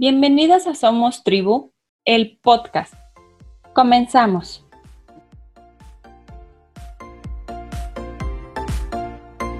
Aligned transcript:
Bienvenidas 0.00 0.66
a 0.66 0.74
Somos 0.74 1.24
Tribu, 1.24 1.74
el 2.06 2.38
podcast. 2.38 2.94
Comenzamos. 3.74 4.64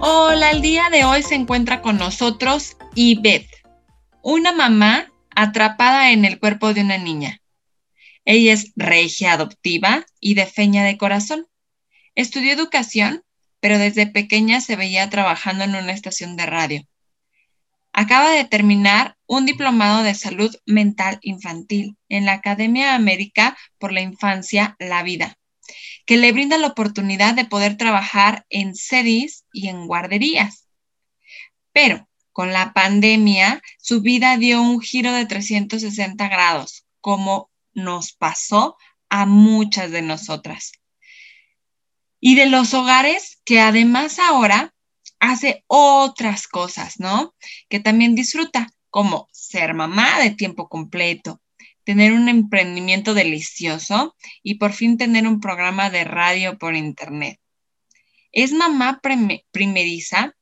Hola, 0.01 0.53
el 0.53 0.63
día 0.63 0.89
de 0.91 1.05
hoy 1.05 1.23
se 1.23 1.35
encuentra 1.35 1.83
con 1.83 1.99
nosotros 1.99 2.79
Yvette, 2.95 3.51
una 4.23 4.53
mamá 4.53 5.13
atrapada 5.37 6.11
en 6.11 6.25
el 6.25 6.41
cuerpo 6.41 6.73
de 6.73 6.81
una 6.81 6.97
niña. 6.97 7.43
Ella 8.25 8.55
es 8.55 8.73
regia 8.77 9.35
adoptiva 9.35 10.07
y 10.21 10.37
de 10.37 10.47
feña 10.47 10.85
de 10.85 10.97
corazón. 10.97 11.49
Estudió 12.15 12.55
educación, 12.55 13.25
pero 13.61 13.77
desde 13.77 14.07
pequeña 14.07 14.63
se 14.63 14.77
veía 14.77 15.11
trabajando 15.11 15.65
en 15.65 15.75
una 15.75 15.93
estación 15.93 16.37
de 16.37 16.47
radio. 16.47 16.87
Acaba 17.93 18.31
de 18.31 18.45
terminar 18.45 19.17
un 19.27 19.47
diplomado 19.47 20.03
de 20.03 20.15
salud 20.15 20.55
mental 20.65 21.19
infantil 21.23 21.97
en 22.09 22.25
la 22.25 22.35
Academia 22.35 22.95
América 22.95 23.57
por 23.79 23.93
la 23.93 24.01
Infancia, 24.01 24.77
la 24.79 25.03
Vida, 25.03 25.37
que 26.07 26.17
le 26.17 26.33
brinda 26.33 26.57
la 26.59 26.69
oportunidad 26.69 27.35
de 27.35 27.45
poder 27.45 27.77
trabajar 27.77 28.47
en 28.49 28.75
CEDIS 28.75 29.45
y 29.53 29.69
en 29.69 29.87
guarderías. 29.87 30.69
Pero 31.73 32.09
con 32.33 32.53
la 32.53 32.73
pandemia, 32.73 33.61
su 33.79 34.01
vida 34.03 34.37
dio 34.37 34.63
un 34.63 34.81
giro 34.81 35.13
de 35.13 35.27
360 35.27 36.29
grados, 36.29 36.87
como 37.01 37.51
nos 37.75 38.13
pasó 38.13 38.77
a 39.09 39.27
muchas 39.27 39.91
de 39.91 40.03
nosotras. 40.03 40.73
Y 42.21 42.37
de 42.37 42.47
los 42.47 42.73
hogares 42.75 43.41
que 43.45 43.61
además 43.61 44.19
ahora 44.19 44.73
hace 45.21 45.65
otras 45.69 46.49
cosas, 46.49 46.99
¿no? 46.99 47.35
Que 47.69 47.79
también 47.79 48.15
disfruta, 48.15 48.73
como 48.89 49.29
ser 49.31 49.75
mamá 49.75 50.19
de 50.19 50.31
tiempo 50.31 50.69
completo, 50.69 51.41
tener 51.85 52.13
un 52.13 52.29
emprendimiento 52.29 53.15
delicioso 53.15 54.17
y 54.43 54.57
por 54.57 54.73
fin 54.73 54.97
tener 54.97 55.29
un 55.29 55.41
programa 55.41 55.91
de 55.91 56.05
radio 56.05 56.59
por 56.59 56.75
internet. 56.75 57.39
Es 58.33 58.53
mamá 58.53 59.01
primeriza 59.53 60.35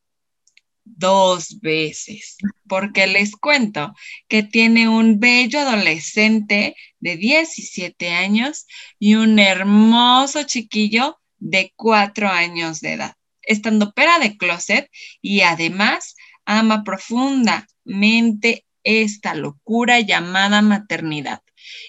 dos 0.84 1.60
veces, 1.60 2.38
porque 2.66 3.06
les 3.06 3.36
cuento 3.36 3.94
que 4.28 4.42
tiene 4.42 4.88
un 4.88 5.20
bello 5.20 5.60
adolescente 5.60 6.76
de 7.00 7.16
17 7.16 8.10
años 8.10 8.66
y 8.98 9.16
un 9.16 9.38
hermoso 9.38 10.44
chiquillo 10.44 11.18
de 11.38 11.72
4 11.76 12.28
años 12.28 12.80
de 12.80 12.94
edad 12.94 13.17
estando 13.48 13.92
pera 13.92 14.18
de 14.18 14.36
closet 14.36 14.88
y 15.20 15.41
además 15.41 16.14
ama 16.44 16.84
profundamente 16.84 18.64
esta 18.84 19.34
locura 19.34 20.00
llamada 20.00 20.62
maternidad. 20.62 21.42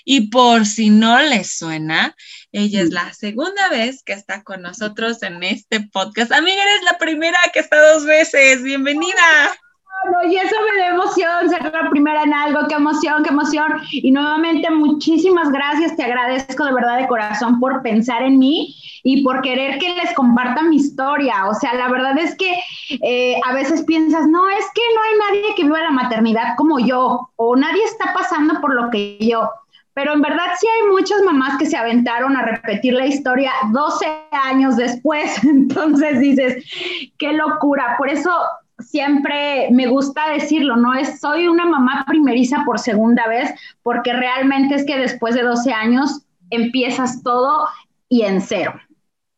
Y 0.04 0.30
por 0.30 0.66
si 0.66 0.90
no 0.90 1.22
les 1.22 1.58
suena, 1.58 2.16
ella 2.52 2.82
es 2.82 2.90
la 2.90 3.14
segunda 3.14 3.70
vez 3.70 4.04
que 4.04 4.14
está 4.14 4.44
con 4.44 4.62
nosotros 4.62 5.22
en 5.24 5.44
este 5.44 5.82
podcast. 5.82 6.32
Amiga, 6.32 6.62
eres 6.62 6.84
la 6.84 6.98
primera 6.98 7.38
que 7.54 7.60
está 7.60 7.94
dos 7.94 8.06
veces. 8.06 8.64
Bienvenida. 8.64 9.56
Y 10.28 10.36
eso 10.36 10.56
me 10.72 10.80
da 10.80 10.88
emoción, 10.90 11.50
ser 11.50 11.72
la 11.72 11.90
primera 11.90 12.24
en 12.24 12.34
algo, 12.34 12.68
qué 12.68 12.76
emoción, 12.76 13.24
qué 13.24 13.30
emoción. 13.30 13.74
Y 13.92 14.12
nuevamente, 14.12 14.70
muchísimas 14.70 15.50
gracias, 15.50 15.96
te 15.96 16.04
agradezco 16.04 16.66
de 16.66 16.74
verdad 16.74 16.98
de 16.98 17.08
corazón 17.08 17.60
por 17.60 17.82
pensar 17.82 18.24
en 18.24 18.40
mí 18.40 18.76
y 19.04 19.24
por 19.24 19.42
querer 19.42 19.80
que 19.80 19.94
les 19.96 20.14
comparta 20.14 20.64
mi 20.64 20.78
historia. 20.78 21.48
O 21.48 21.54
sea, 21.54 21.74
la 21.74 21.90
verdad 21.90 22.18
es 22.18 22.36
que 22.36 22.54
eh, 23.02 23.40
a 23.46 23.54
veces 23.54 23.84
piensas, 23.84 24.28
no, 24.28 24.50
es 24.50 24.66
que 24.74 24.82
no 24.96 25.02
hay 25.02 25.42
nadie 25.42 25.56
que 25.56 25.64
viva 25.64 25.80
la 25.80 25.92
maternidad 25.92 26.56
como 26.58 26.80
yo, 26.80 27.30
o 27.36 27.56
nadie 27.56 27.84
está 27.84 28.14
pasando 28.14 28.60
por 28.62 28.74
lo 28.74 28.90
que 28.90 29.18
yo. 29.20 29.50
Pero 29.94 30.14
en 30.14 30.22
verdad 30.22 30.46
sí 30.58 30.66
hay 30.68 30.90
muchas 30.90 31.22
mamás 31.24 31.58
que 31.58 31.66
se 31.66 31.76
aventaron 31.76 32.38
a 32.38 32.44
repetir 32.44 32.94
la 32.94 33.06
historia 33.06 33.52
12 33.72 34.06
años 34.32 34.78
después. 34.78 35.44
Entonces 35.44 36.20
dices, 36.20 36.64
qué 37.18 37.34
locura. 37.34 37.96
Por 37.98 38.10
eso 38.10 38.32
siempre 38.80 39.70
me 39.72 39.88
gusta 39.88 40.30
decirlo, 40.30 40.76
no 40.76 40.94
es 40.94 41.20
soy 41.20 41.48
una 41.48 41.66
mamá 41.66 42.06
primeriza 42.08 42.64
por 42.66 42.80
segunda 42.80 43.28
vez, 43.28 43.52
porque 43.84 44.14
realmente 44.14 44.76
es 44.76 44.86
que 44.86 44.98
después 44.98 45.36
de 45.36 45.44
12 45.44 45.74
años 45.74 46.22
empiezas 46.50 47.24
todo 47.24 47.68
y 48.08 48.24
en 48.24 48.42
cero. 48.42 48.80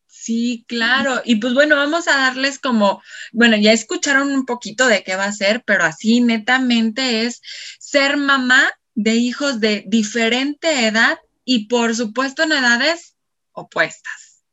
Sí, 0.07 0.65
claro. 0.67 1.21
Y 1.25 1.37
pues 1.37 1.53
bueno, 1.53 1.75
vamos 1.75 2.07
a 2.07 2.15
darles 2.15 2.59
como, 2.59 3.01
bueno, 3.31 3.57
ya 3.57 3.71
escucharon 3.71 4.31
un 4.31 4.45
poquito 4.45 4.87
de 4.87 5.03
qué 5.03 5.15
va 5.15 5.25
a 5.25 5.31
ser, 5.31 5.63
pero 5.63 5.83
así 5.83 6.21
netamente 6.21 7.25
es 7.25 7.41
ser 7.79 8.17
mamá 8.17 8.69
de 8.93 9.15
hijos 9.15 9.59
de 9.59 9.83
diferente 9.87 10.85
edad 10.85 11.17
y 11.43 11.67
por 11.67 11.95
supuesto 11.95 12.43
en 12.43 12.51
edades 12.51 13.15
opuestas. 13.51 14.43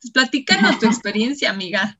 Pues 0.00 0.12
platícanos 0.12 0.78
tu 0.78 0.86
experiencia, 0.86 1.50
amiga. 1.50 1.99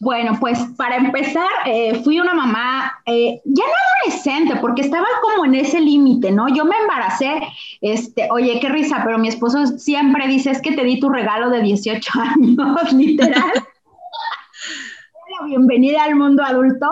Bueno, 0.00 0.36
pues 0.40 0.58
para 0.76 0.96
empezar, 0.96 1.48
eh, 1.66 2.00
fui 2.02 2.20
una 2.20 2.34
mamá 2.34 3.00
eh, 3.06 3.40
ya 3.44 3.64
no 3.64 3.72
adolescente, 4.10 4.56
porque 4.60 4.82
estaba 4.82 5.06
como 5.22 5.44
en 5.44 5.54
ese 5.54 5.80
límite, 5.80 6.30
¿no? 6.30 6.48
Yo 6.48 6.64
me 6.64 6.76
embaracé, 6.76 7.40
este, 7.80 8.28
oye, 8.30 8.58
qué 8.60 8.68
risa, 8.68 9.02
pero 9.04 9.18
mi 9.18 9.28
esposo 9.28 9.66
siempre 9.78 10.28
dice, 10.28 10.50
es 10.50 10.60
que 10.60 10.72
te 10.72 10.84
di 10.84 11.00
tu 11.00 11.08
regalo 11.08 11.50
de 11.50 11.62
18 11.62 12.10
años, 12.20 12.92
literal. 12.92 13.52
Bienvenida 15.46 16.04
al 16.04 16.14
mundo 16.14 16.44
adulto. 16.44 16.88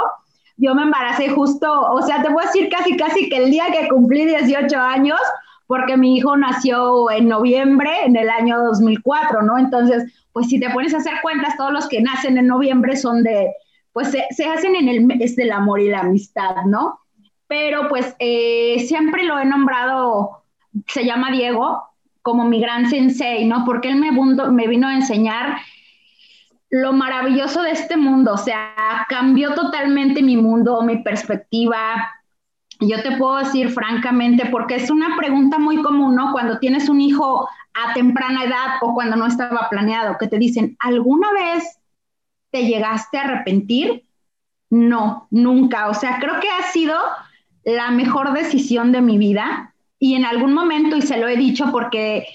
Yo 0.56 0.74
me 0.74 0.82
embaracé 0.82 1.28
justo, 1.30 1.68
o 1.90 2.02
sea, 2.02 2.22
te 2.22 2.28
a 2.28 2.46
decir 2.46 2.68
casi, 2.68 2.96
casi 2.96 3.28
que 3.28 3.36
el 3.36 3.50
día 3.50 3.66
que 3.72 3.88
cumplí 3.88 4.26
18 4.26 4.78
años, 4.78 5.18
porque 5.70 5.96
mi 5.96 6.16
hijo 6.16 6.36
nació 6.36 7.12
en 7.12 7.28
noviembre 7.28 7.90
en 8.04 8.16
el 8.16 8.28
año 8.28 8.58
2004, 8.58 9.42
¿no? 9.42 9.56
Entonces, 9.56 10.12
pues 10.32 10.48
si 10.48 10.58
te 10.58 10.68
pones 10.70 10.92
a 10.92 10.96
hacer 10.96 11.12
cuentas, 11.22 11.56
todos 11.56 11.72
los 11.72 11.86
que 11.86 12.00
nacen 12.00 12.36
en 12.38 12.48
noviembre 12.48 12.96
son 12.96 13.22
de, 13.22 13.52
pues 13.92 14.10
se, 14.10 14.44
hacen 14.46 14.74
en 14.74 14.88
el 14.88 15.06
mes 15.06 15.36
del 15.36 15.52
amor 15.52 15.78
y 15.78 15.88
la 15.88 16.00
amistad, 16.00 16.56
¿no? 16.66 16.98
Pero 17.46 17.88
pues 17.88 18.16
eh, 18.18 18.84
siempre 18.88 19.22
lo 19.22 19.38
he 19.38 19.44
nombrado, 19.44 20.42
se 20.88 21.04
llama 21.04 21.30
Diego, 21.30 21.84
como 22.20 22.46
mi 22.46 22.60
gran 22.60 22.90
sensei, 22.90 23.46
¿no? 23.46 23.64
Porque 23.64 23.90
él 23.90 23.94
me, 23.94 24.10
me 24.10 24.66
vino 24.66 24.88
a 24.88 24.96
enseñar 24.96 25.58
lo 26.70 26.92
maravilloso 26.92 27.62
de 27.62 27.70
este 27.70 27.96
mundo, 27.96 28.32
o 28.32 28.38
sea, 28.38 28.74
cambió 29.08 29.54
totalmente 29.54 30.20
mi 30.20 30.36
mundo, 30.36 30.82
mi 30.82 30.96
perspectiva. 30.96 32.10
Yo 32.80 33.02
te 33.02 33.16
puedo 33.16 33.36
decir 33.36 33.70
francamente, 33.70 34.46
porque 34.46 34.76
es 34.76 34.90
una 34.90 35.16
pregunta 35.16 35.58
muy 35.58 35.82
común, 35.82 36.14
¿no? 36.14 36.32
Cuando 36.32 36.58
tienes 36.58 36.88
un 36.88 37.00
hijo 37.00 37.48
a 37.74 37.92
temprana 37.92 38.44
edad 38.44 38.76
o 38.80 38.94
cuando 38.94 39.16
no 39.16 39.26
estaba 39.26 39.68
planeado, 39.68 40.16
que 40.18 40.28
te 40.28 40.38
dicen, 40.38 40.76
¿alguna 40.80 41.30
vez 41.32 41.78
te 42.50 42.66
llegaste 42.66 43.18
a 43.18 43.24
arrepentir? 43.24 44.04
No, 44.70 45.28
nunca. 45.30 45.88
O 45.88 45.94
sea, 45.94 46.18
creo 46.20 46.40
que 46.40 46.48
ha 46.48 46.62
sido 46.72 46.96
la 47.64 47.90
mejor 47.90 48.32
decisión 48.32 48.92
de 48.92 49.02
mi 49.02 49.18
vida 49.18 49.74
y 49.98 50.14
en 50.14 50.24
algún 50.24 50.54
momento, 50.54 50.96
y 50.96 51.02
se 51.02 51.18
lo 51.18 51.28
he 51.28 51.36
dicho 51.36 51.70
porque 51.70 52.26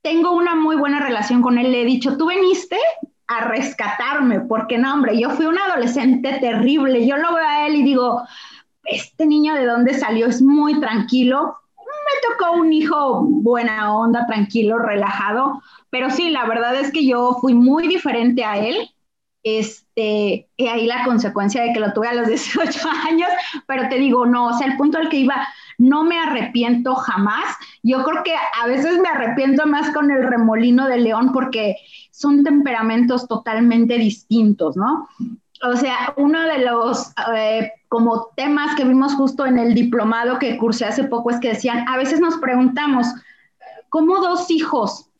tengo 0.00 0.32
una 0.32 0.54
muy 0.54 0.76
buena 0.76 1.00
relación 1.00 1.42
con 1.42 1.58
él, 1.58 1.70
le 1.72 1.82
he 1.82 1.84
dicho, 1.84 2.16
tú 2.16 2.28
viniste 2.28 2.78
a 3.26 3.44
rescatarme, 3.44 4.40
porque 4.40 4.78
no, 4.78 4.94
hombre, 4.94 5.20
yo 5.20 5.30
fui 5.30 5.44
un 5.44 5.58
adolescente 5.58 6.38
terrible, 6.40 7.06
yo 7.06 7.18
lo 7.18 7.34
veo 7.34 7.46
a 7.46 7.66
él 7.66 7.76
y 7.76 7.82
digo, 7.82 8.22
este 8.90 9.26
niño 9.26 9.54
de 9.54 9.66
dónde 9.66 9.94
salió 9.94 10.26
es 10.26 10.42
muy 10.42 10.80
tranquilo, 10.80 11.56
me 11.78 12.28
tocó 12.28 12.52
un 12.52 12.72
hijo 12.72 13.22
buena 13.22 13.94
onda, 13.94 14.26
tranquilo, 14.26 14.78
relajado, 14.78 15.62
pero 15.90 16.10
sí, 16.10 16.30
la 16.30 16.46
verdad 16.46 16.74
es 16.76 16.90
que 16.90 17.06
yo 17.06 17.38
fui 17.40 17.54
muy 17.54 17.88
diferente 17.88 18.44
a 18.44 18.58
él. 18.58 18.90
Este, 19.44 20.48
y 20.56 20.66
ahí 20.66 20.86
la 20.86 21.04
consecuencia 21.04 21.62
de 21.62 21.72
que 21.72 21.80
lo 21.80 21.92
tuve 21.92 22.08
a 22.08 22.14
los 22.14 22.28
18 22.28 22.80
años, 23.08 23.28
pero 23.66 23.88
te 23.88 23.96
digo, 23.96 24.26
no, 24.26 24.48
o 24.48 24.52
sea, 24.58 24.66
el 24.66 24.76
punto 24.76 24.98
al 24.98 25.08
que 25.08 25.18
iba, 25.18 25.46
no 25.78 26.04
me 26.04 26.18
arrepiento 26.18 26.94
jamás. 26.94 27.56
Yo 27.82 28.02
creo 28.04 28.22
que 28.24 28.34
a 28.34 28.66
veces 28.66 28.98
me 28.98 29.08
arrepiento 29.08 29.66
más 29.66 29.90
con 29.94 30.10
el 30.10 30.24
remolino 30.24 30.86
de 30.86 30.98
león 30.98 31.32
porque 31.32 31.76
son 32.10 32.42
temperamentos 32.42 33.28
totalmente 33.28 33.96
distintos, 33.96 34.76
¿no? 34.76 35.08
O 35.62 35.76
sea, 35.76 36.14
uno 36.16 36.40
de 36.42 36.58
los 36.64 37.12
eh, 37.34 37.72
como 37.88 38.28
temas 38.36 38.76
que 38.76 38.84
vimos 38.84 39.14
justo 39.14 39.46
en 39.46 39.58
el 39.58 39.74
diplomado 39.74 40.38
que 40.38 40.56
cursé 40.56 40.84
hace 40.84 41.04
poco 41.04 41.30
es 41.30 41.40
que 41.40 41.48
decían, 41.48 41.88
a 41.88 41.96
veces 41.96 42.20
nos 42.20 42.36
preguntamos, 42.36 43.06
¿cómo 43.88 44.20
dos 44.20 44.50
hijos 44.50 45.10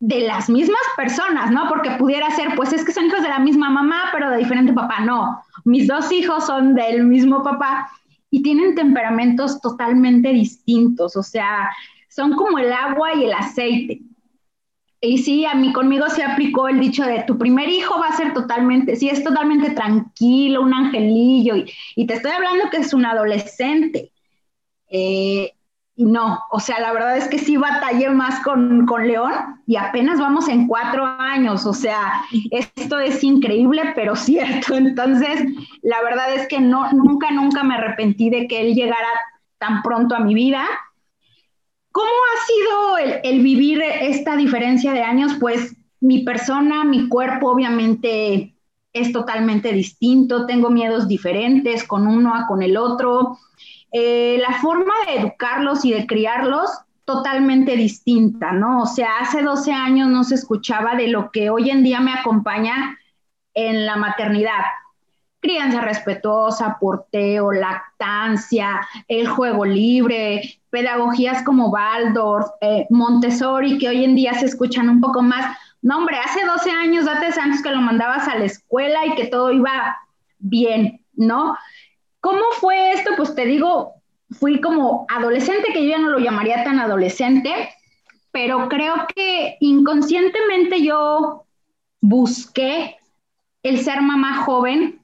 de 0.00 0.20
las 0.20 0.50
mismas 0.50 0.82
personas, 0.96 1.50
¿no? 1.50 1.68
Porque 1.68 1.92
pudiera 1.92 2.30
ser, 2.32 2.54
pues 2.56 2.72
es 2.72 2.84
que 2.84 2.92
son 2.92 3.06
hijos 3.06 3.22
de 3.22 3.28
la 3.28 3.38
misma 3.38 3.70
mamá, 3.70 4.10
pero 4.12 4.30
de 4.30 4.36
diferente 4.36 4.72
papá. 4.72 5.00
No, 5.00 5.42
mis 5.64 5.86
dos 5.86 6.12
hijos 6.12 6.46
son 6.46 6.74
del 6.74 7.04
mismo 7.04 7.42
papá 7.42 7.90
y 8.30 8.42
tienen 8.42 8.74
temperamentos 8.74 9.60
totalmente 9.60 10.28
distintos, 10.28 11.16
o 11.16 11.22
sea, 11.22 11.70
son 12.08 12.36
como 12.36 12.58
el 12.58 12.72
agua 12.72 13.14
y 13.14 13.24
el 13.24 13.32
aceite. 13.32 14.02
Y 15.04 15.18
sí, 15.18 15.44
a 15.44 15.54
mí 15.54 15.72
conmigo 15.72 16.08
se 16.08 16.22
aplicó 16.22 16.68
el 16.68 16.80
dicho 16.80 17.04
de 17.04 17.24
tu 17.24 17.36
primer 17.36 17.68
hijo 17.68 17.98
va 18.00 18.08
a 18.08 18.16
ser 18.16 18.32
totalmente, 18.32 18.96
sí, 18.96 19.08
es 19.08 19.22
totalmente 19.22 19.70
tranquilo, 19.70 20.62
un 20.62 20.72
angelillo, 20.72 21.56
y, 21.94 22.06
te 22.06 22.14
estoy 22.14 22.32
hablando 22.32 22.70
que 22.70 22.78
es 22.78 22.94
un 22.94 23.04
adolescente. 23.04 24.12
Eh, 24.88 25.52
y 25.96 26.06
no, 26.06 26.40
o 26.50 26.58
sea, 26.58 26.80
la 26.80 26.92
verdad 26.92 27.16
es 27.16 27.28
que 27.28 27.38
sí 27.38 27.56
batallé 27.56 28.10
más 28.10 28.42
con, 28.42 28.84
con, 28.86 29.06
León 29.06 29.32
y 29.66 29.76
apenas 29.76 30.18
vamos 30.18 30.48
en 30.48 30.66
cuatro 30.66 31.04
años, 31.04 31.66
o 31.66 31.72
sea, 31.72 32.22
esto 32.50 32.98
es 32.98 33.22
increíble, 33.22 33.92
pero 33.94 34.16
cierto. 34.16 34.74
Entonces, 34.74 35.44
la 35.82 36.02
verdad 36.02 36.34
es 36.34 36.48
que 36.48 36.60
no, 36.60 36.90
nunca, 36.92 37.30
nunca 37.30 37.62
me 37.62 37.74
arrepentí 37.74 38.28
de 38.30 38.48
que 38.48 38.60
él 38.60 38.74
llegara 38.74 39.08
tan 39.58 39.82
pronto 39.82 40.16
a 40.16 40.20
mi 40.20 40.34
vida. 40.34 40.66
¿Cómo 41.94 42.08
ha 42.08 42.98
sido 42.98 43.20
el, 43.22 43.40
vivir 43.40 43.80
esta 43.80 44.34
diferencia 44.34 44.92
de 44.92 45.04
años? 45.04 45.34
Pues 45.38 45.76
mi 46.00 46.24
persona, 46.24 46.82
mi 46.82 47.08
cuerpo, 47.08 47.52
obviamente 47.52 48.56
es 48.92 49.12
totalmente 49.12 49.70
distinto, 49.72 50.44
tengo 50.44 50.70
miedos 50.70 51.06
diferentes 51.06 51.84
con 51.84 52.08
uno 52.08 52.34
a 52.34 52.48
con 52.48 52.64
el 52.64 52.76
otro 52.76 53.38
eh, 53.92 54.38
la 54.40 54.58
forma 54.58 54.92
de 55.06 55.20
educarlos 55.20 55.84
y 55.84 55.92
de 55.92 56.04
criarlos 56.04 56.68
totalmente 57.04 57.76
distinta, 57.76 58.50
¿no? 58.50 58.82
O 58.82 58.86
sea, 58.86 59.20
hace 59.20 59.42
12 59.42 59.72
años 59.72 60.08
no 60.08 60.24
se 60.24 60.34
escuchaba 60.34 60.96
de 60.96 61.06
lo 61.06 61.30
que 61.30 61.48
hoy 61.48 61.70
en 61.70 61.84
día 61.84 62.00
me 62.00 62.12
acompaña 62.12 62.98
en 63.54 63.86
la 63.86 63.94
maternidad. 63.94 64.64
Crianza 65.38 65.80
respetuosa, 65.80 66.76
porteo, 66.80 67.52
lactancia, 67.52 68.80
el 69.06 69.28
juego 69.28 69.64
libre, 69.64 70.58
pedagogías 70.74 71.44
como 71.44 71.68
Waldorf, 71.68 72.48
eh, 72.60 72.84
Montessori, 72.90 73.78
que 73.78 73.88
hoy 73.88 74.02
en 74.02 74.16
día 74.16 74.34
se 74.34 74.46
escuchan 74.46 74.88
un 74.88 75.00
poco 75.00 75.22
más. 75.22 75.56
No, 75.82 75.98
hombre, 75.98 76.16
hace 76.18 76.44
12 76.44 76.68
años, 76.68 77.04
date 77.04 77.26
años 77.40 77.62
que 77.62 77.70
lo 77.70 77.80
mandabas 77.80 78.26
a 78.26 78.36
la 78.36 78.46
escuela 78.46 79.06
y 79.06 79.14
que 79.14 79.26
todo 79.26 79.52
iba 79.52 79.96
bien, 80.40 81.00
¿no? 81.12 81.56
¿Cómo 82.20 82.42
fue 82.58 82.90
esto? 82.90 83.12
Pues 83.16 83.36
te 83.36 83.46
digo, 83.46 84.02
fui 84.32 84.60
como 84.60 85.06
adolescente, 85.08 85.72
que 85.72 85.84
yo 85.84 85.90
ya 85.90 85.98
no 85.98 86.10
lo 86.10 86.18
llamaría 86.18 86.64
tan 86.64 86.80
adolescente, 86.80 87.70
pero 88.32 88.68
creo 88.68 89.06
que 89.14 89.56
inconscientemente 89.60 90.82
yo 90.82 91.44
busqué 92.00 92.96
el 93.62 93.78
ser 93.78 94.02
mamá 94.02 94.42
joven 94.42 95.00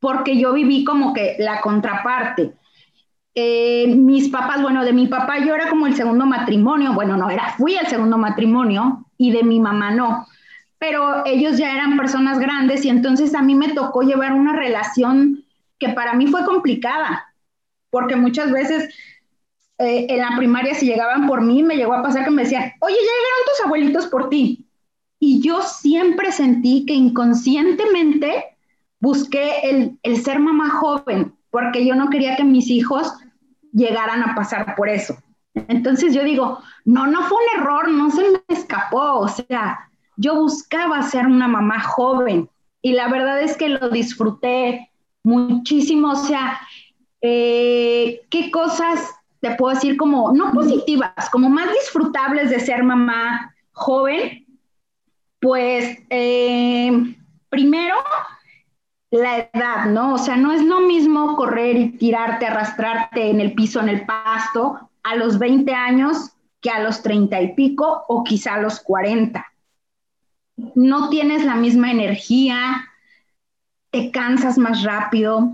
porque 0.00 0.36
yo 0.36 0.52
viví 0.54 0.82
como 0.82 1.14
que 1.14 1.36
la 1.38 1.60
contraparte. 1.60 2.56
Eh, 3.38 3.94
mis 3.94 4.30
papás, 4.30 4.62
bueno, 4.62 4.82
de 4.82 4.94
mi 4.94 5.08
papá 5.08 5.38
yo 5.44 5.54
era 5.54 5.68
como 5.68 5.86
el 5.86 5.94
segundo 5.94 6.24
matrimonio, 6.24 6.94
bueno, 6.94 7.18
no 7.18 7.28
era, 7.28 7.54
fui 7.58 7.74
el 7.76 7.86
segundo 7.86 8.16
matrimonio 8.16 9.04
y 9.18 9.30
de 9.30 9.42
mi 9.42 9.60
mamá 9.60 9.90
no, 9.90 10.26
pero 10.78 11.26
ellos 11.26 11.58
ya 11.58 11.74
eran 11.74 11.98
personas 11.98 12.38
grandes 12.38 12.82
y 12.86 12.88
entonces 12.88 13.34
a 13.34 13.42
mí 13.42 13.54
me 13.54 13.74
tocó 13.74 14.00
llevar 14.00 14.32
una 14.32 14.56
relación 14.56 15.44
que 15.78 15.90
para 15.90 16.14
mí 16.14 16.28
fue 16.28 16.46
complicada, 16.46 17.26
porque 17.90 18.16
muchas 18.16 18.50
veces 18.50 18.88
eh, 19.80 20.06
en 20.08 20.20
la 20.20 20.34
primaria 20.38 20.74
si 20.74 20.86
llegaban 20.86 21.26
por 21.26 21.42
mí, 21.42 21.62
me 21.62 21.76
llegó 21.76 21.92
a 21.92 22.02
pasar 22.02 22.24
que 22.24 22.30
me 22.30 22.44
decían, 22.44 22.72
oye, 22.80 22.94
ya 22.94 23.00
llegaron 23.02 23.46
tus 23.46 23.66
abuelitos 23.66 24.06
por 24.06 24.30
ti. 24.30 24.66
Y 25.18 25.42
yo 25.42 25.60
siempre 25.60 26.32
sentí 26.32 26.86
que 26.86 26.94
inconscientemente 26.94 28.56
busqué 28.98 29.60
el, 29.64 29.98
el 30.02 30.22
ser 30.22 30.38
mamá 30.38 30.70
joven, 30.70 31.34
porque 31.50 31.84
yo 31.84 31.94
no 31.94 32.08
quería 32.08 32.34
que 32.36 32.44
mis 32.44 32.70
hijos 32.70 33.12
llegaran 33.72 34.22
a 34.22 34.34
pasar 34.34 34.74
por 34.74 34.88
eso. 34.88 35.16
Entonces 35.68 36.14
yo 36.14 36.22
digo, 36.22 36.58
no, 36.84 37.06
no 37.06 37.22
fue 37.22 37.38
un 37.38 37.60
error, 37.60 37.88
no 37.88 38.10
se 38.10 38.30
me 38.30 38.40
escapó, 38.48 39.20
o 39.20 39.28
sea, 39.28 39.88
yo 40.16 40.34
buscaba 40.34 41.02
ser 41.02 41.26
una 41.26 41.48
mamá 41.48 41.80
joven 41.80 42.48
y 42.82 42.92
la 42.92 43.08
verdad 43.08 43.40
es 43.40 43.56
que 43.56 43.68
lo 43.70 43.88
disfruté, 43.88 44.90
muchísimo, 45.22 46.12
o 46.12 46.16
sea, 46.16 46.60
eh, 47.20 48.20
qué 48.30 48.50
cosas 48.50 49.00
te 49.40 49.54
puedo 49.56 49.74
decir 49.74 49.96
como, 49.96 50.32
no 50.32 50.52
positivas, 50.52 51.28
como 51.30 51.48
más 51.48 51.68
disfrutables 51.72 52.50
de 52.50 52.60
ser 52.60 52.84
mamá 52.84 53.54
joven, 53.72 54.46
pues 55.40 55.98
eh, 56.10 57.14
primero 57.48 57.96
la 59.16 59.38
edad, 59.38 59.86
¿no? 59.86 60.14
O 60.14 60.18
sea, 60.18 60.36
no 60.36 60.52
es 60.52 60.62
lo 60.62 60.80
mismo 60.80 61.36
correr 61.36 61.76
y 61.76 61.90
tirarte, 61.92 62.46
arrastrarte 62.46 63.30
en 63.30 63.40
el 63.40 63.54
piso, 63.54 63.80
en 63.80 63.88
el 63.88 64.06
pasto, 64.06 64.90
a 65.02 65.16
los 65.16 65.38
20 65.38 65.72
años 65.72 66.32
que 66.60 66.70
a 66.70 66.82
los 66.82 67.02
30 67.02 67.40
y 67.42 67.54
pico 67.54 68.04
o 68.08 68.24
quizá 68.24 68.54
a 68.54 68.60
los 68.60 68.80
40. 68.80 69.46
No 70.74 71.10
tienes 71.10 71.44
la 71.44 71.54
misma 71.54 71.90
energía, 71.90 72.88
te 73.90 74.10
cansas 74.10 74.58
más 74.58 74.82
rápido, 74.82 75.52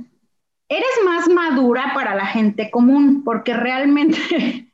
eres 0.68 1.00
más 1.04 1.28
madura 1.28 1.92
para 1.94 2.14
la 2.14 2.26
gente 2.26 2.70
común, 2.70 3.22
porque 3.24 3.52
realmente 3.54 4.72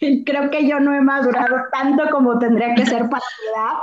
creo 0.26 0.50
que 0.50 0.68
yo 0.68 0.80
no 0.80 0.92
he 0.94 1.00
madurado 1.00 1.56
tanto 1.72 2.10
como 2.10 2.38
tendría 2.38 2.74
que 2.74 2.84
ser 2.84 3.08
para 3.08 3.24
mi 3.24 3.48
edad. 3.48 3.78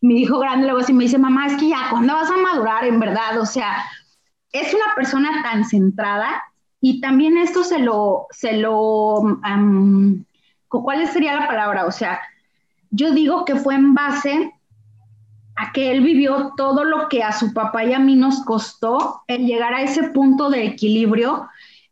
Mi 0.00 0.22
hijo 0.22 0.38
grande 0.38 0.66
luego 0.66 0.82
sí 0.82 0.92
me 0.92 1.04
dice, 1.04 1.18
mamá, 1.18 1.46
es 1.46 1.56
que 1.56 1.68
ya, 1.68 1.88
¿cuándo 1.90 2.14
vas 2.14 2.30
a 2.30 2.36
madurar 2.36 2.84
en 2.84 2.98
verdad? 2.98 3.38
O 3.38 3.46
sea, 3.46 3.84
es 4.52 4.72
una 4.74 4.94
persona 4.94 5.42
tan 5.42 5.64
centrada 5.64 6.42
y 6.80 7.00
también 7.00 7.36
esto 7.36 7.62
se 7.62 7.78
lo, 7.78 8.26
se 8.30 8.54
lo, 8.56 9.38
¿cuál 10.68 11.06
sería 11.08 11.38
la 11.38 11.46
palabra? 11.46 11.86
O 11.86 11.92
sea, 11.92 12.20
yo 12.90 13.12
digo 13.12 13.44
que 13.44 13.56
fue 13.56 13.74
en 13.74 13.94
base 13.94 14.52
a 15.56 15.72
que 15.72 15.90
él 15.90 16.00
vivió 16.00 16.54
todo 16.56 16.84
lo 16.84 17.08
que 17.08 17.22
a 17.22 17.32
su 17.32 17.52
papá 17.52 17.84
y 17.84 17.92
a 17.92 17.98
mí 17.98 18.16
nos 18.16 18.42
costó 18.44 19.22
el 19.26 19.46
llegar 19.46 19.74
a 19.74 19.82
ese 19.82 20.04
punto 20.04 20.48
de 20.48 20.64
equilibrio, 20.64 21.48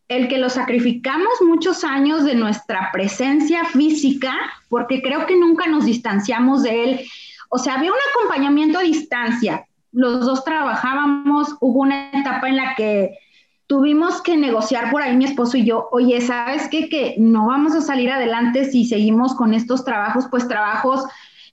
el 0.09 0.29
que 0.29 0.39
lo 0.39 0.49
sacrificamos 0.49 1.43
muchos 1.43 1.85
años 1.85 2.25
de 2.25 2.35
nuestra 2.35 2.91
presencia 2.93 3.67
física, 3.67 4.35
porque 4.71 5.03
creo 5.03 5.27
que 5.27 5.37
nunca 5.37 5.67
nos 5.67 5.85
distanciamos 5.85 6.63
de 6.63 6.85
él. 6.85 7.01
O 7.49 7.59
sea, 7.59 7.75
había 7.75 7.91
un 7.91 7.99
acompañamiento 8.15 8.79
a 8.79 8.83
distancia. 8.83 9.67
Los 9.93 10.27
dos 10.27 10.45
trabajábamos, 10.45 11.57
hubo 11.61 11.81
una 11.81 12.11
etapa 12.11 12.49
en 12.49 12.57
la 12.57 12.75
que 12.75 13.19
tuvimos 13.67 14.23
que 14.23 14.37
negociar 14.37 14.91
por 14.91 15.03
ahí 15.03 15.17
mi 15.17 15.27
esposo 15.27 15.57
y 15.57 15.65
yo, 15.65 15.89
oye, 15.93 16.21
¿sabes 16.21 16.69
qué? 16.69 16.89
Que 16.89 17.17
no 17.19 17.47
vamos 17.47 17.75
a 17.75 17.83
salir 17.83 18.11
adelante 18.11 18.65
si 18.65 18.87
seguimos 18.87 19.35
con 19.35 19.55
estos 19.55 19.85
trabajos, 19.85 20.27
pues 20.31 20.49
trabajos 20.49 21.05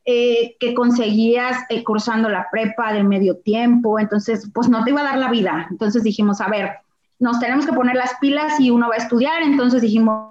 eh, 0.05 0.55
que 0.59 0.73
conseguías 0.73 1.63
eh, 1.69 1.83
cursando 1.83 2.29
la 2.29 2.47
prepa 2.51 2.93
de 2.93 3.03
medio 3.03 3.37
tiempo, 3.37 3.99
entonces 3.99 4.49
pues 4.53 4.69
no 4.69 4.83
te 4.83 4.91
iba 4.91 5.01
a 5.01 5.05
dar 5.05 5.17
la 5.17 5.29
vida. 5.29 5.67
Entonces 5.69 6.03
dijimos, 6.03 6.41
a 6.41 6.47
ver, 6.47 6.71
nos 7.19 7.39
tenemos 7.39 7.65
que 7.65 7.73
poner 7.73 7.95
las 7.95 8.13
pilas 8.21 8.59
y 8.59 8.71
uno 8.71 8.87
va 8.87 8.95
a 8.95 8.99
estudiar, 8.99 9.41
entonces 9.41 9.81
dijimos, 9.81 10.29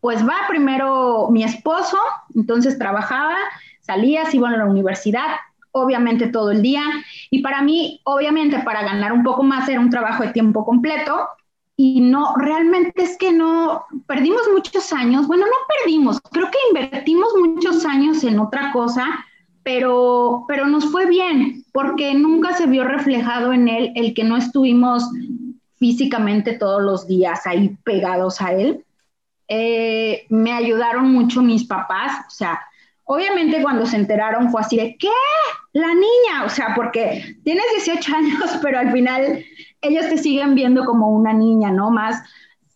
pues 0.00 0.26
va 0.26 0.34
primero 0.48 1.28
mi 1.30 1.42
esposo, 1.42 1.96
entonces 2.34 2.78
trabajaba, 2.78 3.36
salía, 3.82 4.24
se 4.26 4.38
iba 4.38 4.48
a 4.48 4.56
la 4.56 4.64
universidad, 4.64 5.36
obviamente 5.72 6.28
todo 6.28 6.50
el 6.50 6.62
día, 6.62 6.84
y 7.30 7.42
para 7.42 7.62
mí, 7.62 8.00
obviamente 8.04 8.58
para 8.60 8.82
ganar 8.82 9.12
un 9.12 9.22
poco 9.22 9.42
más 9.42 9.68
era 9.68 9.80
un 9.80 9.90
trabajo 9.90 10.22
de 10.22 10.32
tiempo 10.32 10.64
completo, 10.64 11.28
y 11.76 12.00
no, 12.00 12.34
realmente 12.36 13.02
es 13.02 13.16
que 13.18 13.32
no, 13.32 13.84
perdimos 14.06 14.42
muchos 14.52 14.92
años, 14.92 15.26
bueno, 15.26 15.46
no 15.46 15.52
perdimos, 15.80 16.20
creo 16.30 16.50
que 16.50 16.58
invertimos 16.68 17.28
muchos 17.38 17.84
años 17.84 18.22
en 18.24 18.38
otra 18.38 18.72
cosa, 18.72 19.24
pero, 19.62 20.44
pero 20.48 20.66
nos 20.66 20.90
fue 20.90 21.06
bien, 21.06 21.64
porque 21.72 22.14
nunca 22.14 22.54
se 22.54 22.66
vio 22.66 22.84
reflejado 22.84 23.52
en 23.52 23.68
él 23.68 23.92
el 23.94 24.12
que 24.14 24.24
no 24.24 24.36
estuvimos 24.36 25.08
físicamente 25.76 26.54
todos 26.54 26.82
los 26.82 27.06
días 27.06 27.46
ahí 27.46 27.76
pegados 27.84 28.40
a 28.40 28.52
él. 28.52 28.84
Eh, 29.48 30.26
me 30.28 30.52
ayudaron 30.52 31.12
mucho 31.12 31.42
mis 31.42 31.64
papás, 31.64 32.24
o 32.26 32.30
sea, 32.30 32.60
obviamente 33.12 33.60
cuando 33.60 33.84
se 33.84 33.96
enteraron 33.96 34.50
fue 34.50 34.62
así 34.62 34.76
de, 34.76 34.96
¿qué? 34.98 35.08
La 35.74 35.88
niña, 35.88 36.44
o 36.46 36.48
sea, 36.48 36.72
porque 36.74 37.36
tienes 37.44 37.64
18 37.84 38.12
años, 38.16 38.58
pero 38.62 38.78
al 38.78 38.90
final 38.90 39.44
ellos 39.82 40.08
te 40.08 40.16
siguen 40.16 40.54
viendo 40.54 40.86
como 40.86 41.10
una 41.10 41.34
niña, 41.34 41.70
¿no? 41.70 41.90
Más, 41.90 42.22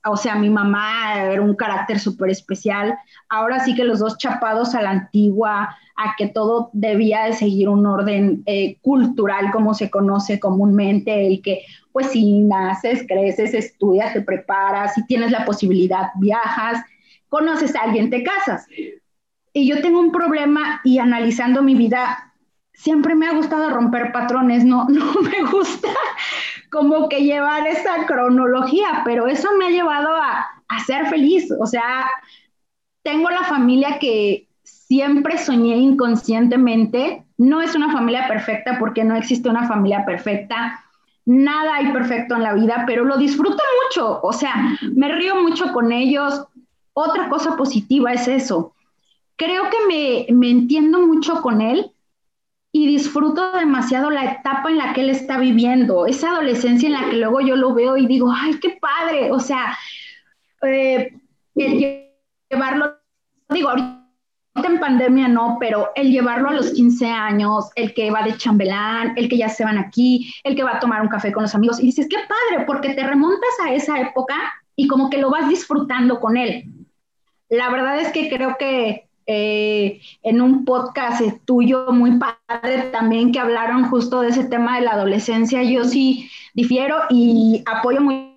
o 0.05 0.17
sea, 0.17 0.35
mi 0.35 0.51
mamá 0.51 1.23
era 1.23 1.41
un 1.41 1.55
carácter 1.55 1.99
súper 1.99 2.31
especial. 2.31 2.99
Ahora 3.31 3.61
sí 3.61 3.75
que 3.75 3.85
los 3.85 3.99
dos 3.99 4.19
chapados 4.19 4.75
a 4.75 4.83
la 4.83 4.91
antigua, 4.91 5.75
a 5.97 6.15
que 6.19 6.29
todo 6.29 6.69
debía 6.75 7.25
de 7.25 7.33
seguir 7.33 7.71
un 7.71 7.87
orden 7.87 8.43
eh, 8.45 8.77
cultural, 8.83 9.51
como 9.53 9.73
se 9.73 9.89
conoce 9.89 10.39
comúnmente, 10.39 11.27
el 11.27 11.41
que, 11.41 11.63
pues, 11.93 12.11
si 12.11 12.41
naces, 12.41 13.07
creces, 13.09 13.55
estudias, 13.55 14.13
te 14.13 14.21
preparas, 14.21 14.93
si 14.95 15.07
tienes 15.07 15.31
la 15.31 15.47
posibilidad, 15.47 16.11
viajas, 16.17 16.85
conoces 17.31 17.75
a 17.75 17.85
alguien, 17.85 18.11
te 18.11 18.23
casas. 18.23 18.67
Y 19.57 19.67
yo 19.67 19.81
tengo 19.81 20.01
un 20.01 20.13
problema 20.13 20.83
y 20.85 20.99
analizando 20.99 21.63
mi 21.63 21.75
vida, 21.75 22.35
siempre 22.75 23.15
me 23.15 23.27
ha 23.27 23.33
gustado 23.33 23.71
romper 23.71 24.13
patrones, 24.13 24.67
no, 24.67 24.85
no 24.91 25.15
me 25.23 25.51
gusta 25.51 25.89
como 26.71 27.09
que 27.09 27.25
llevar 27.25 27.67
esa 27.67 28.05
cronología, 28.05 29.01
pero 29.07 29.29
eso 29.29 29.49
me 29.59 29.69
ha 29.69 29.71
llevado 29.71 30.15
a, 30.15 30.47
a 30.69 30.81
ser 30.85 31.07
feliz. 31.07 31.51
O 31.59 31.67
sea, 31.67 32.07
tengo 33.03 33.31
la 33.31 33.45
familia 33.45 33.99
que 33.99 34.47
siempre 34.63 35.39
soñé 35.39 35.79
inconscientemente. 35.79 37.25
No 37.39 37.63
es 37.63 37.75
una 37.75 37.91
familia 37.91 38.29
perfecta 38.29 38.79
porque 38.79 39.05
no 39.05 39.17
existe 39.17 39.49
una 39.49 39.67
familia 39.67 40.05
perfecta, 40.05 40.85
nada 41.25 41.77
hay 41.77 41.93
perfecto 41.95 42.35
en 42.35 42.43
la 42.43 42.53
vida, 42.53 42.85
pero 42.87 43.07
lo 43.07 43.17
disfruto 43.17 43.63
mucho, 43.85 44.21
o 44.23 44.35
sea, 44.35 44.77
me 44.93 45.11
río 45.13 45.37
mucho 45.37 45.73
con 45.73 45.93
ellos. 45.93 46.45
Otra 46.93 47.31
cosa 47.31 47.57
positiva 47.57 48.13
es 48.13 48.29
eso. 48.29 48.75
Creo 49.37 49.65
que 49.71 49.77
me, 49.89 50.35
me 50.35 50.51
entiendo 50.51 51.07
mucho 51.07 51.43
con 51.43 51.61
él 51.61 51.93
y 52.77 52.87
disfruto 52.87 53.53
demasiado 53.53 54.11
la 54.11 54.33
etapa 54.33 54.69
en 54.69 54.77
la 54.77 54.93
que 54.93 55.01
él 55.01 55.09
está 55.09 55.39
viviendo, 55.39 56.07
esa 56.07 56.33
adolescencia 56.33 56.87
en 56.87 56.93
la 56.93 57.09
que 57.09 57.17
luego 57.17 57.41
yo 57.41 57.57
lo 57.57 57.73
veo 57.73 57.97
y 57.97 58.07
digo, 58.07 58.31
ay, 58.31 58.59
qué 58.61 58.79
padre, 58.79 59.33
o 59.33 59.41
sea, 59.41 59.77
eh, 60.63 61.19
llevarlo, 61.55 62.99
digo, 63.49 63.71
ahorita 63.71 64.07
en 64.65 64.79
pandemia 64.79 65.27
no, 65.27 65.57
pero 65.59 65.91
el 65.95 66.11
llevarlo 66.11 66.51
a 66.51 66.53
los 66.53 66.73
15 66.73 67.07
años, 67.07 67.71
el 67.77 67.95
que 67.95 68.11
va 68.11 68.23
de 68.23 68.37
chambelán, 68.37 69.15
el 69.17 69.31
que 69.31 69.39
ya 69.39 69.49
se 69.49 69.65
van 69.65 69.79
aquí, 69.79 70.31
el 70.45 70.55
que 70.55 70.63
va 70.63 70.77
a 70.77 70.81
tomar 70.81 71.01
un 71.01 71.09
café 71.09 71.33
con 71.33 71.45
los 71.45 71.55
amigos, 71.55 71.81
y 71.81 71.87
dices, 71.87 72.07
qué 72.11 72.19
padre, 72.29 72.67
porque 72.67 72.93
te 72.93 73.07
remontas 73.07 73.55
a 73.65 73.73
esa 73.73 73.99
época 74.01 74.35
y 74.75 74.87
como 74.87 75.09
que 75.09 75.17
lo 75.17 75.31
vas 75.31 75.49
disfrutando 75.49 76.21
con 76.21 76.37
él. 76.37 76.65
La 77.49 77.71
verdad 77.71 78.01
es 78.01 78.13
que 78.13 78.29
creo 78.29 78.57
que 78.59 79.06
eh, 79.27 80.01
en 80.23 80.41
un 80.41 80.65
podcast 80.65 81.21
tuyo 81.45 81.87
muy 81.93 82.19
padre 82.19 82.91
también 82.93 83.33
que 83.33 83.41
hablaron 83.41 83.89
justo 83.89 84.21
de 84.21 84.29
ese 84.29 84.45
tema 84.45 84.77
de 84.77 84.85
la 84.85 84.93
adolescencia, 84.93 85.63
yo 85.63 85.85
sí 85.85 86.31
difiero 86.55 86.97
y 87.11 87.63
apoyo 87.67 88.01
muy 88.01 88.37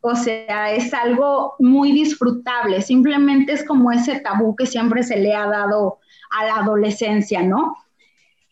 O 0.00 0.14
sea, 0.14 0.72
es 0.72 0.94
algo 0.94 1.56
muy 1.58 1.90
disfrutable, 1.90 2.80
simplemente 2.80 3.52
es 3.52 3.64
como 3.64 3.90
ese 3.90 4.20
tabú 4.20 4.54
que 4.54 4.64
siempre 4.64 5.02
se 5.02 5.16
le 5.16 5.34
ha 5.34 5.48
dado 5.48 5.98
a 6.30 6.44
la 6.44 6.56
adolescencia, 6.58 7.42
¿no? 7.42 7.74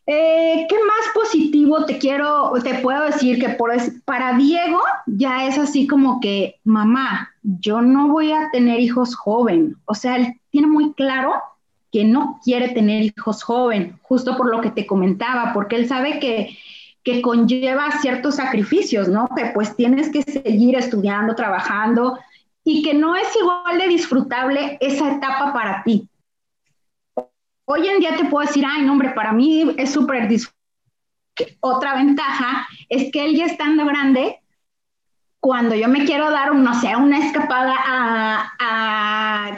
Eh, 0.07 0.67
¿Qué 0.69 0.75
más 0.75 1.15
positivo 1.15 1.87
te 1.87 1.99
quiero, 1.99 2.53
te 2.63 2.75
puedo 2.81 3.05
decir 3.05 3.39
que 3.39 3.51
por 3.51 3.73
para 4.05 4.37
Diego 4.37 4.81
ya 5.07 5.47
es 5.47 5.59
así 5.59 5.87
como 5.87 6.21
que, 6.21 6.57
mamá, 6.65 7.31
yo 7.43 7.81
no 7.81 8.09
voy 8.09 8.33
a 8.33 8.51
tener 8.53 8.81
hijos 8.81 9.15
joven. 9.15 9.77
O 9.87 9.95
sea, 9.95 10.17
él 10.17 10.41
tiene 10.51 10.67
muy 10.67 10.93
claro 10.93 11.35
que 11.91 12.05
no 12.05 12.41
quiere 12.45 12.71
tener 12.71 13.03
hijos 13.03 13.43
joven, 13.43 13.99
justo 14.03 14.37
por 14.37 14.51
lo 14.51 14.61
que 14.61 14.71
te 14.71 14.87
comentaba, 14.87 15.53
porque 15.55 15.77
él 15.77 15.89
sabe 15.89 16.19
que 16.19 16.59
que 17.05 17.21
conlleva 17.21 18.01
ciertos 18.01 18.37
sacrificios, 18.37 19.09
¿no? 19.09 19.29
Que 19.37 19.47
pues 19.55 19.77
tienes 19.77 20.09
que 20.11 20.23
seguir 20.23 20.75
estudiando, 20.75 21.35
trabajando 21.35 22.19
y 22.65 22.83
que 22.83 22.95
no 22.95 23.15
es 23.15 23.29
igual 23.37 23.79
de 23.79 23.89
disfrutable 23.89 24.79
esa 24.81 25.13
etapa 25.13 25.53
para 25.53 25.83
ti. 25.85 26.09
Hoy 27.67 27.89
en 27.89 27.99
día 27.99 28.17
te 28.17 28.27
puedo 28.27 28.47
decir, 28.47 28.65
ay, 28.67 28.83
no, 28.83 28.93
hombre, 28.93 29.11
para 29.11 29.33
mí 29.33 29.75
es 29.79 29.93
súper. 29.93 30.29
Otra 31.61 31.95
ventaja 31.95 32.67
es 32.89 33.11
que 33.11 33.25
él 33.25 33.37
ya 33.37 33.47
estando 33.47 33.87
grande, 33.87 34.41
cuando 35.41 35.75
yo 35.75 35.89
me 35.89 36.05
quiero 36.05 36.31
dar, 36.31 36.55
no 36.55 36.75
sé, 36.81 36.95
una 36.97 37.19
escapada 37.19 38.55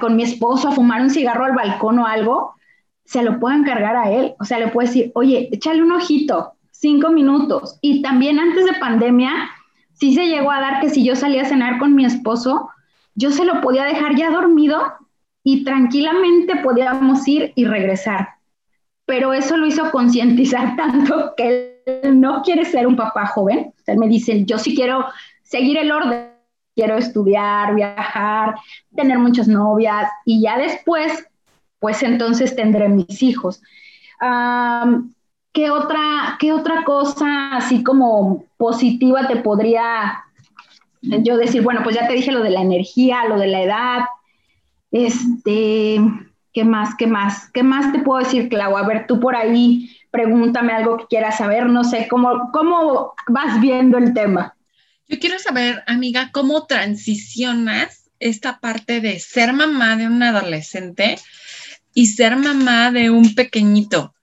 con 0.01 0.17
mi 0.17 0.23
esposo 0.23 0.69
a 0.69 0.73
fumar 0.73 1.01
un 1.01 1.11
cigarro 1.11 1.45
al 1.45 1.55
balcón 1.55 1.99
o 1.99 2.07
algo, 2.07 2.55
se 3.05 3.23
lo 3.23 3.39
puedo 3.39 3.57
encargar 3.57 3.97
a 3.97 4.11
él. 4.11 4.35
O 4.41 4.45
sea, 4.45 4.59
le 4.59 4.69
puedo 4.69 4.87
decir, 4.87 5.13
oye, 5.15 5.49
échale 5.53 5.83
un 5.83 5.93
ojito, 5.93 6.55
cinco 6.71 7.11
minutos. 7.11 7.79
Y 7.81 8.03
también 8.03 8.39
antes 8.39 8.65
de 8.65 8.75
pandemia, 8.75 9.51
sí 9.93 10.15
se 10.15 10.27
llegó 10.27 10.51
a 10.51 10.61
dar 10.61 10.81
que 10.81 10.91
si 10.91 11.05
yo 11.05 11.17
salía 11.17 11.43
a 11.43 11.47
cenar 11.47 11.79
con 11.79 11.95
mi 11.95 12.05
esposo, 12.05 12.69
yo 13.15 13.31
se 13.31 13.45
lo 13.45 13.61
podía 13.61 13.85
dejar 13.85 14.17
ya 14.17 14.31
dormido 14.31 14.93
y 15.49 15.63
tranquilamente 15.63 16.57
podíamos 16.57 17.27
ir 17.29 17.53
y 17.55 17.67
regresar. 17.67 18.31
Pero 19.05 19.33
eso 19.33 19.57
lo 19.57 19.65
hizo 19.65 19.93
concientizar 19.93 20.75
tanto 20.77 21.35
que 21.37 21.83
él 21.87 22.21
no 22.21 22.43
quiere 22.43 22.65
ser 22.65 22.85
un 22.85 22.97
papá 22.97 23.27
joven. 23.27 23.73
Él 23.87 23.97
me 23.97 24.09
dice, 24.09 24.45
yo 24.45 24.59
sí 24.59 24.75
quiero 24.75 25.07
seguir 25.45 25.79
el 25.79 25.93
orden, 25.93 26.31
quiero 26.75 26.97
estudiar, 26.97 27.77
viajar, 27.77 28.57
tener 28.97 29.21
muchas 29.21 29.47
novias 29.47 30.11
y 30.25 30.43
ya 30.43 30.59
después, 30.59 31.29
pues 31.79 32.03
entonces 32.03 32.57
tendré 32.57 32.89
mis 32.89 33.23
hijos. 33.23 33.63
¿qué 35.53 35.71
otra, 35.71 36.37
¿qué 36.41 36.53
otra 36.53 36.83
cosa 36.83 37.57
así 37.57 37.85
como 37.85 38.47
positiva 38.57 39.29
te 39.29 39.37
podría 39.37 40.25
yo 41.03 41.37
decir? 41.37 41.63
Bueno, 41.63 41.83
pues 41.85 41.95
ya 41.95 42.09
te 42.09 42.15
dije 42.15 42.33
lo 42.33 42.43
de 42.43 42.51
la 42.51 42.63
energía, 42.63 43.29
lo 43.29 43.39
de 43.39 43.47
la 43.47 43.63
edad. 43.63 44.01
Este, 44.91 46.01
¿qué 46.53 46.65
más? 46.65 46.95
¿Qué 46.97 47.07
más? 47.07 47.51
¿Qué 47.53 47.63
más 47.63 47.93
te 47.93 48.01
puedo 48.01 48.23
decir, 48.23 48.49
Clau? 48.49 48.77
A 48.77 48.87
ver, 48.87 49.07
tú 49.07 49.21
por 49.21 49.37
ahí 49.37 49.91
pregúntame 50.11 50.73
algo 50.73 50.97
que 50.97 51.07
quieras 51.07 51.39
saber, 51.39 51.67
no 51.67 51.85
sé, 51.85 52.09
¿cómo, 52.09 52.51
cómo 52.53 53.15
vas 53.29 53.61
viendo 53.61 53.99
el 53.99 54.15
tema? 54.15 54.57
Yo 55.09 55.19
quiero 55.19 55.39
saber, 55.39 55.83
amiga, 55.87 56.31
cómo 56.33 56.67
transicionas 56.67 58.11
esta 58.19 58.59
parte 58.61 59.01
de 59.01 59.19
ser 59.19 59.53
mamá 59.53 59.97
de 59.97 60.07
un 60.07 60.23
adolescente 60.23 61.19
y 61.93 62.07
ser 62.07 62.37
mamá 62.37 62.91
de 62.91 63.11
un 63.11 63.35
pequeñito 63.35 64.15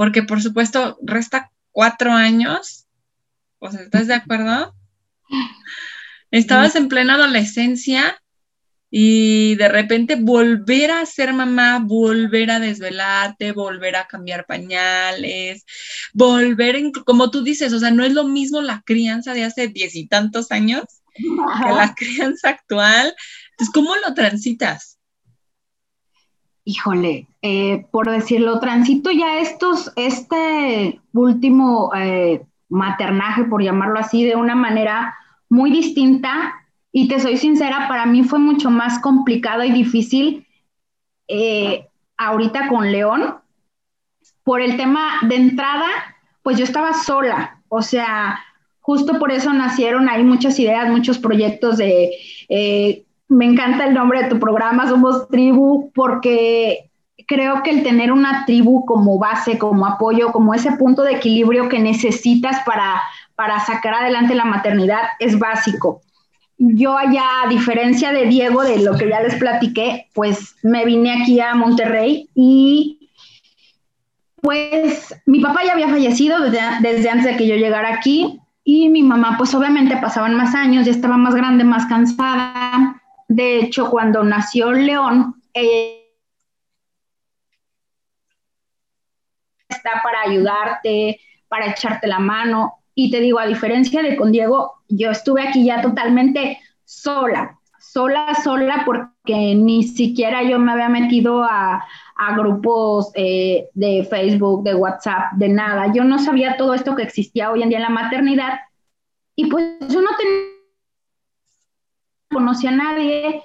porque 0.00 0.22
por 0.22 0.40
supuesto 0.40 0.98
resta 1.02 1.52
cuatro 1.72 2.12
años, 2.12 2.86
o 3.58 3.70
sea, 3.70 3.82
¿estás 3.82 4.06
de 4.06 4.14
acuerdo? 4.14 4.74
Estabas 6.30 6.74
en 6.74 6.88
plena 6.88 7.16
adolescencia 7.16 8.19
y 8.90 9.54
de 9.54 9.68
repente 9.68 10.16
volver 10.16 10.90
a 10.90 11.06
ser 11.06 11.32
mamá, 11.32 11.80
volver 11.82 12.50
a 12.50 12.60
desvelarte, 12.60 13.52
volver 13.52 13.96
a 13.96 14.06
cambiar 14.06 14.46
pañales, 14.46 15.64
volver, 16.12 16.76
como 17.06 17.30
tú 17.30 17.42
dices, 17.42 17.72
o 17.72 17.78
sea, 17.78 17.90
no 17.90 18.04
es 18.04 18.12
lo 18.12 18.24
mismo 18.24 18.60
la 18.60 18.82
crianza 18.84 19.32
de 19.32 19.44
hace 19.44 19.68
diez 19.68 19.94
y 19.94 20.08
tantos 20.08 20.50
años 20.50 20.84
que 21.14 21.72
la 21.72 21.94
crianza 21.96 22.50
actual. 22.50 23.14
Entonces, 23.52 23.72
¿cómo 23.72 23.94
lo 23.96 24.14
transitas? 24.14 25.00
híjole, 26.70 27.26
eh, 27.42 27.86
por 27.90 28.10
decirlo, 28.10 28.60
transito 28.60 29.10
ya 29.10 29.40
estos, 29.40 29.92
este 29.96 31.00
último 31.12 31.90
eh, 31.96 32.46
maternaje, 32.68 33.44
por 33.44 33.62
llamarlo 33.62 33.98
así, 33.98 34.24
de 34.24 34.36
una 34.36 34.54
manera 34.54 35.16
muy 35.48 35.70
distinta. 35.70 36.54
Y 36.92 37.08
te 37.08 37.20
soy 37.20 37.36
sincera, 37.36 37.86
para 37.88 38.06
mí 38.06 38.24
fue 38.24 38.38
mucho 38.38 38.70
más 38.70 38.98
complicado 39.00 39.62
y 39.64 39.70
difícil 39.70 40.46
eh, 41.28 41.86
ahorita 42.16 42.68
con 42.68 42.90
León, 42.90 43.36
por 44.42 44.60
el 44.60 44.76
tema 44.76 45.20
de 45.28 45.36
entrada, 45.36 45.86
pues 46.42 46.58
yo 46.58 46.64
estaba 46.64 46.92
sola, 46.94 47.60
o 47.68 47.82
sea, 47.82 48.40
justo 48.80 49.18
por 49.18 49.30
eso 49.30 49.52
nacieron 49.52 50.08
ahí 50.08 50.24
muchas 50.24 50.58
ideas, 50.58 50.88
muchos 50.88 51.18
proyectos 51.18 51.76
de 51.76 52.10
me 53.30 53.44
encanta 53.44 53.86
el 53.86 53.94
nombre 53.94 54.24
de 54.24 54.28
tu 54.28 54.38
programa, 54.40 54.88
Somos 54.88 55.28
Tribu, 55.28 55.92
porque 55.94 56.90
creo 57.28 57.62
que 57.62 57.70
el 57.70 57.84
tener 57.84 58.10
una 58.10 58.44
tribu 58.44 58.84
como 58.84 59.18
base, 59.18 59.56
como 59.56 59.86
apoyo, 59.86 60.32
como 60.32 60.52
ese 60.52 60.72
punto 60.72 61.04
de 61.04 61.12
equilibrio 61.12 61.68
que 61.68 61.78
necesitas 61.78 62.60
para, 62.66 63.00
para 63.36 63.60
sacar 63.60 63.94
adelante 63.94 64.34
la 64.34 64.44
maternidad 64.44 65.02
es 65.20 65.38
básico. 65.38 66.02
Yo 66.62 66.96
allá, 66.96 67.42
a 67.44 67.48
diferencia 67.48 68.12
de 68.12 68.26
Diego, 68.26 68.62
de 68.62 68.82
lo 68.82 68.96
que 68.96 69.08
ya 69.08 69.20
les 69.22 69.36
platiqué, 69.36 70.08
pues 70.12 70.56
me 70.62 70.84
vine 70.84 71.22
aquí 71.22 71.40
a 71.40 71.54
Monterrey 71.54 72.28
y 72.34 73.08
pues 74.42 75.14
mi 75.24 75.40
papá 75.40 75.64
ya 75.64 75.72
había 75.72 75.88
fallecido 75.88 76.38
desde, 76.40 76.60
desde 76.80 77.08
antes 77.08 77.24
de 77.24 77.36
que 77.36 77.46
yo 77.46 77.56
llegara 77.56 77.94
aquí 77.94 78.40
y 78.62 78.90
mi 78.90 79.02
mamá 79.02 79.36
pues 79.38 79.54
obviamente 79.54 79.96
pasaban 79.96 80.36
más 80.36 80.54
años, 80.54 80.84
ya 80.84 80.92
estaba 80.92 81.16
más 81.16 81.34
grande, 81.34 81.64
más 81.64 81.86
cansada 81.86 83.00
de 83.30 83.60
hecho, 83.60 83.88
cuando 83.88 84.24
nació 84.24 84.72
León, 84.72 85.40
está 89.68 90.02
para 90.02 90.22
ayudarte, 90.22 91.20
para 91.46 91.70
echarte 91.70 92.08
la 92.08 92.18
mano. 92.18 92.79
Y 93.02 93.10
te 93.10 93.20
digo, 93.20 93.38
a 93.38 93.46
diferencia 93.46 94.02
de 94.02 94.14
con 94.14 94.30
Diego, 94.30 94.82
yo 94.88 95.10
estuve 95.10 95.48
aquí 95.48 95.64
ya 95.64 95.80
totalmente 95.80 96.58
sola, 96.84 97.58
sola, 97.78 98.34
sola, 98.44 98.82
porque 98.84 99.54
ni 99.54 99.84
siquiera 99.84 100.42
yo 100.42 100.58
me 100.58 100.72
había 100.72 100.90
metido 100.90 101.42
a, 101.42 101.82
grupos 102.36 103.10
eh, 103.14 103.70
de 103.72 104.04
Facebook, 104.04 104.62
de 104.62 104.74
WhatsApp, 104.74 105.32
de 105.36 105.48
nada. 105.48 105.90
Yo 105.94 106.04
no 106.04 106.18
sabía 106.18 106.58
todo 106.58 106.74
esto 106.74 106.94
que 106.94 107.02
existía 107.02 107.50
hoy 107.50 107.62
en 107.62 107.70
día 107.70 107.78
en 107.78 107.84
la 107.84 107.88
maternidad. 107.88 108.60
Y 109.34 109.46
pues 109.46 109.78
yo 109.88 110.02
no 110.02 110.10
tenía 110.18 110.50
conocí 112.30 112.66
a 112.66 112.72
nadie 112.72 113.42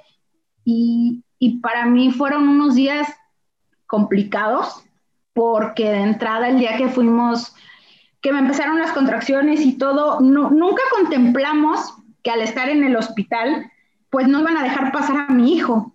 y, 0.66 1.24
para 1.62 1.86
mí 1.86 2.12
fueron 2.12 2.48
unos 2.50 2.76
días 2.76 3.08
complicados 3.88 4.84
porque 5.34 5.90
de 5.90 6.02
entrada 6.02 6.50
el 6.50 6.60
día 6.60 6.76
que 6.78 6.90
fuimos, 6.90 7.56
que 8.26 8.34
me 8.34 8.40
empezaron 8.40 8.80
las 8.80 8.92
contracciones 8.92 9.62
y 9.62 9.78
todo, 9.78 10.20
nunca 10.20 10.82
contemplamos 10.90 11.94
que 12.24 12.32
al 12.32 12.42
estar 12.42 12.70
en 12.70 12.84
el 12.84 12.96
hospital, 12.96 13.72
pues 14.10 14.28
no 14.28 14.40
iban 14.40 14.58
a 14.58 14.64
dejar 14.64 14.92
pasar 14.92 15.28
a 15.30 15.32
mi 15.32 15.54
hijo. 15.54 15.94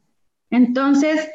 Entonces, 0.49 1.29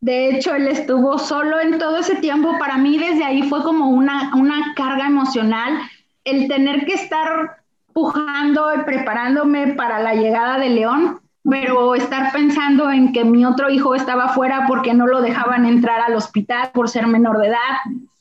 De 0.00 0.30
hecho, 0.30 0.54
él 0.54 0.66
estuvo 0.68 1.18
solo 1.18 1.60
en 1.60 1.78
todo 1.78 1.98
ese 1.98 2.16
tiempo. 2.16 2.58
Para 2.58 2.76
mí 2.76 2.98
desde 2.98 3.24
ahí 3.24 3.42
fue 3.48 3.62
como 3.62 3.90
una, 3.90 4.34
una 4.34 4.74
carga 4.74 5.06
emocional 5.06 5.78
el 6.24 6.48
tener 6.48 6.84
que 6.86 6.94
estar 6.94 7.62
pujando 7.92 8.74
y 8.74 8.82
preparándome 8.82 9.74
para 9.74 10.00
la 10.00 10.14
llegada 10.14 10.58
de 10.58 10.70
León, 10.70 11.20
pero 11.48 11.94
estar 11.94 12.32
pensando 12.32 12.90
en 12.90 13.12
que 13.12 13.24
mi 13.24 13.44
otro 13.46 13.70
hijo 13.70 13.94
estaba 13.94 14.28
fuera 14.30 14.66
porque 14.66 14.92
no 14.92 15.06
lo 15.06 15.22
dejaban 15.22 15.64
entrar 15.64 16.00
al 16.00 16.14
hospital 16.14 16.70
por 16.74 16.88
ser 16.88 17.06
menor 17.06 17.38
de 17.38 17.48
edad 17.48 17.76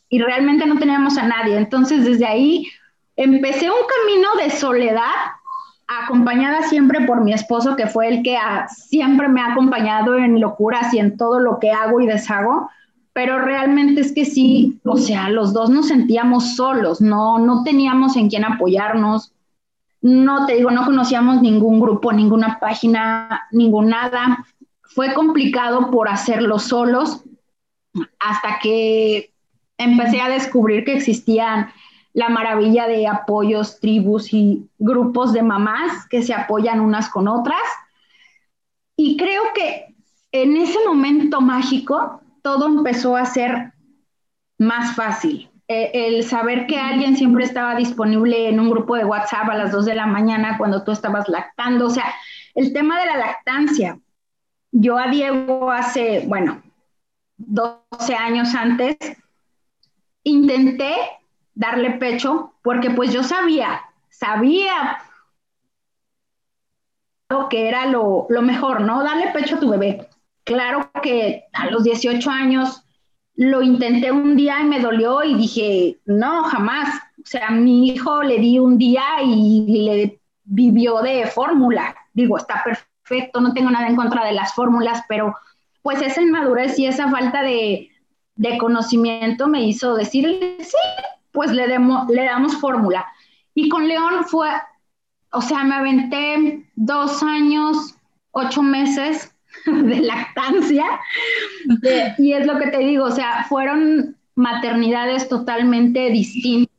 y 0.10 0.20
realmente 0.20 0.66
no 0.66 0.78
teníamos 0.78 1.18
a 1.18 1.28
nadie. 1.28 1.58
Entonces 1.58 2.06
desde 2.06 2.26
ahí 2.26 2.68
empecé 3.16 3.70
un 3.70 3.78
camino 3.88 4.30
de 4.42 4.50
soledad 4.50 5.14
acompañada 5.88 6.64
siempre 6.64 7.06
por 7.06 7.22
mi 7.22 7.34
esposo, 7.34 7.76
que 7.76 7.88
fue 7.88 8.08
el 8.08 8.24
que 8.24 8.38
siempre 8.68 9.28
me 9.28 9.42
ha 9.42 9.52
acompañado 9.52 10.18
en 10.18 10.40
locuras 10.40 10.94
y 10.94 11.00
en 11.00 11.18
todo 11.18 11.40
lo 11.40 11.60
que 11.60 11.72
hago 11.72 12.02
y 12.02 12.08
deshago, 12.08 12.70
pero 13.14 13.40
realmente 13.40 14.02
es 14.02 14.12
que 14.12 14.26
sí, 14.26 14.80
o 14.84 14.98
sea, 14.98 15.30
los 15.30 15.54
dos 15.54 15.70
nos 15.70 15.88
sentíamos 15.88 16.56
solos, 16.56 17.02
no, 17.02 17.38
no 17.38 17.64
teníamos 17.64 18.18
en 18.18 18.30
quién 18.30 18.44
apoyarnos, 18.44 19.32
no 20.02 20.46
te 20.46 20.56
digo, 20.56 20.70
no 20.72 20.86
conocíamos 20.86 21.42
ningún 21.42 21.80
grupo, 21.80 22.12
ninguna 22.12 22.60
página, 22.60 23.48
ningún 23.52 23.90
nada. 23.90 24.46
Fue 24.82 25.14
complicado 25.14 25.90
por 25.90 26.10
hacerlo 26.10 26.60
solos 26.60 27.24
hasta 28.20 28.60
que 28.62 29.34
empecé 29.77 30.22
a 30.22 30.29
descubrir 30.29 30.86
que 30.86 30.96
existían 30.96 31.72
la 32.13 32.29
maravilla 32.29 32.88
de 32.88 33.08
apoyos, 33.08 33.79
tribus 33.79 34.34
y 34.34 34.70
grupos 34.79 35.34
de 35.34 35.44
mamás 35.44 36.08
que 36.08 36.24
se 36.24 36.34
apoyan 36.34 36.79
unas 36.79 37.10
con 37.10 37.27
otras. 37.27 37.62
Y 38.96 39.17
creo 39.17 39.44
que 39.53 39.94
en 40.32 40.55
ese 40.55 40.79
momento 40.88 41.41
mágico 41.41 42.22
todo 42.41 42.67
empezó 42.67 43.17
a 43.17 43.25
ser 43.25 43.74
más 44.58 44.96
fácil. 44.96 45.50
E, 45.67 45.91
el 46.08 46.24
saber 46.24 46.67
que 46.67 46.79
alguien 46.79 47.17
siempre 47.17 47.44
estaba 47.44 47.75
disponible 47.75 48.48
en 48.48 48.60
un 48.60 48.70
grupo 48.70 48.96
de 48.96 49.03
WhatsApp 49.03 49.50
a 49.50 49.55
las 49.55 49.72
2 49.72 49.86
de 49.86 49.96
la 49.96 50.05
mañana 50.05 50.58
cuando 50.58 50.84
tú 50.84 50.91
estabas 50.91 51.27
lactando, 51.27 51.88
o 51.88 51.89
sea, 51.89 52.13
el 52.53 52.72
tema 52.72 53.00
de 53.00 53.08
la 53.08 53.17
lactancia. 53.17 54.00
Yo 54.72 54.98
a 54.98 55.08
Diego 55.08 55.72
hace, 55.72 56.24
bueno, 56.27 56.62
12 57.38 58.15
años 58.15 58.53
antes, 58.55 58.96
intenté 60.25 60.94
darle 61.53 61.91
pecho, 61.91 62.53
porque 62.62 62.89
pues 62.89 63.13
yo 63.13 63.24
sabía, 63.24 63.82
sabía 64.10 65.00
que 67.50 67.67
era 67.67 67.86
lo, 67.86 68.27
mejor, 68.41 68.82
¿no? 68.82 69.03
Darle 69.03 69.32
pecho 69.32 69.55
a 69.55 69.60
tu 69.60 69.70
bebé. 69.70 70.08
Claro 70.44 70.91
que 71.01 71.46
a 71.53 71.70
los 71.70 71.84
18 71.84 72.29
años 72.29 72.84
lo 73.36 73.62
intenté 73.62 74.12
un 74.12 74.36
día 74.36 74.62
y 74.62 74.65
me 74.65 74.79
dolió 74.79 75.24
y 75.24 75.36
dije, 75.36 76.00
no, 76.05 76.44
jamás. 76.44 77.01
O 77.17 77.25
sea, 77.25 77.48
a 77.48 77.51
mi 77.51 77.89
hijo 77.89 78.24
le 78.24 78.39
di 78.39 78.60
un 78.60 78.77
día 78.77 79.03
y 79.24 79.86
le 79.86 80.20
vivió 80.44 81.01
de 81.01 81.25
fórmula. 81.27 81.96
Digo, 82.13 82.38
está 82.38 82.63
perfecto, 82.63 83.41
no 83.41 83.53
tengo 83.53 83.72
nada 83.72 83.88
en 83.88 83.96
contra 83.96 84.25
de 84.25 84.34
las 84.34 84.53
fórmulas, 84.53 85.03
pero 85.10 85.36
pues 85.82 86.01
esa 86.01 86.22
inmadurez 86.22 86.77
y 86.79 86.86
esa 86.86 87.10
falta 87.10 87.41
de, 87.41 87.89
de 88.36 88.58
conocimiento 88.58 89.48
me 89.48 89.63
hizo 89.63 89.96
decirle, 89.96 90.58
sí, 90.60 90.77
pues 91.32 91.51
le, 91.51 91.68
le 91.68 92.24
damos 92.24 92.56
fórmula. 92.58 93.06
Y 93.54 93.70
con 93.70 93.88
León 93.88 94.25
fue, 94.25 94.50
o 95.32 95.42
sea, 95.42 95.63
me 95.63 95.75
aventé 95.75 96.65
dos 96.75 97.24
años, 97.24 97.96
ocho 98.32 98.62
meses 98.62 99.34
de 99.65 100.00
lactancia. 100.01 100.86
y 102.18 102.34
es 102.34 102.46
lo 102.46 102.58
que 102.58 102.68
te 102.68 102.80
digo, 102.80 103.06
o 103.06 103.12
sea, 103.12 103.46
fueron 103.48 104.18
maternidades 104.36 105.30
totalmente 105.30 106.10
distintas. 106.10 106.75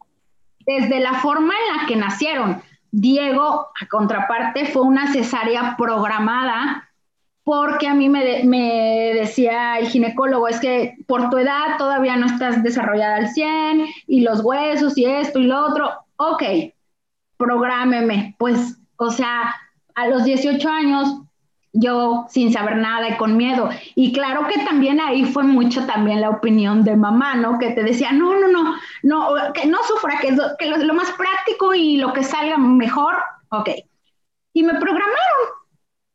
Desde 0.66 1.00
la 1.00 1.14
forma 1.14 1.54
en 1.54 1.76
la 1.76 1.86
que 1.86 1.96
nacieron. 1.96 2.60
Diego, 2.90 3.68
a 3.80 3.86
contraparte, 3.88 4.66
fue 4.66 4.82
una 4.82 5.12
cesárea 5.12 5.76
programada 5.76 6.85
porque 7.46 7.86
a 7.86 7.94
mí 7.94 8.08
me, 8.08 8.42
me, 8.42 9.12
decía 9.14 9.78
el 9.78 9.86
ginecólogo, 9.86 10.49
es 10.49 10.58
que 10.58 10.97
por 11.06 11.30
tu 11.30 11.38
edad 11.38 11.78
todavía 11.78 12.16
no 12.16 12.26
estás 12.26 12.60
desarrollada 12.64 13.18
al 13.18 13.28
100 13.28 13.86
y 14.08 14.23
los 14.23 14.40
huesos 14.40 14.99
y 14.99 15.04
esto 15.04 15.38
y 15.38 15.44
lo 15.44 15.64
otro, 15.64 15.92
ok, 16.16 16.42
prográmeme. 17.36 18.34
Pues, 18.36 18.80
o 18.97 19.12
sea, 19.12 19.54
a 19.94 20.08
los 20.08 20.25
18 20.25 20.68
años 20.68 21.21
yo 21.73 22.26
sin 22.30 22.52
saber 22.52 22.78
nada 22.78 23.10
y 23.10 23.16
con 23.16 23.36
miedo. 23.36 23.71
Y 23.94 24.12
claro 24.12 24.49
que 24.49 24.64
también 24.64 25.00
ahí 25.00 25.25
fue 25.25 25.44
mucho 25.44 25.86
también 25.86 26.23
la 26.23 26.30
opinión 26.30 26.82
de 26.82 26.97
mamá, 26.97 27.36
¿no? 27.36 27.60
Que 27.60 27.71
te 27.71 27.84
decía, 27.84 28.10
no, 28.10 28.34
no, 28.40 28.49
no, 28.49 28.75
no, 29.04 29.52
que 29.52 29.68
no 29.68 29.78
sufra, 29.84 30.18
que, 30.18 30.36
que 30.58 30.66
lo, 30.66 30.78
lo 30.78 30.94
más 30.94 31.12
práctico 31.12 31.75
y 31.75 31.99
lo 31.99 32.12
que 32.12 32.25
salga 32.25 32.58
mejor, 32.58 33.14
ok. 33.50 33.71
Y 34.52 34.64
me 34.64 34.75
programaron. 34.80 35.14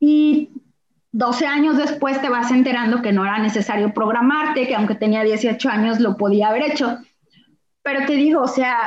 Y 0.02 0.50
12 1.14 1.46
años 1.46 1.78
después 1.78 2.22
te 2.22 2.30
vas 2.30 2.52
enterando 2.52 3.02
que 3.02 3.12
no 3.12 3.26
era 3.26 3.38
necesario 3.40 3.94
programarte, 3.94 4.68
que 4.68 4.76
aunque 4.76 4.96
tenía 4.96 5.24
18 5.24 5.70
años 5.70 6.00
lo 6.00 6.16
podía 6.16 6.50
haber 6.50 6.72
hecho. 6.72 6.98
Pero 7.84 8.06
te 8.06 8.14
digo, 8.14 8.42
o 8.42 8.48
sea, 8.48 8.78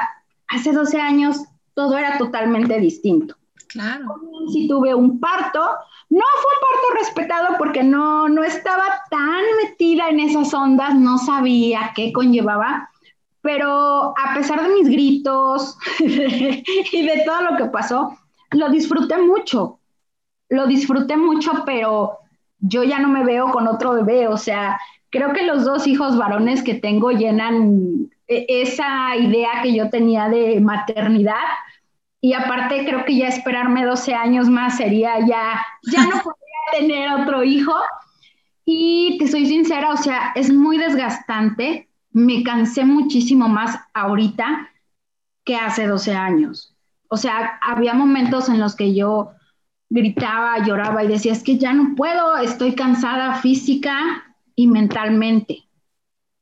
hace 0.49 0.73
12 0.73 1.01
años 1.01 1.45
todo 1.75 1.99
era 1.99 2.17
totalmente 2.17 2.79
distinto. 2.79 3.37
Claro. 3.69 4.07
Si 4.53 4.69
tuve 4.69 4.95
un 4.95 5.19
parto, 5.19 5.61
no 6.11 6.23
fue 6.41 6.53
un 6.53 6.61
parto 6.61 6.99
respetado 6.99 7.59
porque 7.59 7.83
no, 7.83 8.29
no 8.29 8.45
estaba 8.45 8.85
tan 9.11 9.43
metida 9.63 10.09
en 10.09 10.21
esas 10.21 10.55
ondas, 10.55 10.95
no 10.95 11.19
sabía 11.19 11.93
qué 11.95 12.13
conllevaba, 12.13 12.89
pero 13.41 14.15
a 14.17 14.35
pesar 14.35 14.63
de 14.63 14.75
mis 14.75 14.89
gritos 14.89 15.77
y 15.99 17.07
de 17.07 17.23
todo 17.27 17.43
lo 17.43 17.57
que 17.57 17.65
pasó, 17.67 18.17
lo 18.53 18.71
disfruté 18.71 19.19
mucho 19.19 19.81
lo 20.49 20.67
disfruté 20.67 21.17
mucho, 21.17 21.63
pero 21.65 22.19
yo 22.59 22.83
ya 22.83 22.99
no 22.99 23.09
me 23.09 23.25
veo 23.25 23.51
con 23.51 23.69
otro 23.69 23.93
bebé, 23.93 24.29
o 24.29 24.37
sea, 24.37 24.79
creo 25.11 25.33
que 25.33 25.47
los 25.47 25.65
dos 25.65 25.87
hijos 25.87 26.19
varones 26.19 26.63
que 26.63 26.75
tengo 26.75 27.13
llenan 27.13 28.11
e, 28.27 28.47
esa 28.49 29.17
idea 29.17 29.63
que 29.63 29.75
yo 29.75 29.91
tenía 29.91 30.29
de 30.29 30.61
maternidad. 30.61 31.45
Y 32.21 32.33
aparte 32.33 32.85
creo 32.85 33.05
que 33.05 33.17
ya 33.17 33.29
esperarme 33.29 33.85
12 33.85 34.15
años 34.15 34.49
más 34.49 34.77
sería 34.77 35.21
ya, 35.21 35.65
ya 35.83 36.07
no 36.07 36.11
podría 36.25 36.79
tener 36.79 37.11
otro 37.21 37.45
hijo. 37.45 37.75
Y 38.65 39.19
te 39.19 39.29
soy 39.29 39.47
sincera, 39.47 39.91
o 39.91 39.97
sea, 39.97 40.33
es 40.35 40.53
muy 40.53 40.79
desgastante. 40.79 41.89
Me 42.11 42.43
cansé 42.43 42.85
muchísimo 42.85 43.49
más 43.49 43.79
ahorita 43.93 44.71
que 45.45 45.55
hace 45.57 45.87
12 45.87 46.15
años. 46.15 46.75
O 47.09 47.17
sea, 47.17 47.61
había 47.63 47.95
momentos 47.95 48.49
en 48.49 48.59
los 48.59 48.75
que 48.75 48.95
yo 48.95 49.31
gritaba, 49.91 50.65
lloraba 50.65 51.05
y 51.05 51.09
decía, 51.09 51.33
es 51.33 51.43
que 51.43 51.59
ya 51.59 51.73
no 51.73 51.95
puedo, 51.95 52.37
estoy 52.39 52.75
cansada 52.75 53.37
física 53.37 53.97
y 54.55 54.67
mentalmente. 54.67 55.65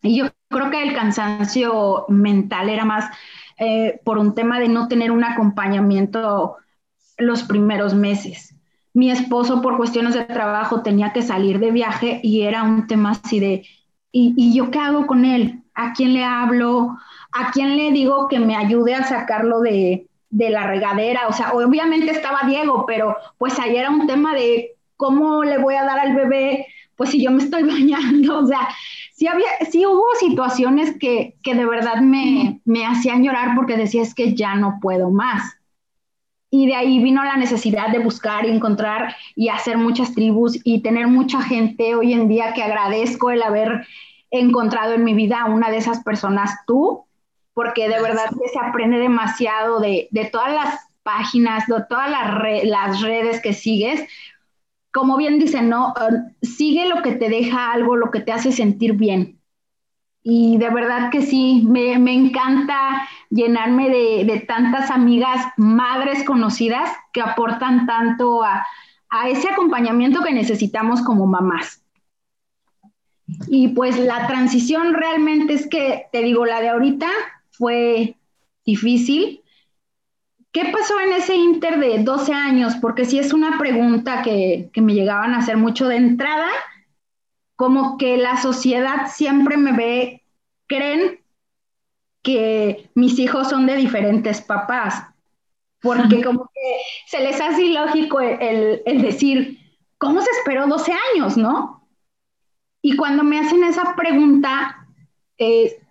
Y 0.03 0.17
yo 0.19 0.27
creo 0.49 0.71
que 0.71 0.83
el 0.83 0.95
cansancio 0.95 2.07
mental 2.09 2.69
era 2.69 2.85
más 2.85 3.11
eh, 3.59 4.01
por 4.05 4.19
un 4.19 4.35
tema 4.35 4.59
de 4.59 4.69
no 4.69 4.89
tener 4.89 5.11
un 5.11 5.25
acompañamiento 5.25 6.57
los 7.19 7.43
primeros 7.45 7.95
meses. 7.95 8.57
Mi 8.95 9.11
esposo 9.11 9.63
por 9.63 9.77
cuestiones 9.77 10.15
de 10.15 10.25
trabajo 10.25 10.83
tenía 10.83 11.13
que 11.13 11.23
salir 11.23 11.59
de 11.59 11.71
viaje 11.71 12.21
y 12.23 12.43
era 12.43 12.63
un 12.63 12.87
tema 12.87 13.13
así 13.13 13.41
de, 13.41 13.65
¿y, 14.11 14.35
y 14.37 14.55
yo 14.55 14.71
qué 14.71 14.79
hago 14.79 15.07
con 15.07 15.25
él? 15.25 15.63
¿A 15.75 15.93
quién 15.93 16.13
le 16.13 16.25
hablo? 16.25 16.97
¿A 17.33 17.51
quién 17.53 17.77
le 17.77 17.93
digo 17.93 18.29
que 18.29 18.39
me 18.39 18.57
ayude 18.57 18.95
a 18.95 19.05
sacarlo 19.05 19.61
de, 19.61 20.09
de 20.33 20.51
la 20.51 20.67
regadera, 20.67 21.29
o 21.29 21.33
sea, 21.33 21.53
obviamente 21.53 22.11
estaba 22.11 22.41
Diego, 22.47 22.85
pero 22.87 23.17
pues 23.39 23.59
ahí 23.59 23.77
era 23.77 23.91
un 23.91 24.07
tema 24.07 24.35
de 24.35 24.73
cómo 24.97 25.45
le 25.45 25.59
voy 25.59 25.75
a 25.75 25.85
dar 25.85 26.01
al 26.01 26.15
bebé, 26.15 26.67
pues 26.97 27.11
si 27.11 27.23
yo 27.23 27.31
me 27.31 27.43
estoy 27.43 27.63
bañando, 27.71 28.39
o 28.39 28.47
sea, 28.47 28.69
sí, 29.13 29.27
había, 29.27 29.49
sí 29.71 29.85
hubo 29.85 30.05
situaciones 30.19 30.97
que, 30.99 31.37
que 31.43 31.55
de 31.55 31.67
verdad 31.67 32.01
me, 32.01 32.61
me 32.65 32.87
hacían 32.87 33.23
llorar 33.23 33.55
porque 33.55 33.77
decía 33.77 34.03
es 34.03 34.15
que 34.15 34.35
ya 34.35 34.55
no 34.57 34.79
puedo 34.81 35.11
más. 35.11 35.59
Y 36.51 36.67
de 36.67 36.77
ahí 36.77 37.03
vino 37.03 37.25
la 37.25 37.37
necesidad 37.37 37.91
de 37.91 37.99
buscar 37.99 38.47
y 38.47 38.51
encontrar 38.51 39.15
y 39.37 39.49
hacer 39.49 39.77
muchas 39.77 40.15
tribus 40.15 40.59
y 40.65 40.81
tener 40.81 41.09
mucha 41.09 41.43
gente 41.43 41.95
hoy 41.95 42.13
en 42.13 42.29
día 42.29 42.53
que 42.55 42.63
agradezco 42.63 43.31
el 43.31 43.43
haber 43.43 43.87
encontrado 44.31 44.95
en 44.95 45.05
mi 45.05 45.15
vida 45.15 45.45
una 45.47 45.71
de 45.71 45.79
esas 45.79 46.03
personas, 46.03 46.51
tú, 46.67 47.05
porque 47.55 47.89
de 47.89 48.01
verdad 48.01 48.31
que 48.31 48.49
se 48.49 48.59
aprende 48.59 48.99
demasiado 48.99 49.81
de, 49.81 50.09
todas 50.31 50.53
las 50.53 50.89
páginas, 51.03 51.67
de 51.67 51.85
todas 51.89 52.11
las, 52.11 53.01
redes 53.01 53.41
que 53.41 53.53
sigues. 53.53 54.05
Como 54.93 55.17
bien 55.17 55.39
dicen, 55.39 55.69
¿no? 55.69 55.89
Uh, 55.89 56.33
sigue 56.45 56.87
lo 56.87 57.03
que 57.03 57.13
te 57.13 57.29
deja 57.29 57.73
algo, 57.73 57.97
lo 57.97 58.11
que 58.11 58.21
te 58.21 58.33
hace 58.33 58.53
sentir 58.53 58.95
bien. 58.95 59.39
Y 60.23 60.57
de 60.59 60.71
verdad 60.71 61.11
que 61.11 61.23
sí, 61.23 61.65
me, 61.67 61.95
encanta 62.13 63.09
llenarme 63.29 63.89
de, 63.91 64.45
tantas 64.47 64.91
amigas, 64.91 65.47
madres 65.57 66.25
conocidas 66.25 66.91
que 67.13 67.21
aportan 67.21 67.87
tanto 67.87 68.45
a, 68.45 68.67
a 69.11 69.29
ese 69.29 69.49
acompañamiento 69.49 70.23
que 70.23 70.33
necesitamos 70.33 71.03
como 71.03 71.27
mamás. 71.27 71.83
Y 73.49 73.69
pues 73.69 73.99
la 73.99 74.27
transición 74.27 74.95
realmente 74.95 75.55
es 75.55 75.67
que, 75.67 76.07
te 76.13 76.23
digo, 76.23 76.47
la 76.47 76.61
de 76.61 76.69
ahorita 76.69 77.09
fue 77.53 78.17
difícil. 78.65 79.43
¿Qué 80.53 80.67
pasó 80.67 81.01
en 81.01 81.13
ese 81.13 81.35
inter 81.35 81.79
de 81.79 82.03
12 82.03 82.33
años? 82.33 82.75
Porque 82.81 83.05
si 83.05 83.19
es 83.19 83.33
una 83.33 83.59
pregunta 83.59 84.23
que, 84.23 84.71
que 84.73 84.83
me 84.83 84.95
llegaban 84.95 85.33
a 85.33 85.39
hacer 85.39 85.57
mucho 85.57 85.89
de 85.89 85.97
entrada, 85.97 86.51
como 87.57 87.97
que 87.97 88.17
la 88.17 88.37
sociedad 88.37 89.09
siempre 89.09 89.57
me 89.57 89.73
ve, 89.73 90.23
creen 90.67 91.21
que 92.23 92.91
mis 92.95 93.19
hijos 93.19 93.49
son 93.49 93.67
de 93.67 93.77
diferentes 93.77 94.41
papás, 94.41 95.05
porque 95.81 96.23
como 96.23 96.45
que 96.45 96.77
se 97.07 97.21
les 97.21 97.41
hace 97.41 97.65
ilógico 97.65 98.21
el, 98.21 98.83
el, 98.87 99.03
decir, 99.03 99.59
¿cómo 99.99 100.21
se 100.21 100.31
esperó 100.31 100.69
12 100.69 100.93
años, 101.15 101.37
no? 101.37 101.89
Y 102.81 102.97
cuando 102.97 103.25
me 103.25 103.41
hacen 103.41 103.65
esa 103.65 103.97
pregunta, 103.97 104.87
eh, 105.39 105.82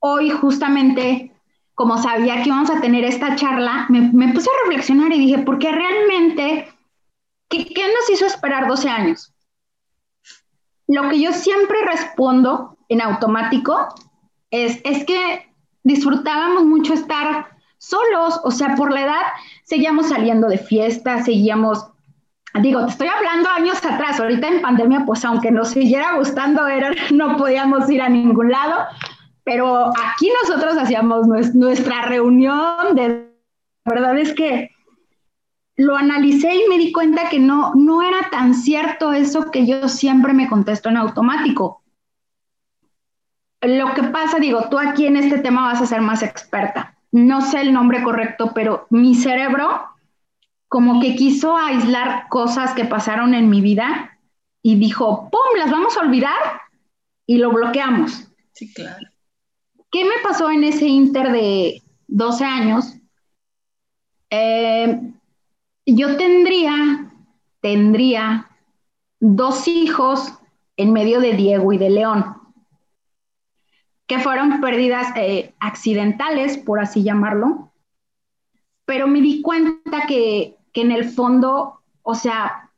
hoy 0.00 0.30
justamente, 0.30 1.32
como 1.74 1.98
sabía 1.98 2.42
que 2.42 2.48
íbamos 2.48 2.70
a 2.70 2.80
tener 2.80 3.04
esta 3.04 3.36
charla, 3.36 3.86
me, 3.88 4.32
puse 4.32 4.48
a 4.50 4.68
reflexionar 4.68 5.12
y 5.12 5.18
dije, 5.18 5.38
¿por 5.38 5.58
qué 5.58 5.72
realmente, 5.72 6.72
¿qué, 7.48 7.64
¿qué 7.66 7.84
nos 7.86 8.10
hizo 8.10 8.26
esperar 8.26 8.66
12 8.66 8.88
años? 8.88 9.32
Lo 10.88 11.08
que 11.08 11.20
yo 11.20 11.32
siempre 11.32 11.78
respondo 11.84 12.76
en 12.88 13.02
automático 13.02 13.88
es, 14.50 14.80
es 14.84 15.04
que 15.04 15.52
disfrutábamos 15.82 16.64
mucho 16.64 16.94
estar 16.94 17.56
solos, 17.78 18.40
o 18.44 18.50
sea, 18.50 18.74
por 18.74 18.92
la 18.92 19.02
edad 19.02 19.22
seguíamos 19.64 20.08
saliendo 20.08 20.48
de 20.48 20.58
fiesta, 20.58 21.22
seguíamos, 21.22 21.86
digo, 22.60 22.84
te 22.84 22.90
estoy 22.90 23.08
hablando 23.08 23.48
años 23.50 23.84
atrás, 23.84 24.18
ahorita 24.18 24.48
en 24.48 24.62
pandemia, 24.62 25.04
pues 25.06 25.24
aunque 25.24 25.50
nos 25.50 25.68
siguiera 25.68 26.16
gustando, 26.16 26.66
era, 26.66 26.90
no 27.12 27.36
podíamos 27.36 27.88
ir 27.90 28.02
a 28.02 28.08
ningún 28.08 28.50
lado, 28.50 28.86
pero 29.46 29.86
aquí 29.86 30.30
nosotros 30.42 30.76
hacíamos 30.76 31.26
nuestra 31.54 32.02
reunión 32.02 32.94
de, 32.94 33.32
la 33.86 33.94
verdad 33.94 34.18
es 34.18 34.34
que 34.34 34.68
lo 35.76 35.96
analicé 35.96 36.54
y 36.54 36.68
me 36.68 36.76
di 36.76 36.92
cuenta 36.92 37.30
que 37.30 37.38
no, 37.38 37.72
no 37.74 38.02
era 38.02 38.28
tan 38.30 38.54
cierto 38.54 39.14
eso 39.14 39.50
que 39.50 39.66
yo 39.66 39.88
siempre 39.88 40.34
me 40.34 40.48
contesto 40.48 40.90
en 40.90 40.98
automático 40.98 41.82
lo 43.66 43.94
que 43.94 44.02
pasa, 44.04 44.38
digo, 44.38 44.68
tú 44.70 44.78
aquí 44.78 45.06
en 45.06 45.16
este 45.16 45.38
tema 45.38 45.72
vas 45.72 45.80
a 45.80 45.86
ser 45.86 46.00
más 46.00 46.22
experta. 46.22 46.96
No 47.12 47.40
sé 47.40 47.60
el 47.60 47.72
nombre 47.72 48.02
correcto, 48.02 48.52
pero 48.54 48.86
mi 48.90 49.14
cerebro 49.14 49.84
como 50.68 51.00
que 51.00 51.14
quiso 51.14 51.56
aislar 51.56 52.28
cosas 52.28 52.74
que 52.74 52.84
pasaron 52.84 53.34
en 53.34 53.48
mi 53.48 53.60
vida 53.60 54.18
y 54.62 54.76
dijo, 54.76 55.30
¡pum!, 55.30 55.58
las 55.58 55.70
vamos 55.70 55.96
a 55.96 56.00
olvidar 56.00 56.60
y 57.26 57.38
lo 57.38 57.50
bloqueamos. 57.50 58.28
Sí, 58.52 58.72
claro. 58.72 59.06
¿Qué 59.90 60.04
me 60.04 60.22
pasó 60.22 60.50
en 60.50 60.64
ese 60.64 60.86
inter 60.86 61.32
de 61.32 61.82
12 62.08 62.44
años? 62.44 62.94
Eh, 64.30 65.00
yo 65.86 66.16
tendría, 66.16 67.12
tendría 67.60 68.50
dos 69.20 69.68
hijos 69.68 70.34
en 70.76 70.92
medio 70.92 71.20
de 71.20 71.32
Diego 71.32 71.72
y 71.72 71.78
de 71.78 71.90
León 71.90 72.36
que 74.06 74.18
fueron 74.20 74.60
pérdidas 74.60 75.08
eh, 75.16 75.54
accidentales, 75.58 76.58
por 76.58 76.80
así 76.80 77.02
llamarlo, 77.02 77.72
pero 78.84 79.08
me 79.08 79.20
di 79.20 79.42
cuenta 79.42 80.06
que, 80.06 80.56
que 80.72 80.82
en 80.82 80.92
el 80.92 81.10
fondo, 81.10 81.80
o 82.02 82.14
sea, 82.14 82.70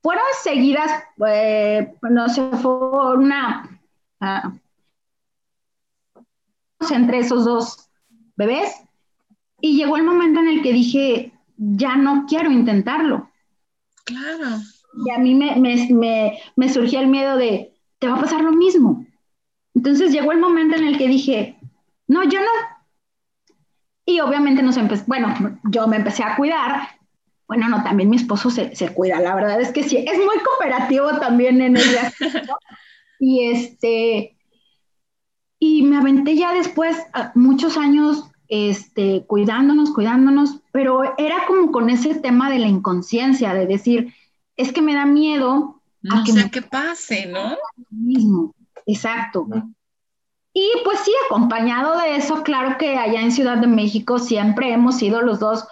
fueron 0.00 0.24
seguidas, 0.42 1.02
eh, 1.26 1.92
no 2.02 2.28
sé, 2.28 2.48
fue 2.62 3.16
una... 3.16 3.80
Uh, 4.20 4.65
entre 6.90 7.18
esos 7.18 7.44
dos 7.44 7.88
bebés 8.36 8.74
y 9.60 9.76
llegó 9.76 9.96
el 9.96 10.04
momento 10.04 10.40
en 10.40 10.48
el 10.48 10.62
que 10.62 10.72
dije, 10.72 11.32
ya 11.56 11.96
no 11.96 12.26
quiero 12.28 12.50
intentarlo. 12.50 13.30
Claro. 14.04 14.60
Y 15.04 15.10
a 15.10 15.18
mí 15.18 15.34
me, 15.34 15.56
me, 15.56 15.88
me, 15.90 16.38
me 16.54 16.72
surgió 16.72 17.00
el 17.00 17.08
miedo 17.08 17.36
de, 17.36 17.74
te 17.98 18.08
va 18.08 18.16
a 18.16 18.20
pasar 18.20 18.42
lo 18.42 18.52
mismo. 18.52 19.04
Entonces 19.74 20.12
llegó 20.12 20.32
el 20.32 20.38
momento 20.38 20.76
en 20.76 20.86
el 20.86 20.98
que 20.98 21.08
dije, 21.08 21.58
no, 22.06 22.24
yo 22.24 22.40
no. 22.40 22.46
Y 24.06 24.20
obviamente 24.20 24.62
nos 24.62 24.76
empezó, 24.76 25.04
bueno, 25.06 25.58
yo 25.64 25.86
me 25.88 25.96
empecé 25.96 26.22
a 26.22 26.36
cuidar. 26.36 26.88
Bueno, 27.48 27.68
no, 27.68 27.82
también 27.82 28.08
mi 28.08 28.16
esposo 28.16 28.50
se, 28.50 28.74
se 28.74 28.92
cuida. 28.92 29.20
La 29.20 29.34
verdad 29.34 29.60
es 29.60 29.72
que 29.72 29.82
sí, 29.82 29.96
es 29.96 30.18
muy 30.18 30.38
cooperativo 30.38 31.18
también 31.18 31.60
en 31.60 31.76
ese 31.76 31.98
aspecto. 31.98 32.58
y 33.20 33.46
este, 33.50 34.35
y 35.58 35.82
me 35.82 35.96
aventé 35.96 36.36
ya 36.36 36.52
después 36.52 36.96
muchos 37.34 37.76
años 37.76 38.24
este, 38.48 39.24
cuidándonos, 39.26 39.90
cuidándonos, 39.92 40.60
pero 40.72 41.02
era 41.18 41.46
como 41.46 41.72
con 41.72 41.90
ese 41.90 42.14
tema 42.14 42.50
de 42.50 42.58
la 42.58 42.68
inconsciencia, 42.68 43.54
de 43.54 43.66
decir, 43.66 44.14
es 44.56 44.72
que 44.72 44.82
me 44.82 44.94
da 44.94 45.06
miedo. 45.06 45.80
No 46.02 46.20
a 46.20 46.24
que 46.24 46.32
sé 46.32 46.50
qué 46.50 46.62
pase, 46.62 47.26
¿no? 47.26 47.56
Mismo. 47.90 48.54
Exacto. 48.86 49.46
Y 50.52 50.70
pues 50.84 51.00
sí, 51.00 51.12
acompañado 51.26 51.98
de 51.98 52.16
eso, 52.16 52.42
claro 52.42 52.78
que 52.78 52.96
allá 52.96 53.20
en 53.20 53.32
Ciudad 53.32 53.58
de 53.58 53.66
México 53.66 54.18
siempre 54.18 54.72
hemos 54.72 54.96
sido 54.96 55.20
los 55.20 55.38
dos 55.38 55.66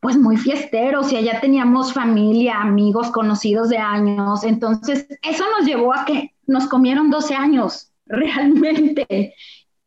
pues 0.00 0.16
muy 0.18 0.36
fiesteros 0.36 1.10
y 1.10 1.16
allá 1.16 1.40
teníamos 1.40 1.92
familia, 1.92 2.60
amigos, 2.60 3.10
conocidos 3.10 3.70
de 3.70 3.78
años. 3.78 4.44
Entonces, 4.44 5.06
eso 5.22 5.44
nos 5.56 5.66
llevó 5.66 5.94
a 5.94 6.04
que 6.04 6.34
nos 6.46 6.66
comieron 6.66 7.10
12 7.10 7.34
años, 7.34 7.90
realmente. 8.06 9.34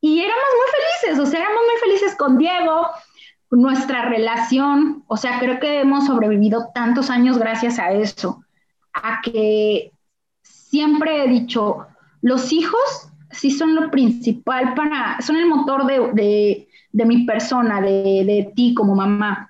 Y 0.02 0.20
éramos 0.20 0.44
muy 0.56 1.12
felices, 1.12 1.28
o 1.28 1.30
sea, 1.30 1.42
éramos 1.42 1.62
muy 1.66 1.90
felices 1.90 2.16
con 2.16 2.38
Diego, 2.38 2.88
nuestra 3.52 4.06
relación, 4.06 5.04
o 5.08 5.18
sea, 5.18 5.40
creo 5.40 5.60
que 5.60 5.82
hemos 5.82 6.06
sobrevivido 6.06 6.70
tantos 6.74 7.10
años 7.10 7.38
gracias 7.38 7.80
a 7.80 7.92
eso, 7.92 8.44
a 8.94 9.22
que 9.22 9.92
siempre 10.42 11.24
he 11.24 11.28
dicho, 11.28 11.88
los 12.22 12.54
hijos 12.54 13.10
sí 13.32 13.52
son 13.52 13.76
lo 13.76 13.90
principal 13.92 14.74
para, 14.76 15.20
son 15.22 15.36
el 15.36 15.48
motor 15.48 15.86
de, 15.86 16.68
mi 16.94 17.26
persona, 17.26 17.82
de, 17.82 18.52
ti 18.56 18.74
como 18.74 18.96
mamá. 18.96 19.50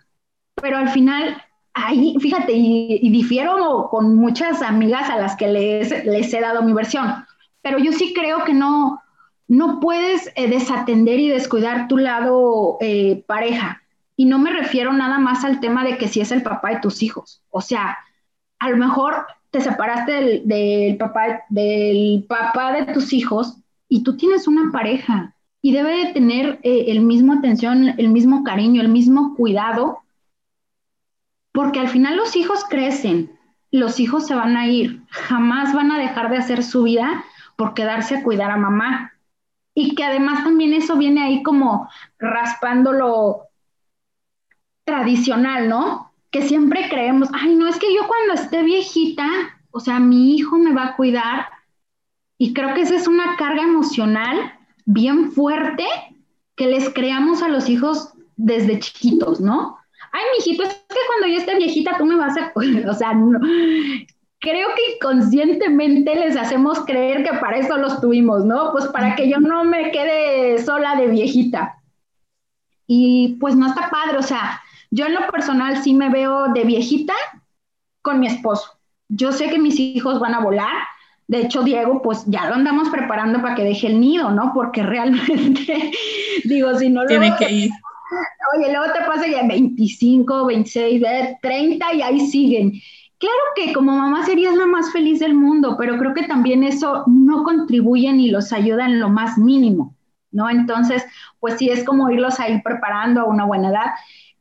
Pero 0.56 0.78
al 0.78 0.90
final, 0.90 1.42
ahí, 1.74 2.16
fíjate, 2.20 2.54
y, 2.54 3.10
difiero 3.10 3.88
con 3.90 4.16
muchas 4.16 4.62
amigas 4.62 5.10
a 5.10 5.18
las 5.18 5.36
que 5.36 5.48
les, 5.48 6.06
les, 6.06 6.34
he 6.34 6.42
dado 6.42 6.64
mi 6.64 6.74
versión, 6.74 7.26
pero 7.62 7.80
yo 7.80 7.92
sí 7.92 8.14
creo 8.14 8.44
que 8.44 8.54
no, 8.54 9.02
no 9.48 9.80
puedes 9.80 10.32
eh, 10.36 10.48
desatender 10.48 11.20
y 11.20 11.30
descuidar 11.30 11.88
tu 11.88 11.98
lado 11.98 12.78
eh, 12.82 13.24
pareja. 13.28 13.82
Y 14.16 14.26
no 14.26 14.38
me 14.38 14.52
refiero 14.52 14.94
nada 14.94 15.18
más 15.18 15.44
al 15.44 15.60
tema 15.60 15.84
de 15.84 15.98
que 15.98 16.08
si 16.08 16.22
es 16.22 16.32
el 16.32 16.44
papá 16.44 16.70
de 16.70 16.80
tus 16.82 17.02
hijos. 17.02 17.42
O 17.50 17.62
sea, 17.62 17.98
a 18.60 18.70
lo 18.70 18.78
mejor 18.78 19.26
te 19.52 19.62
separaste 19.62 20.44
del, 20.46 20.98
papá, 20.98 21.44
del 21.50 22.26
papá 22.28 22.74
de 22.74 22.94
tus 22.94 23.14
hijos 23.14 23.58
y 23.88 24.04
tú 24.04 24.16
tienes 24.18 24.48
una 24.48 24.72
pareja 24.72 25.34
y 25.62 25.72
debe 25.74 26.06
de 26.06 26.14
tener 26.14 26.60
eh, 26.64 26.86
el 26.88 27.02
mismo 27.02 27.34
atención, 27.34 27.96
el 27.98 28.10
mismo 28.10 28.44
cariño, 28.44 28.82
el 28.82 28.90
mismo 28.90 29.36
cuidado, 29.36 30.00
porque 31.52 31.80
al 31.80 31.90
final 31.90 32.16
los 32.16 32.36
hijos 32.36 32.64
crecen, 32.70 33.32
los 33.72 34.00
hijos 34.00 34.28
se 34.28 34.36
van 34.36 34.56
a 34.56 34.68
ir, 34.68 35.02
jamás 35.10 35.74
van 35.74 35.92
a 35.92 36.00
dejar 36.00 36.30
de 36.30 36.38
hacer 36.38 36.64
su 36.64 36.84
vida 36.84 37.26
por 37.60 37.76
quedarse 37.76 38.16
a 38.16 38.24
cuidar 38.24 38.50
a 38.50 38.58
mamá. 38.58 39.14
Y 39.76 39.94
que 39.94 40.04
además 40.04 40.44
también 40.44 40.74
eso 40.74 40.96
viene 40.96 41.22
ahí 41.22 41.44
como 41.44 41.90
raspando 42.18 42.92
lo 42.92 43.50
tradicional, 44.86 45.70
¿no? 45.70 46.10
que 46.32 46.44
siempre 46.44 46.90
creemos, 46.90 47.30
ay, 47.34 47.56
no, 47.56 47.68
es 47.68 47.78
que 47.78 47.94
yo 47.94 48.08
cuando 48.08 48.34
esté 48.34 48.64
viejita, 48.64 49.28
o 49.72 49.80
sea, 49.80 50.00
mi 50.00 50.36
hijo 50.36 50.58
me 50.58 50.74
va 50.74 50.86
a 50.86 50.96
cuidar. 50.96 51.48
Y 52.38 52.54
creo 52.54 52.74
que 52.74 52.82
esa 52.82 52.96
es 52.96 53.08
una 53.08 53.36
carga 53.36 53.64
emocional 53.64 54.54
bien 54.86 55.32
fuerte 55.32 55.86
que 56.56 56.68
les 56.68 56.90
creamos 56.94 57.42
a 57.42 57.50
los 57.50 57.70
hijos 57.70 58.14
desde 58.36 58.80
chiquitos, 58.80 59.42
¿no? 59.42 59.78
Ay, 60.12 60.22
mijito, 60.38 60.64
es 60.64 60.74
que 60.74 61.00
cuando 61.08 61.28
yo 61.28 61.40
esté 61.40 61.56
viejita 61.58 61.98
tú 61.98 62.06
me 62.06 62.16
vas 62.16 62.38
a. 62.38 62.54
O 62.90 62.94
sea, 62.94 63.14
no. 63.14 63.40
Creo 64.40 64.70
que 64.76 64.96
inconscientemente 64.96 66.16
les 66.16 66.38
hacemos 66.38 66.80
creer 66.86 67.24
que 67.24 67.38
para 67.38 67.58
eso 67.58 67.78
los 67.78 68.00
tuvimos, 68.02 68.46
¿no? 68.46 68.72
Pues 68.72 68.88
para 68.88 69.16
que 69.16 69.30
yo 69.30 69.40
no 69.40 69.64
me 69.66 69.92
quede 69.92 70.64
sola 70.64 70.96
de 70.96 71.08
viejita. 71.08 71.76
Y 72.88 73.38
pues 73.40 73.56
no 73.56 73.68
está 73.68 73.90
padre, 73.90 74.18
o 74.18 74.24
sea, 74.24 74.62
yo 74.90 75.06
en 75.06 75.14
lo 75.14 75.28
personal 75.28 75.84
sí 75.84 75.94
me 75.94 76.10
veo 76.10 76.48
de 76.54 76.64
viejita 76.64 77.14
con 78.02 78.20
mi 78.20 78.28
esposo. 78.28 78.80
Yo 79.10 79.32
sé 79.32 79.50
que 79.50 79.60
mis 79.60 79.80
hijos 79.80 80.20
van 80.20 80.34
a 80.34 80.40
volar. 80.40 80.74
De 81.28 81.42
hecho, 81.42 81.62
Diego, 81.62 82.02
pues 82.02 82.24
ya 82.26 82.48
lo 82.48 82.56
andamos 82.56 82.90
preparando 82.90 83.42
para 83.42 83.54
que 83.54 83.64
deje 83.64 83.88
el 83.88 84.00
nido, 84.00 84.32
¿no? 84.32 84.52
Porque 84.54 84.82
realmente, 84.84 85.92
digo, 86.46 86.76
si 86.76 86.90
no 86.90 87.04
lo... 87.04 87.08
Tiene 87.08 87.36
que 87.38 87.52
ir. 87.52 87.72
Oye, 88.56 88.72
luego 88.72 88.92
te 88.92 89.02
pasa 89.02 89.28
ya 89.28 89.46
25, 89.46 90.46
26, 90.46 91.04
30 91.42 91.94
y 91.94 92.02
ahí 92.02 92.20
siguen. 92.22 92.74
Claro 93.20 93.38
que 93.56 93.74
como 93.74 93.96
mamá 93.96 94.26
serías 94.26 94.56
la 94.56 94.66
más 94.66 94.92
feliz 94.92 95.20
del 95.20 95.36
mundo, 95.36 95.76
pero 95.78 95.98
creo 95.98 96.14
que 96.14 96.24
también 96.24 96.64
eso 96.64 97.04
no 97.08 97.44
contribuye 97.44 98.12
ni 98.14 98.32
los 98.32 98.52
ayuda 98.52 98.86
en 98.86 99.00
lo 99.00 99.10
más 99.10 99.38
mínimo, 99.38 99.96
¿no? 100.32 100.50
Entonces, 100.50 101.06
pues 101.40 101.58
sí 101.58 101.70
es 101.70 101.84
como 101.84 102.10
irlos 102.10 102.40
a 102.40 102.50
ir 102.50 102.64
preparando 102.64 103.22
a 103.22 103.26
una 103.26 103.46
buena 103.46 103.70
edad. 103.70 103.92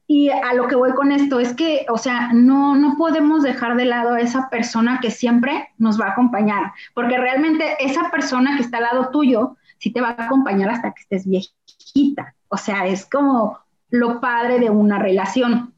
Y 0.07 0.31
a 0.31 0.55
lo 0.55 0.69
que 0.69 0.75
voy 0.75 0.93
con 0.95 1.13
esto 1.13 1.39
es 1.39 1.53
que, 1.53 1.85
o 1.91 1.99
sea, 1.99 2.33
no, 2.33 2.75
no 2.75 2.97
podemos 2.97 3.43
dejar 3.43 3.77
de 3.77 3.85
lado 3.85 4.15
a 4.15 4.21
esa 4.21 4.49
persona 4.49 5.01
que 5.03 5.11
siempre 5.11 5.69
nos 5.77 6.01
va 6.01 6.07
a 6.07 6.13
acompañar, 6.13 6.73
porque 6.95 7.19
realmente 7.19 7.77
esa 7.81 8.11
persona 8.11 8.57
que 8.57 8.63
está 8.63 8.79
al 8.79 8.85
lado 8.85 9.11
tuyo, 9.11 9.59
sí 9.79 9.93
te 9.93 10.01
va 10.01 10.11
a 10.11 10.25
acompañar 10.25 10.71
hasta 10.71 10.93
que 10.95 11.03
estés 11.03 11.27
viejita. 11.27 12.35
O 12.49 12.57
sea, 12.57 12.87
es 12.87 13.05
como 13.05 13.59
lo 13.91 14.21
padre 14.21 14.59
de 14.61 14.71
una 14.71 14.99
relación. 14.99 15.75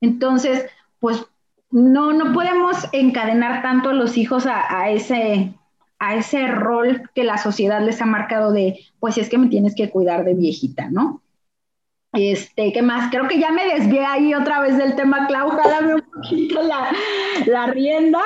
Entonces, 0.00 0.66
pues 0.98 1.24
no, 1.70 2.12
no 2.12 2.32
podemos 2.32 2.76
encadenar 2.92 3.62
tanto 3.62 3.90
a 3.90 3.94
los 3.94 4.16
hijos 4.16 4.46
a, 4.46 4.90
ese, 4.90 5.52
a 5.98 6.16
ese 6.16 6.46
rol 6.48 7.10
que 7.14 7.24
la 7.24 7.38
sociedad 7.38 7.84
les 7.84 8.00
ha 8.00 8.06
marcado 8.06 8.52
de, 8.52 8.78
pues 9.00 9.18
es 9.18 9.28
que 9.28 9.38
me 9.38 9.48
tienes 9.48 9.74
que 9.74 9.90
cuidar 9.90 10.24
de 10.24 10.34
viejita, 10.34 10.88
¿no? 10.90 11.22
Este, 12.12 12.72
¿qué 12.72 12.80
más? 12.80 13.10
Creo 13.10 13.28
que 13.28 13.38
ya 13.38 13.50
me 13.50 13.66
desvié 13.66 14.04
ahí 14.04 14.32
otra 14.34 14.60
vez 14.60 14.78
del 14.78 14.96
tema, 14.96 15.26
Clau, 15.26 15.54
dame 15.56 15.96
un 15.96 16.02
poquito 16.02 16.62
la, 16.62 16.90
la 17.46 17.66
rienda. 17.66 18.22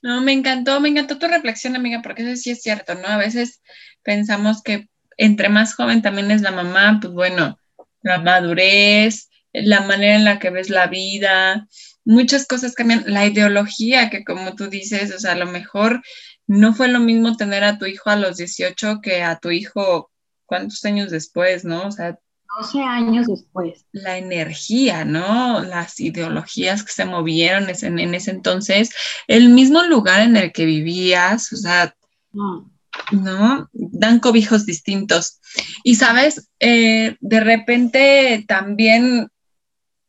No, 0.00 0.22
me 0.22 0.32
encantó, 0.32 0.80
me 0.80 0.88
encantó 0.88 1.18
tu 1.18 1.26
reflexión, 1.26 1.76
amiga, 1.76 2.00
porque 2.02 2.22
eso 2.22 2.40
sí 2.40 2.50
es 2.50 2.62
cierto, 2.62 2.94
¿no? 2.94 3.08
A 3.08 3.18
veces 3.18 3.62
pensamos 4.02 4.62
que 4.62 4.88
entre 5.18 5.50
más 5.50 5.74
joven 5.74 6.00
también 6.00 6.30
es 6.30 6.40
la 6.40 6.52
mamá, 6.52 6.98
pues 7.00 7.12
bueno, 7.12 7.58
la 8.02 8.18
madurez, 8.18 9.28
la 9.52 9.82
manera 9.82 10.14
en 10.14 10.24
la 10.24 10.38
que 10.38 10.50
ves 10.50 10.70
la 10.70 10.86
vida, 10.86 11.66
muchas 12.08 12.46
cosas 12.46 12.74
cambian. 12.74 13.04
La 13.06 13.26
ideología, 13.26 14.08
que 14.08 14.24
como 14.24 14.54
tú 14.54 14.68
dices, 14.68 15.14
o 15.14 15.18
sea, 15.18 15.32
a 15.32 15.36
lo 15.36 15.46
mejor 15.46 16.02
no 16.46 16.74
fue 16.74 16.88
lo 16.88 17.00
mismo 17.00 17.36
tener 17.36 17.62
a 17.62 17.78
tu 17.78 17.84
hijo 17.84 18.08
a 18.08 18.16
los 18.16 18.38
18 18.38 19.00
que 19.02 19.22
a 19.22 19.38
tu 19.38 19.50
hijo 19.50 20.10
cuántos 20.46 20.82
años 20.86 21.10
después, 21.10 21.66
¿no? 21.66 21.86
O 21.86 21.92
sea, 21.92 22.18
12 22.60 22.80
años 22.80 23.26
después. 23.26 23.84
La 23.92 24.16
energía, 24.16 25.04
¿no? 25.04 25.62
Las 25.62 26.00
ideologías 26.00 26.82
que 26.82 26.92
se 26.92 27.04
movieron 27.04 27.68
en, 27.68 27.98
en 27.98 28.14
ese 28.14 28.30
entonces, 28.30 28.90
el 29.26 29.50
mismo 29.50 29.82
lugar 29.82 30.22
en 30.22 30.38
el 30.38 30.50
que 30.52 30.64
vivías, 30.64 31.52
o 31.52 31.56
sea, 31.56 31.94
no. 32.32 32.70
¿no? 33.12 33.68
Dan 33.74 34.18
cobijos 34.18 34.64
distintos. 34.64 35.40
Y 35.84 35.96
sabes, 35.96 36.48
eh, 36.58 37.16
de 37.20 37.40
repente 37.40 38.44
también 38.48 39.28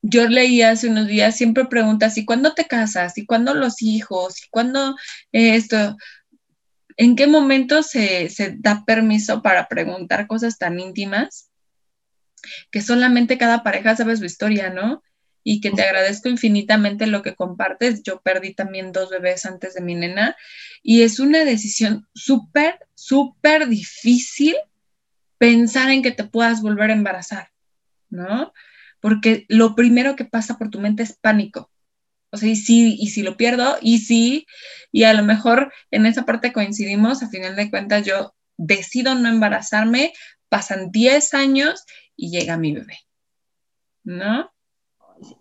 yo 0.02 0.28
leí 0.28 0.62
hace 0.62 0.88
unos 0.88 1.08
días, 1.08 1.36
siempre 1.36 1.66
preguntas, 1.66 2.18
¿y 2.18 2.26
cuándo 2.26 2.54
te 2.54 2.66
casas? 2.66 3.18
¿Y 3.18 3.26
cuándo 3.26 3.54
los 3.54 3.82
hijos? 3.82 4.44
¿Y 4.44 4.50
cuándo 4.50 4.96
esto? 5.32 5.98
¿En 6.98 7.16
qué 7.16 7.28
momento 7.28 7.84
se, 7.84 8.30
se 8.30 8.56
da 8.58 8.84
permiso 8.86 9.42
para 9.42 9.68
preguntar 9.68 10.28
cosas 10.28 10.58
tan 10.58 10.80
íntimas? 10.80 11.52
Que 12.72 12.82
solamente 12.82 13.38
cada 13.38 13.64
pareja 13.64 13.96
sabe 13.96 14.16
su 14.18 14.26
historia, 14.26 14.70
¿no? 14.70 15.04
y 15.44 15.62
que 15.62 15.72
te 15.72 15.82
agradezco 15.82 16.30
infinitamente 16.30 17.08
lo 17.08 17.22
que 17.22 17.36
compartes. 17.36 18.04
Yo 18.04 18.22
perdí 18.22 18.54
también 18.54 18.92
dos 18.92 19.10
bebés 19.10 19.46
antes 19.46 19.74
de 19.74 19.82
mi 19.82 19.96
nena 19.96 20.36
y 20.84 21.02
es 21.02 21.20
una 21.20 21.44
decisión 21.44 22.08
súper, 22.14 22.78
súper 22.94 23.68
difícil 23.68 24.56
pensar 25.38 25.90
en 25.90 26.02
que 26.02 26.12
te 26.12 26.26
puedas 26.26 26.62
volver 26.62 26.90
a 26.92 26.94
embarazar, 26.94 27.52
¿no? 28.10 28.54
Porque 29.02 29.46
lo 29.48 29.76
primero 29.76 30.16
que 30.16 30.26
pasa 30.26 30.58
por 30.58 30.70
tu 30.70 30.80
mente 30.80 31.04
es 31.04 31.18
pánico. 31.18 31.70
O 32.32 32.38
sea, 32.38 32.50
y 32.50 32.56
si, 32.56 32.96
y 32.96 33.08
si 33.08 33.24
lo 33.24 33.38
pierdo, 33.38 33.78
y 33.82 34.00
sí, 34.00 34.46
y 34.92 35.04
a 35.04 35.14
lo 35.14 35.24
mejor 35.24 35.74
en 35.92 36.06
esa 36.06 36.26
parte 36.26 36.54
coincidimos, 36.54 37.24
a 37.24 37.30
final 37.30 37.56
de 37.56 37.70
cuentas 37.70 38.06
yo 38.06 38.36
decido 38.58 39.16
no 39.16 39.30
embarazarme, 39.30 40.14
pasan 40.50 40.92
10 40.92 41.34
años 41.34 41.86
y 42.16 42.30
llega 42.30 42.58
mi 42.58 42.74
bebé, 42.74 43.00
¿no? 44.04 44.52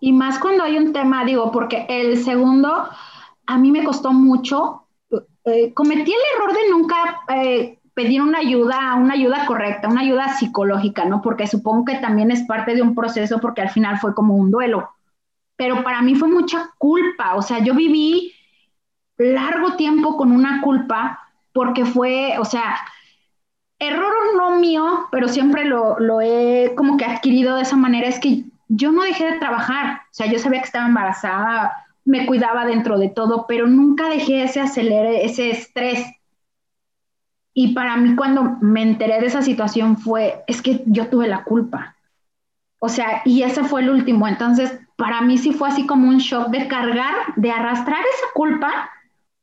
Y 0.00 0.12
más 0.12 0.38
cuando 0.38 0.64
hay 0.64 0.76
un 0.76 0.92
tema, 0.92 1.24
digo, 1.24 1.52
porque 1.52 1.86
el 1.88 2.22
segundo 2.24 2.88
a 3.46 3.58
mí 3.58 3.70
me 3.70 3.84
costó 3.84 4.12
mucho. 4.12 4.88
Eh, 5.44 5.72
cometí 5.72 6.12
el 6.12 6.36
error 6.36 6.52
de 6.52 6.70
nunca 6.70 6.96
eh, 7.34 7.78
pedir 7.98 8.22
una 8.22 8.38
ayuda, 8.38 8.94
una 8.94 9.14
ayuda 9.14 9.44
correcta, 9.44 9.88
una 9.88 10.02
ayuda 10.02 10.28
psicológica, 10.28 11.04
¿no? 11.04 11.20
Porque 11.20 11.48
supongo 11.48 11.84
que 11.84 11.96
también 11.96 12.30
es 12.30 12.44
parte 12.44 12.76
de 12.76 12.82
un 12.82 12.94
proceso 12.94 13.40
porque 13.40 13.61
al 13.61 13.70
final 13.70 13.98
fue 13.98 14.14
como 14.14 14.37
un 14.37 14.52
duelo. 14.52 14.88
Pero 15.56 15.82
para 15.82 16.00
mí 16.00 16.14
fue 16.14 16.28
mucha 16.28 16.70
culpa, 16.78 17.34
o 17.34 17.42
sea, 17.42 17.58
yo 17.58 17.74
viví 17.74 18.32
largo 19.16 19.74
tiempo 19.74 20.16
con 20.16 20.30
una 20.30 20.61
culpa 20.62 21.18
porque 21.52 21.84
fue, 21.84 22.38
o 22.38 22.44
sea, 22.44 22.76
error 23.80 24.12
no 24.37 24.61
mío, 24.61 25.08
pero 25.11 25.26
siempre 25.26 25.64
lo, 25.64 25.98
lo 25.98 26.20
he 26.20 26.74
como 26.76 26.98
que 26.98 27.04
adquirido 27.04 27.56
de 27.56 27.62
esa 27.62 27.76
manera, 27.76 28.06
es 28.06 28.20
que 28.20 28.44
yo 28.68 28.92
no 28.92 29.02
dejé 29.02 29.32
de 29.32 29.40
trabajar, 29.40 30.02
o 30.04 30.14
sea, 30.14 30.30
yo 30.30 30.38
sabía 30.38 30.61
que 30.61 30.66
estaba 30.66 30.87
embarazada, 30.87 31.72
me 32.04 32.26
cuidaba 32.26 32.64
dentro 32.64 32.96
de 32.96 33.08
todo, 33.08 33.46
pero 33.48 33.66
nunca 33.66 34.08
dejé 34.08 34.44
ese 34.44 34.61
acelere, 34.61 35.24
ese 35.24 35.50
estrés. 35.50 36.06
Y 37.60 37.74
para 37.74 37.96
mí 37.96 38.14
cuando 38.14 38.56
me 38.60 38.82
enteré 38.82 39.20
de 39.20 39.26
esa 39.26 39.42
situación 39.42 39.96
fue, 39.96 40.44
es 40.46 40.62
que 40.62 40.84
yo 40.86 41.08
tuve 41.08 41.26
la 41.26 41.42
culpa. 41.42 41.96
O 42.78 42.88
sea, 42.88 43.20
y 43.24 43.42
ese 43.42 43.64
fue 43.64 43.80
el 43.80 43.90
último. 43.90 44.28
Entonces, 44.28 44.78
para 44.94 45.22
mí 45.22 45.38
sí 45.38 45.50
fue 45.52 45.68
así 45.68 45.84
como 45.84 46.08
un 46.08 46.18
shock 46.18 46.50
de 46.50 46.68
cargar, 46.68 47.34
de 47.34 47.50
arrastrar 47.50 47.98
esa 47.98 48.26
culpa 48.32 48.88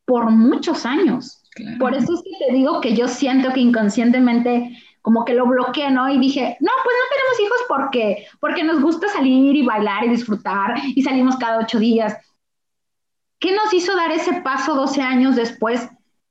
por 0.05 0.31
muchos 0.31 0.85
años. 0.85 1.43
Por 1.77 1.93
eso 1.93 2.13
es 2.13 2.21
que 2.23 2.45
te 2.45 2.53
digo 2.53 2.79
que 2.79 2.95
yo 2.95 3.09
siento 3.09 3.51
que 3.51 3.59
inconscientemente 3.59 4.81
como 5.01 5.25
que 5.25 5.33
lo 5.33 5.45
bloqueé, 5.45 5.91
¿no? 5.91 6.09
Y 6.09 6.17
dije, 6.17 6.55
no, 6.61 6.71
pues 6.85 6.95
no 6.97 7.17
tenemos 7.17 7.39
hijos 7.41 7.65
porque, 7.67 8.27
porque 8.39 8.63
nos 8.63 8.81
gusta 8.81 9.09
salir 9.09 9.57
y 9.57 9.65
bailar 9.65 10.05
y 10.05 10.09
disfrutar 10.11 10.75
y 10.95 11.03
salimos 11.03 11.35
cada 11.35 11.59
ocho 11.59 11.79
días. 11.79 12.15
¿Qué 13.39 13.53
nos 13.53 13.73
hizo 13.73 13.93
dar 13.93 14.11
ese 14.11 14.35
paso 14.35 14.73
12 14.73 15.01
años 15.01 15.35
después 15.35 15.89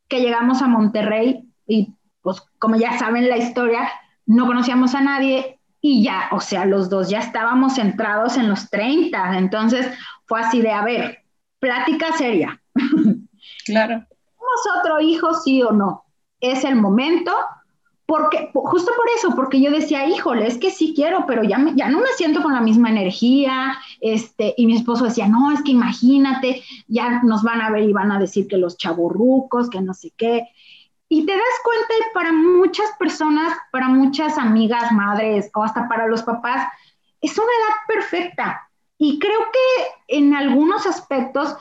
que 0.08 0.20
llegamos 0.20 0.62
a 0.62 0.66
Monterrey? 0.66 1.43
Y 1.66 1.94
pues 2.22 2.42
como 2.58 2.76
ya 2.76 2.98
saben 2.98 3.28
la 3.28 3.36
historia, 3.36 3.90
no 4.26 4.46
conocíamos 4.46 4.94
a 4.94 5.00
nadie 5.00 5.58
y 5.80 6.02
ya, 6.02 6.28
o 6.32 6.40
sea, 6.40 6.64
los 6.64 6.88
dos 6.88 7.10
ya 7.10 7.18
estábamos 7.18 7.74
centrados 7.74 8.36
en 8.36 8.48
los 8.48 8.70
30. 8.70 9.38
Entonces 9.38 9.86
fue 10.26 10.40
así 10.40 10.62
de, 10.62 10.70
a 10.70 10.82
ver, 10.82 11.24
plática 11.58 12.12
seria. 12.16 12.60
Claro. 13.66 13.94
¿Tenemos 13.94 14.78
otro 14.78 15.00
hijo, 15.00 15.32
sí 15.32 15.62
o 15.62 15.72
no? 15.72 16.04
Es 16.40 16.64
el 16.64 16.76
momento 16.76 17.32
porque, 18.06 18.50
justo 18.52 18.92
por 18.94 19.06
eso, 19.16 19.34
porque 19.34 19.60
yo 19.60 19.70
decía, 19.70 20.06
híjole, 20.06 20.46
es 20.46 20.58
que 20.58 20.70
sí 20.70 20.92
quiero, 20.94 21.24
pero 21.26 21.42
ya, 21.42 21.58
ya 21.74 21.88
no 21.88 22.00
me 22.00 22.12
siento 22.16 22.42
con 22.42 22.52
la 22.52 22.60
misma 22.60 22.90
energía, 22.90 23.78
este, 24.00 24.54
y 24.58 24.66
mi 24.66 24.76
esposo 24.76 25.04
decía, 25.04 25.26
no, 25.26 25.50
es 25.52 25.62
que 25.62 25.70
imagínate, 25.70 26.62
ya 26.86 27.22
nos 27.22 27.42
van 27.42 27.62
a 27.62 27.70
ver 27.70 27.84
y 27.84 27.92
van 27.94 28.12
a 28.12 28.18
decir 28.18 28.46
que 28.46 28.58
los 28.58 28.76
chavorrucos, 28.76 29.70
que 29.70 29.80
no 29.80 29.94
sé 29.94 30.12
qué. 30.16 30.48
Y 31.08 31.26
te 31.26 31.32
das 31.32 31.42
cuenta, 31.62 31.94
para 32.12 32.32
muchas 32.32 32.90
personas, 32.98 33.56
para 33.70 33.88
muchas 33.88 34.38
amigas, 34.38 34.90
madres, 34.92 35.50
o 35.54 35.62
hasta 35.62 35.88
para 35.88 36.06
los 36.06 36.22
papás, 36.22 36.66
es 37.20 37.36
una 37.36 37.46
edad 37.46 37.76
perfecta. 37.86 38.70
Y 38.98 39.18
creo 39.18 39.40
que 39.52 40.16
en 40.16 40.34
algunos 40.34 40.86
aspectos 40.86 41.56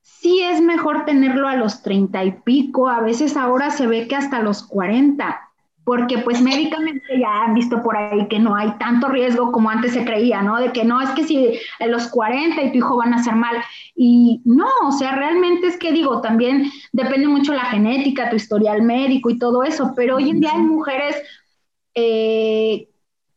sí 0.00 0.40
es 0.42 0.60
mejor 0.60 1.04
tenerlo 1.04 1.48
a 1.48 1.56
los 1.56 1.82
treinta 1.82 2.24
y 2.24 2.32
pico, 2.32 2.88
a 2.88 3.00
veces 3.00 3.36
ahora 3.36 3.70
se 3.70 3.86
ve 3.86 4.06
que 4.08 4.16
hasta 4.16 4.40
los 4.40 4.62
cuarenta 4.62 5.41
porque 5.84 6.18
pues 6.18 6.40
médicamente 6.40 7.18
ya 7.18 7.44
han 7.44 7.54
visto 7.54 7.82
por 7.82 7.96
ahí 7.96 8.28
que 8.28 8.38
no 8.38 8.54
hay 8.54 8.70
tanto 8.78 9.08
riesgo 9.08 9.50
como 9.50 9.68
antes 9.68 9.92
se 9.92 10.04
creía, 10.04 10.40
¿no? 10.42 10.58
De 10.58 10.72
que 10.72 10.84
no, 10.84 11.00
es 11.00 11.10
que 11.10 11.24
si 11.24 11.58
en 11.78 11.90
los 11.90 12.06
40 12.08 12.62
y 12.62 12.70
tu 12.70 12.78
hijo 12.78 12.96
van 12.96 13.14
a 13.14 13.22
ser 13.22 13.34
mal. 13.34 13.56
Y 13.96 14.40
no, 14.44 14.68
o 14.84 14.92
sea, 14.92 15.16
realmente 15.16 15.66
es 15.66 15.76
que 15.76 15.90
digo, 15.90 16.20
también 16.20 16.70
depende 16.92 17.26
mucho 17.26 17.52
la 17.52 17.64
genética, 17.64 18.30
tu 18.30 18.36
historial 18.36 18.82
médico 18.82 19.30
y 19.30 19.38
todo 19.38 19.64
eso, 19.64 19.92
pero 19.96 20.16
hoy 20.16 20.30
en 20.30 20.40
día 20.40 20.52
hay 20.52 20.62
mujeres 20.62 21.16
eh, 21.94 22.88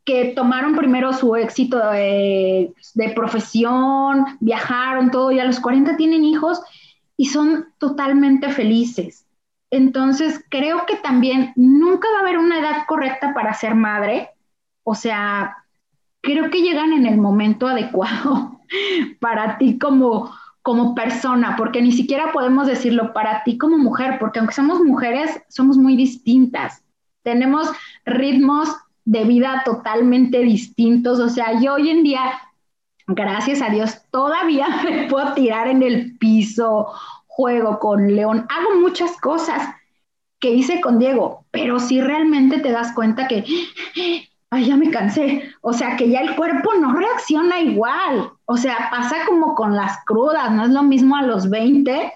que 0.03 0.25
tomaron 0.35 0.75
primero 0.75 1.13
su 1.13 1.35
éxito 1.35 1.77
de, 1.89 2.71
de 2.93 3.09
profesión, 3.09 4.37
viajaron, 4.39 5.09
todo, 5.09 5.31
y 5.31 5.39
a 5.39 5.45
los 5.45 5.59
40 5.59 5.97
tienen 5.97 6.23
hijos 6.23 6.61
y 7.17 7.25
son 7.25 7.65
totalmente 7.79 8.51
felices. 8.51 9.25
Entonces, 9.71 10.43
creo 10.49 10.85
que 10.85 10.97
también 10.97 11.51
nunca 11.55 12.07
va 12.11 12.19
a 12.19 12.21
haber 12.21 12.37
una 12.37 12.59
edad 12.59 12.85
correcta 12.87 13.33
para 13.33 13.53
ser 13.53 13.75
madre. 13.75 14.29
O 14.83 14.95
sea, 14.95 15.57
creo 16.21 16.49
que 16.49 16.61
llegan 16.61 16.93
en 16.93 17.05
el 17.05 17.17
momento 17.17 17.67
adecuado 17.67 18.59
para 19.19 19.57
ti 19.57 19.77
como, 19.77 20.31
como 20.61 20.95
persona, 20.95 21.55
porque 21.57 21.81
ni 21.81 21.91
siquiera 21.91 22.31
podemos 22.31 22.67
decirlo 22.67 23.13
para 23.13 23.43
ti 23.43 23.57
como 23.57 23.77
mujer, 23.77 24.17
porque 24.19 24.39
aunque 24.39 24.55
somos 24.55 24.81
mujeres, 24.81 25.41
somos 25.49 25.77
muy 25.77 25.95
distintas. 25.95 26.83
Tenemos 27.23 27.69
ritmos 28.05 28.69
de 29.03 29.23
vida 29.23 29.63
totalmente 29.65 30.39
distintos. 30.39 31.19
O 31.19 31.29
sea, 31.29 31.59
yo 31.59 31.73
hoy 31.73 31.89
en 31.89 32.03
día 32.03 32.21
gracias 33.07 33.61
a 33.61 33.69
Dios, 33.69 34.01
todavía 34.11 34.67
me 34.83 35.07
puedo 35.07 35.33
tirar 35.33 35.67
en 35.67 35.83
el 35.83 36.17
piso, 36.17 36.91
juego 37.35 37.79
con 37.79 38.15
León, 38.15 38.47
hago 38.49 38.79
muchas 38.79 39.19
cosas 39.19 39.61
que 40.39 40.51
hice 40.51 40.79
con 40.79 40.99
Diego, 40.99 41.45
pero 41.51 41.79
si 41.79 41.99
realmente 41.99 42.59
te 42.59 42.71
das 42.71 42.93
cuenta 42.93 43.27
que, 43.27 43.43
ay, 44.49 44.65
ya 44.65 44.77
me 44.77 44.89
cansé, 44.89 45.51
o 45.61 45.73
sea, 45.73 45.97
que 45.97 46.09
ya 46.09 46.21
el 46.21 46.35
cuerpo 46.35 46.73
no 46.75 46.93
reacciona 46.93 47.59
igual, 47.59 48.31
o 48.45 48.55
sea, 48.55 48.89
pasa 48.89 49.17
como 49.27 49.53
con 49.53 49.75
las 49.75 49.97
crudas, 50.05 50.49
no 50.51 50.63
es 50.63 50.69
lo 50.69 50.83
mismo 50.83 51.17
a 51.17 51.23
los 51.23 51.49
20 51.49 52.13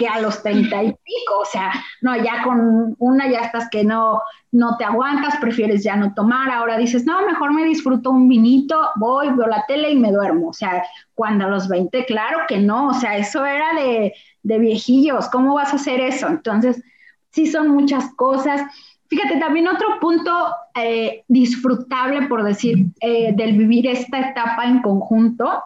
que 0.00 0.08
a 0.08 0.18
los 0.18 0.42
30 0.42 0.82
y 0.82 0.92
pico, 0.92 1.40
o 1.42 1.44
sea, 1.44 1.70
no, 2.00 2.16
ya 2.16 2.42
con 2.42 2.96
una 2.98 3.30
ya 3.30 3.40
estás 3.40 3.68
que 3.68 3.84
no, 3.84 4.22
no 4.50 4.78
te 4.78 4.84
aguantas, 4.84 5.36
prefieres 5.36 5.84
ya 5.84 5.94
no 5.94 6.14
tomar, 6.14 6.50
ahora 6.50 6.78
dices, 6.78 7.04
no, 7.04 7.20
mejor 7.26 7.52
me 7.52 7.64
disfruto 7.64 8.10
un 8.10 8.26
vinito, 8.26 8.92
voy, 8.96 9.28
veo 9.28 9.46
la 9.46 9.66
tele 9.68 9.90
y 9.90 9.96
me 9.96 10.10
duermo, 10.10 10.48
o 10.48 10.52
sea, 10.54 10.82
cuando 11.14 11.44
a 11.44 11.48
los 11.48 11.68
20, 11.68 12.06
claro 12.06 12.38
que 12.48 12.56
no, 12.56 12.88
o 12.88 12.94
sea, 12.94 13.18
eso 13.18 13.44
era 13.44 13.74
de, 13.74 14.14
de 14.42 14.58
viejillos, 14.58 15.28
¿cómo 15.28 15.52
vas 15.54 15.74
a 15.74 15.76
hacer 15.76 16.00
eso? 16.00 16.28
Entonces, 16.28 16.82
sí 17.30 17.46
son 17.46 17.68
muchas 17.68 18.14
cosas. 18.14 18.62
Fíjate, 19.06 19.38
también 19.38 19.68
otro 19.68 20.00
punto 20.00 20.32
eh, 20.74 21.24
disfrutable, 21.28 22.26
por 22.26 22.42
decir, 22.42 22.86
eh, 23.02 23.34
del 23.36 23.58
vivir 23.58 23.86
esta 23.86 24.30
etapa 24.30 24.64
en 24.64 24.80
conjunto, 24.80 25.62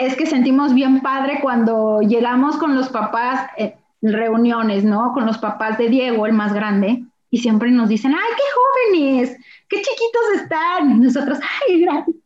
es 0.00 0.16
que 0.16 0.24
sentimos 0.24 0.72
bien 0.72 1.02
padre 1.02 1.40
cuando 1.42 2.00
llegamos 2.00 2.56
con 2.56 2.74
los 2.74 2.88
papás, 2.88 3.50
en 3.58 3.74
reuniones, 4.00 4.82
¿no? 4.82 5.12
Con 5.12 5.26
los 5.26 5.36
papás 5.36 5.76
de 5.76 5.90
Diego, 5.90 6.24
el 6.24 6.32
más 6.32 6.54
grande, 6.54 7.04
y 7.28 7.38
siempre 7.38 7.70
nos 7.70 7.90
dicen, 7.90 8.14
ay, 8.14 8.30
qué 8.34 8.98
jóvenes, 8.98 9.36
qué 9.68 9.76
chiquitos 9.76 10.42
están. 10.42 10.90
Y 10.92 11.00
nosotros, 11.00 11.38
ay, 11.68 11.82
gracias. 11.82 12.16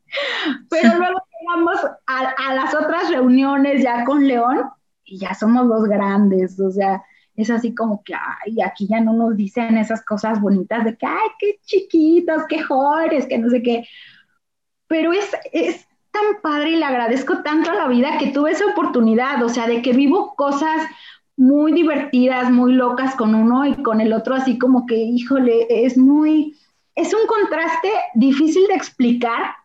Pero 0.71 0.97
luego 0.97 1.19
llegamos 1.41 1.79
a, 2.07 2.29
a 2.49 2.55
las 2.55 2.73
otras 2.77 3.11
reuniones 3.11 3.83
ya 3.83 4.05
con 4.05 4.25
León 4.25 4.71
y 5.05 5.19
ya 5.19 5.35
somos 5.35 5.67
los 5.67 5.85
grandes, 5.85 6.59
o 6.61 6.71
sea, 6.71 7.03
es 7.35 7.51
así 7.51 7.75
como 7.75 8.05
que, 8.05 8.15
ay, 8.15 8.63
aquí 8.65 8.87
ya 8.87 9.01
no 9.01 9.15
nos 9.15 9.37
dicen 9.37 9.77
esas 9.79 10.05
cosas 10.05 10.41
bonitas 10.41 10.85
de 10.85 10.97
que, 10.97 11.07
ay, 11.07 11.29
qué 11.41 11.59
chiquitos, 11.65 12.45
qué 12.49 12.63
jóvenes, 12.63 13.27
que 13.27 13.39
no 13.39 13.51
sé 13.51 13.65
qué. 13.65 13.85
Pero 14.87 15.13
es, 15.13 15.29
es 15.53 15.89
tan 16.15 16.41
padre 16.41 16.71
y 16.71 16.77
le 16.77 16.85
agradezco 16.85 17.43
tanto 17.43 17.73
a 17.73 17.75
la 17.75 17.89
vida 17.89 18.19
que 18.19 18.29
tuve 18.29 18.53
esa 18.53 18.67
oportunidad, 18.67 19.43
o 19.43 19.49
sea, 19.49 19.67
de 19.67 19.83
que 19.83 19.93
vivo 19.93 20.35
cosas 20.37 20.89
muy 21.37 21.73
divertidas, 21.73 22.51
muy 22.51 22.73
locas 22.73 23.17
con 23.17 23.35
uno 23.35 23.67
y 23.67 23.83
con 23.83 24.01
el 24.01 24.13
otro, 24.13 24.37
así 24.37 24.57
como 24.57 24.87
que, 24.87 24.97
híjole, 24.97 25.67
es 25.69 25.99
muy, 25.99 26.57
es 26.95 27.13
un 27.13 27.27
contraste 27.27 27.91
difícil 28.15 28.67
de 28.69 28.75
explicar, 28.75 29.57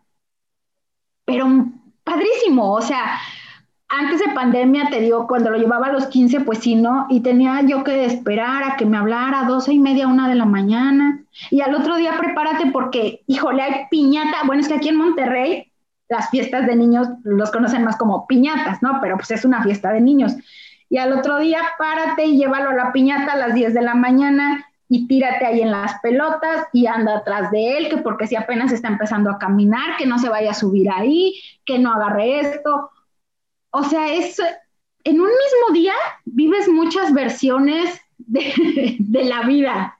pero 1.25 1.45
padrísimo, 2.03 2.73
o 2.73 2.81
sea, 2.81 3.19
antes 3.87 4.19
de 4.19 4.33
pandemia, 4.33 4.89
te 4.89 5.01
digo, 5.01 5.27
cuando 5.27 5.51
lo 5.51 5.57
llevaba 5.57 5.87
a 5.87 5.91
los 5.91 6.07
15, 6.07 6.41
pues 6.41 6.59
sí, 6.59 6.75
¿no? 6.75 7.07
Y 7.09 7.21
tenía 7.21 7.61
yo 7.61 7.83
que 7.83 8.05
esperar 8.05 8.63
a 8.63 8.77
que 8.77 8.85
me 8.85 8.97
hablara 8.97 9.41
a 9.41 9.45
12 9.45 9.73
y 9.73 9.79
media, 9.79 10.07
una 10.07 10.27
de 10.29 10.35
la 10.35 10.45
mañana. 10.45 11.23
Y 11.49 11.61
al 11.61 11.73
otro 11.73 11.95
día 11.97 12.15
prepárate 12.19 12.67
porque, 12.71 13.23
híjole, 13.25 13.63
hay 13.63 13.87
piñata. 13.89 14.43
Bueno, 14.45 14.61
es 14.61 14.67
que 14.67 14.75
aquí 14.75 14.89
en 14.89 14.97
Monterrey 14.97 15.68
las 16.09 16.29
fiestas 16.29 16.65
de 16.67 16.75
niños 16.75 17.07
los 17.23 17.51
conocen 17.51 17.83
más 17.83 17.97
como 17.97 18.27
piñatas, 18.27 18.81
¿no? 18.81 18.99
Pero 19.01 19.15
pues 19.15 19.31
es 19.31 19.45
una 19.45 19.63
fiesta 19.63 19.91
de 19.91 20.01
niños. 20.01 20.33
Y 20.89 20.97
al 20.97 21.13
otro 21.13 21.37
día 21.37 21.61
párate 21.77 22.25
y 22.25 22.37
llévalo 22.37 22.71
a 22.71 22.75
la 22.75 22.91
piñata 22.91 23.33
a 23.33 23.37
las 23.37 23.53
10 23.53 23.73
de 23.73 23.81
la 23.81 23.93
mañana 23.93 24.65
y 24.89 25.07
tírate 25.07 25.45
ahí 25.45 25.61
en 25.61 25.69
las 25.69 25.99
pelotas 26.01 26.67
y 26.73 26.87
anda 26.87 27.17
atrás 27.17 27.51
de 27.51 27.77
él, 27.77 27.89
que 27.89 27.97
porque 27.97 28.25
si 28.25 28.35
apenas 28.35 28.71
está 28.71 28.87
empezando 28.87 29.29
a 29.29 29.37
caminar, 29.37 29.97
que 29.97 30.07
no 30.07 30.17
se 30.17 30.29
vaya 30.29 30.51
a 30.51 30.55
subir 30.55 30.89
ahí, 30.89 31.39
que 31.63 31.77
no 31.77 31.93
agarre 31.93 32.39
esto 32.39 32.89
o 33.71 33.83
sea, 33.83 34.13
es, 34.13 34.39
en 35.03 35.21
un 35.21 35.27
mismo 35.27 35.73
día 35.73 35.93
vives 36.25 36.67
muchas 36.67 37.13
versiones 37.13 37.99
de, 38.17 38.97
la 39.23 39.43
vida, 39.43 39.97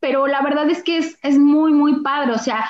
pero 0.00 0.26
la 0.26 0.42
verdad 0.42 0.68
es 0.70 0.82
que 0.82 0.98
es, 0.98 1.18
es, 1.22 1.38
muy, 1.38 1.72
muy 1.72 2.02
padre. 2.02 2.32
O 2.32 2.38
sea, 2.38 2.68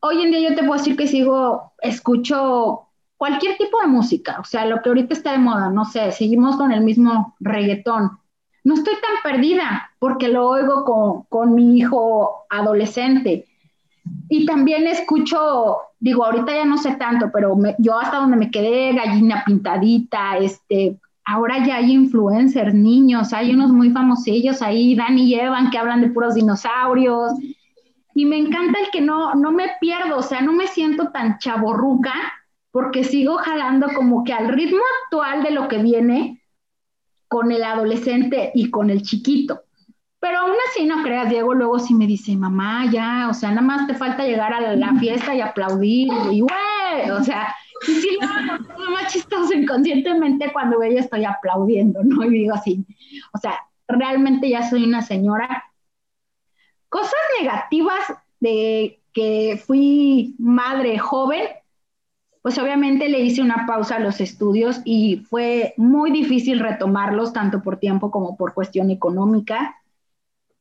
hoy 0.00 0.22
en 0.22 0.30
día 0.30 0.50
yo 0.50 0.54
te 0.54 0.62
puedo 0.62 0.78
decir 0.78 0.96
que 0.96 1.06
sigo, 1.06 1.72
escucho 1.80 2.88
cualquier 3.16 3.56
tipo 3.56 3.80
de 3.80 3.88
música, 3.88 4.38
o 4.40 4.44
sea, 4.44 4.64
lo 4.64 4.80
que 4.80 4.90
ahorita 4.90 5.14
está 5.14 5.32
de 5.32 5.38
moda, 5.38 5.70
no 5.70 5.84
sé, 5.84 6.12
seguimos 6.12 6.56
con 6.56 6.72
el 6.72 6.82
mismo 6.82 7.36
reggaetón. 7.40 8.18
No 8.64 8.74
estoy 8.74 8.94
tan 8.94 9.32
perdida 9.32 9.90
porque 9.98 10.28
lo 10.28 10.48
oigo 10.48 10.84
con, 10.84 11.22
con 11.24 11.54
mi 11.54 11.78
hijo 11.78 12.46
adolescente. 12.50 13.46
Y 14.28 14.46
también 14.46 14.86
escucho 14.86 15.78
digo, 16.00 16.24
ahorita 16.24 16.54
ya 16.54 16.64
no 16.64 16.78
sé 16.78 16.92
tanto, 16.96 17.30
pero 17.32 17.56
yo 17.78 17.98
hasta 17.98 18.18
donde 18.18 18.36
me 18.36 18.50
quedé, 18.50 18.92
gallina 18.92 19.42
pintadita, 19.44 20.38
este, 20.38 20.98
ahora 21.24 21.64
ya 21.66 21.76
hay 21.76 21.92
influencers, 21.92 22.74
niños, 22.74 23.32
hay 23.32 23.54
unos 23.54 23.70
muy 23.70 23.90
famosillos 23.90 24.62
ahí, 24.62 24.94
Dan 24.94 25.18
y 25.18 25.34
Evan, 25.34 25.70
que 25.70 25.78
hablan 25.78 26.00
de 26.00 26.10
puros 26.10 26.34
dinosaurios. 26.34 27.32
Y 28.18 28.26
me 28.26 28.36
encanta 28.36 28.80
el 28.80 28.90
que 28.90 29.00
no, 29.00 29.32
no 29.36 29.52
me 29.52 29.76
pierdo, 29.80 30.16
o 30.16 30.22
sea, 30.24 30.40
no 30.40 30.52
me 30.52 30.66
siento 30.66 31.12
tan 31.12 31.38
chaborruca, 31.38 32.12
porque 32.72 33.04
sigo 33.04 33.36
jalando 33.36 33.86
como 33.94 34.24
que 34.24 34.32
al 34.32 34.48
ritmo 34.48 34.80
actual 35.04 35.44
de 35.44 35.52
lo 35.52 35.68
que 35.68 35.78
viene 35.78 36.42
con 37.28 37.52
el 37.52 37.62
adolescente 37.62 38.50
y 38.56 38.70
con 38.70 38.90
el 38.90 39.02
chiquito. 39.02 39.60
Pero 40.18 40.38
aún 40.38 40.56
así, 40.68 40.84
no 40.84 41.04
creas, 41.04 41.30
Diego 41.30 41.54
luego 41.54 41.78
sí 41.78 41.94
me 41.94 42.08
dice, 42.08 42.34
mamá, 42.34 42.90
ya, 42.90 43.28
o 43.30 43.34
sea, 43.34 43.50
nada 43.50 43.62
más 43.62 43.86
te 43.86 43.94
falta 43.94 44.24
llegar 44.24 44.52
a 44.52 44.74
la 44.74 44.94
fiesta 44.94 45.32
y 45.36 45.40
aplaudir, 45.40 46.08
y 46.32 46.40
güey, 46.40 47.10
o 47.12 47.22
sea, 47.22 47.54
y 47.86 47.92
sí 47.92 48.18
lo 48.20 48.90
más 48.90 49.12
chistoso 49.12 49.54
inconscientemente 49.54 50.52
cuando 50.52 50.82
ella 50.82 51.02
estoy 51.02 51.24
aplaudiendo, 51.24 52.02
¿no? 52.02 52.24
Y 52.24 52.30
digo 52.30 52.54
así, 52.56 52.84
o 53.32 53.38
sea, 53.38 53.60
realmente 53.86 54.50
ya 54.50 54.68
soy 54.68 54.82
una 54.82 55.02
señora. 55.02 55.66
Cosas 56.88 57.20
negativas 57.40 58.00
de 58.40 59.00
que 59.12 59.62
fui 59.66 60.34
madre 60.38 60.98
joven, 60.98 61.42
pues 62.42 62.58
obviamente 62.58 63.08
le 63.08 63.20
hice 63.20 63.42
una 63.42 63.66
pausa 63.66 63.96
a 63.96 64.00
los 64.00 64.20
estudios 64.20 64.80
y 64.84 65.16
fue 65.28 65.74
muy 65.76 66.10
difícil 66.10 66.60
retomarlos, 66.60 67.32
tanto 67.32 67.62
por 67.62 67.78
tiempo 67.78 68.10
como 68.10 68.36
por 68.36 68.54
cuestión 68.54 68.90
económica 68.90 69.76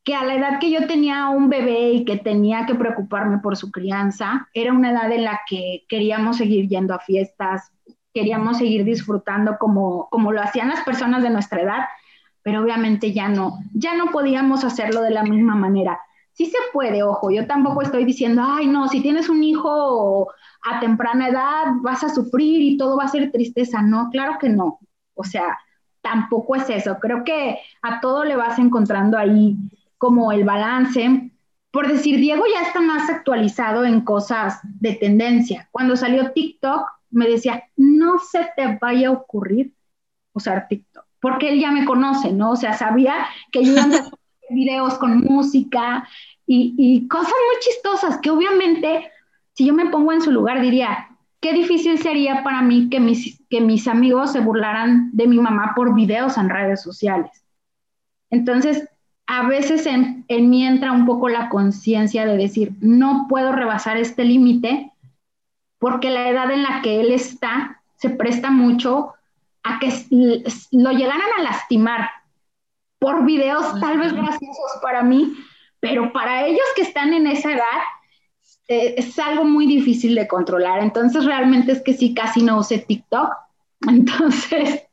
que 0.08 0.16
a 0.16 0.24
la 0.24 0.36
edad 0.36 0.60
que 0.62 0.72
yo 0.72 0.88
tenía 0.88 1.28
un 1.28 1.50
bebé 1.50 1.92
y 1.92 2.06
que 2.06 2.16
tenía 2.16 2.66
que 2.66 2.76
preocuparme 2.76 3.40
por 3.40 3.58
su 3.58 3.72
crianza, 3.72 4.48
era 4.54 4.72
una 4.72 4.92
edad 4.92 5.12
en 5.12 5.26
la 5.26 5.42
que 5.46 5.84
queríamos 5.90 6.38
seguir 6.38 6.70
yendo 6.70 6.94
a 6.94 7.00
fiestas, 7.00 7.74
queríamos 8.14 8.58
seguir 8.58 8.86
disfrutando 8.86 9.58
como, 9.60 10.08
como 10.10 10.32
lo 10.32 10.42
hacían 10.42 10.70
las 10.70 10.80
personas 10.86 11.24
de 11.24 11.30
nuestra 11.30 11.60
edad, 11.60 11.82
pero 12.42 12.62
obviamente 12.62 13.12
ya 13.12 13.28
no, 13.28 13.60
ya 13.74 13.98
no 13.98 14.06
podíamos 14.12 14.64
hacerlo 14.64 15.02
de 15.02 15.12
la 15.12 15.24
misma 15.24 15.56
manera. 15.56 16.00
Sí 16.38 16.46
se 16.46 16.58
puede, 16.72 17.02
ojo, 17.02 17.32
yo 17.32 17.48
tampoco 17.48 17.82
estoy 17.82 18.06
diciendo, 18.06 18.44
ay, 18.46 18.68
no, 18.68 18.88
si 18.88 19.02
tienes 19.02 19.28
un 19.28 19.44
hijo 19.44 20.30
a 20.62 20.80
temprana 20.80 21.30
edad 21.30 21.66
vas 21.82 22.04
a 22.04 22.14
sufrir 22.14 22.62
y 22.62 22.78
todo 22.78 22.96
va 22.96 23.06
a 23.06 23.08
ser 23.08 23.32
tristeza. 23.32 23.82
No, 23.82 24.10
claro 24.12 24.38
que 24.40 24.50
no. 24.50 24.80
O 25.16 25.24
sea, 25.24 25.58
tampoco 26.02 26.56
es 26.56 26.70
eso. 26.70 27.00
Creo 27.00 27.24
que 27.24 27.58
a 27.82 28.00
todo 28.02 28.24
le 28.24 28.36
vas 28.36 28.60
encontrando 28.60 29.18
ahí 29.18 29.58
como 29.98 30.32
el 30.32 30.44
balance. 30.44 31.32
Por 31.72 31.88
decir, 31.88 32.20
Diego 32.20 32.44
ya 32.54 32.68
está 32.68 32.82
más 32.82 33.10
actualizado 33.10 33.84
en 33.84 34.02
cosas 34.02 34.60
de 34.64 34.94
tendencia. 34.94 35.68
Cuando 35.72 35.96
salió 35.96 36.34
TikTok, 36.34 36.88
me 37.10 37.28
decía, 37.28 37.64
no 37.76 38.20
se 38.20 38.48
te 38.56 38.78
vaya 38.80 39.08
a 39.08 39.12
ocurrir 39.14 39.74
usar 40.34 40.68
TikTok, 40.68 41.04
porque 41.20 41.50
él 41.50 41.60
ya 41.60 41.72
me 41.72 41.84
conoce, 41.86 42.32
¿no? 42.32 42.52
O 42.52 42.56
sea, 42.56 42.74
sabía 42.74 43.26
que 43.52 43.64
yo 43.64 43.72
iba 43.72 43.82
a 43.82 43.88
videos 44.50 44.96
con 44.96 45.20
música 45.20 46.08
y, 46.46 46.74
y 46.78 47.08
cosas 47.08 47.28
muy 47.28 47.60
chistosas 47.62 48.20
que 48.20 48.30
obviamente, 48.30 49.12
si 49.54 49.66
yo 49.66 49.74
me 49.74 49.90
pongo 49.90 50.12
en 50.14 50.22
su 50.22 50.32
lugar, 50.32 50.62
diría, 50.62 51.10
qué 51.42 51.54
difícil 51.54 52.00
sería 52.00 52.44
para 52.44 52.62
mí 52.62 52.90
que 52.90 53.00
mis, 53.00 53.42
que 53.50 53.62
mis 53.62 53.88
amigos 53.88 54.32
se 54.32 54.40
burlaran 54.40 55.12
de 55.14 55.28
mi 55.28 55.40
mamá 55.40 55.74
por 55.76 55.94
videos 55.94 56.38
en 56.38 56.50
redes 56.50 56.82
sociales. 56.82 57.32
Entonces, 58.30 58.90
a 59.28 59.48
veces 59.48 59.86
en, 59.86 60.26
mí 60.28 60.66
entra 60.66 60.92
un 60.92 61.06
poco 61.06 61.30
la 61.30 61.50
conciencia 61.50 62.26
de 62.26 62.38
decir, 62.38 62.74
no 62.80 63.28
puedo 63.30 63.52
rebasar 63.52 63.98
este 63.98 64.24
límite 64.24 64.92
porque 65.80 66.10
la 66.10 66.30
edad 66.30 66.50
en 66.50 66.64
la 66.64 66.82
que 66.82 67.02
él 67.02 67.12
está 67.12 67.82
se 67.98 68.10
presta 68.10 68.50
mucho 68.50 69.14
a 69.64 69.80
que 69.80 69.92
lo 70.72 70.92
llegaran 70.92 71.30
a 71.38 71.44
lastimar 71.44 72.10
por 73.00 73.26
videos 73.26 73.80
tal 73.80 74.00
vez 74.00 74.14
graciosos 74.14 74.80
para 74.82 75.04
mí, 75.04 75.36
pero 75.80 76.12
para 76.12 76.46
ellos 76.48 76.66
que 76.76 76.82
están 76.82 77.14
en 77.14 77.28
esa 77.28 77.54
edad 77.54 77.82
eh, 78.68 78.96
es 78.98 79.18
algo 79.20 79.44
muy 79.44 79.66
difícil 79.66 80.16
de 80.16 80.28
controlar. 80.28 80.82
Entonces 80.82 81.26
realmente 81.26 81.72
es 81.72 81.82
que 81.82 81.94
sí, 81.94 82.14
casi 82.14 82.44
no 82.44 82.60
use 82.60 82.80
TikTok. 82.80 83.32
Entonces, 83.88 84.84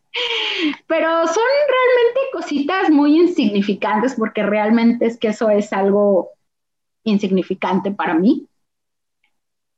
pero 0.86 1.26
son 1.26 1.44
realmente 1.68 2.20
cositas 2.32 2.90
muy 2.90 3.18
insignificantes 3.18 4.14
porque 4.14 4.42
realmente 4.42 5.07
es 5.07 5.18
que 5.18 5.28
eso 5.28 5.50
es 5.50 5.72
algo 5.72 6.30
insignificante 7.02 7.90
para 7.90 8.14
mí. 8.14 8.46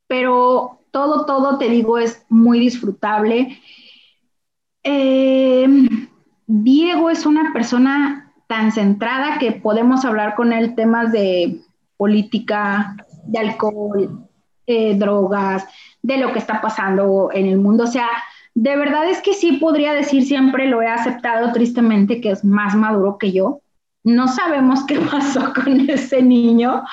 Pero 0.08 0.80
todo, 0.90 1.24
todo, 1.26 1.58
te 1.58 1.68
digo, 1.68 1.98
es 1.98 2.24
muy 2.28 2.58
disfrutable. 2.60 3.60
Eh, 4.82 5.66
Diego 6.46 7.10
es 7.10 7.26
una 7.26 7.52
persona 7.52 8.32
tan 8.46 8.72
centrada 8.72 9.38
que 9.38 9.52
podemos 9.52 10.04
hablar 10.04 10.34
con 10.34 10.52
él 10.52 10.74
temas 10.74 11.10
de 11.12 11.60
política, 11.96 12.96
de 13.24 13.38
alcohol, 13.38 14.28
eh, 14.66 14.96
drogas, 14.96 15.66
de 16.02 16.18
lo 16.18 16.32
que 16.32 16.38
está 16.38 16.60
pasando 16.60 17.30
en 17.32 17.46
el 17.46 17.58
mundo. 17.58 17.84
O 17.84 17.88
sea, 17.88 18.08
de 18.54 18.76
verdad 18.76 19.08
es 19.08 19.20
que 19.20 19.34
sí 19.34 19.52
podría 19.52 19.92
decir 19.92 20.24
siempre 20.24 20.66
lo 20.66 20.80
he 20.82 20.86
aceptado 20.86 21.52
tristemente 21.52 22.20
que 22.20 22.30
es 22.30 22.44
más 22.44 22.74
maduro 22.74 23.18
que 23.18 23.32
yo. 23.32 23.60
No 24.04 24.28
sabemos 24.28 24.84
qué 24.86 25.00
pasó 25.10 25.52
con 25.52 25.90
ese 25.90 26.22
niño, 26.22 26.84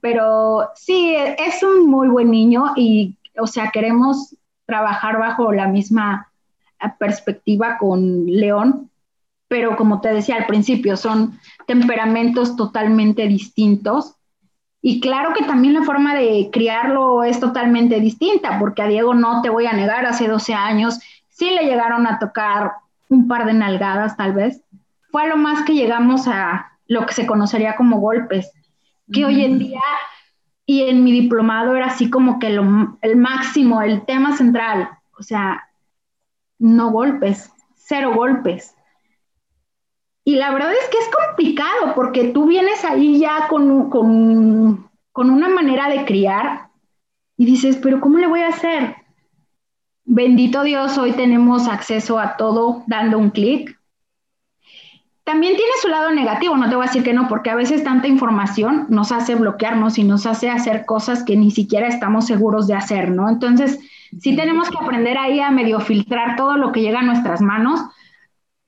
pero 0.00 0.70
sí, 0.74 1.14
es 1.14 1.62
un 1.62 1.88
muy 1.88 2.08
buen 2.08 2.30
niño 2.30 2.72
y, 2.74 3.16
o 3.38 3.46
sea, 3.46 3.70
queremos 3.70 4.36
trabajar 4.66 5.18
bajo 5.18 5.52
la 5.52 5.68
misma 5.68 6.31
perspectiva 6.98 7.76
con 7.78 8.26
León, 8.26 8.90
pero 9.48 9.76
como 9.76 10.00
te 10.00 10.12
decía 10.12 10.36
al 10.36 10.46
principio, 10.46 10.96
son 10.96 11.38
temperamentos 11.66 12.56
totalmente 12.56 13.28
distintos. 13.28 14.16
Y 14.80 15.00
claro 15.00 15.32
que 15.34 15.44
también 15.44 15.74
la 15.74 15.82
forma 15.82 16.14
de 16.14 16.48
criarlo 16.52 17.22
es 17.22 17.38
totalmente 17.38 18.00
distinta, 18.00 18.58
porque 18.58 18.82
a 18.82 18.88
Diego 18.88 19.14
no 19.14 19.42
te 19.42 19.50
voy 19.50 19.66
a 19.66 19.72
negar, 19.72 20.06
hace 20.06 20.26
12 20.26 20.54
años 20.54 20.98
sí 21.28 21.50
le 21.50 21.64
llegaron 21.64 22.06
a 22.06 22.18
tocar 22.18 22.72
un 23.08 23.28
par 23.28 23.46
de 23.46 23.54
nalgadas 23.54 24.16
tal 24.16 24.32
vez. 24.32 24.62
Fue 25.10 25.28
lo 25.28 25.36
más 25.36 25.64
que 25.64 25.74
llegamos 25.74 26.26
a 26.28 26.72
lo 26.86 27.06
que 27.06 27.14
se 27.14 27.26
conocería 27.26 27.76
como 27.76 28.00
golpes, 28.00 28.50
que 29.12 29.24
hoy 29.24 29.44
en 29.44 29.58
día 29.58 29.80
y 30.66 30.82
en 30.82 31.04
mi 31.04 31.12
diplomado 31.12 31.76
era 31.76 31.86
así 31.86 32.08
como 32.08 32.38
que 32.38 32.46
el 32.46 33.16
máximo, 33.16 33.82
el 33.82 34.04
tema 34.04 34.36
central, 34.36 34.88
o 35.18 35.22
sea, 35.22 35.68
no 36.62 36.92
golpes, 36.92 37.50
cero 37.74 38.12
golpes. 38.14 38.76
Y 40.24 40.36
la 40.36 40.52
verdad 40.52 40.72
es 40.72 40.88
que 40.88 40.98
es 40.98 41.10
complicado 41.26 41.94
porque 41.96 42.28
tú 42.28 42.46
vienes 42.46 42.84
ahí 42.84 43.18
ya 43.18 43.48
con, 43.48 43.90
con, 43.90 44.88
con 45.10 45.30
una 45.30 45.48
manera 45.48 45.88
de 45.88 46.04
criar 46.04 46.68
y 47.36 47.46
dices, 47.46 47.76
pero 47.82 48.00
¿cómo 48.00 48.18
le 48.18 48.28
voy 48.28 48.40
a 48.40 48.48
hacer? 48.48 48.94
Bendito 50.04 50.62
Dios, 50.62 50.96
hoy 50.98 51.12
tenemos 51.12 51.66
acceso 51.66 52.20
a 52.20 52.36
todo 52.36 52.84
dando 52.86 53.18
un 53.18 53.30
clic. 53.30 53.76
También 55.24 55.56
tiene 55.56 55.72
su 55.80 55.88
lado 55.88 56.12
negativo, 56.12 56.56
no 56.56 56.68
te 56.68 56.76
voy 56.76 56.84
a 56.84 56.88
decir 56.88 57.02
que 57.02 57.12
no, 57.12 57.26
porque 57.28 57.50
a 57.50 57.56
veces 57.56 57.82
tanta 57.82 58.06
información 58.06 58.86
nos 58.88 59.10
hace 59.10 59.34
bloquearnos 59.34 59.98
y 59.98 60.04
nos 60.04 60.26
hace 60.26 60.48
hacer 60.48 60.84
cosas 60.84 61.24
que 61.24 61.36
ni 61.36 61.50
siquiera 61.50 61.88
estamos 61.88 62.26
seguros 62.26 62.68
de 62.68 62.74
hacer, 62.74 63.10
¿no? 63.10 63.28
Entonces, 63.28 63.80
sí 64.20 64.36
tenemos 64.36 64.70
que 64.70 64.78
aprender 64.80 65.18
ahí 65.18 65.40
a 65.40 65.50
medio 65.50 65.80
filtrar 65.80 66.36
todo 66.36 66.56
lo 66.56 66.72
que 66.72 66.80
llega 66.80 67.00
a 67.00 67.04
nuestras 67.04 67.40
manos, 67.40 67.80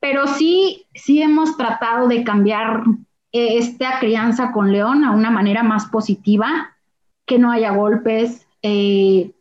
pero 0.00 0.26
sí, 0.26 0.86
sí 0.94 1.22
hemos 1.22 1.56
tratado 1.56 2.08
de 2.08 2.24
cambiar 2.24 2.84
eh, 3.32 3.58
esta 3.58 3.98
crianza 3.98 4.52
con 4.52 4.72
León 4.72 5.04
a 5.04 5.12
una 5.12 5.30
manera 5.30 5.62
más 5.62 5.86
positiva, 5.86 6.76
que 7.26 7.38
no 7.38 7.50
haya 7.50 7.70
golpes, 7.70 8.46
eh, 8.62 9.32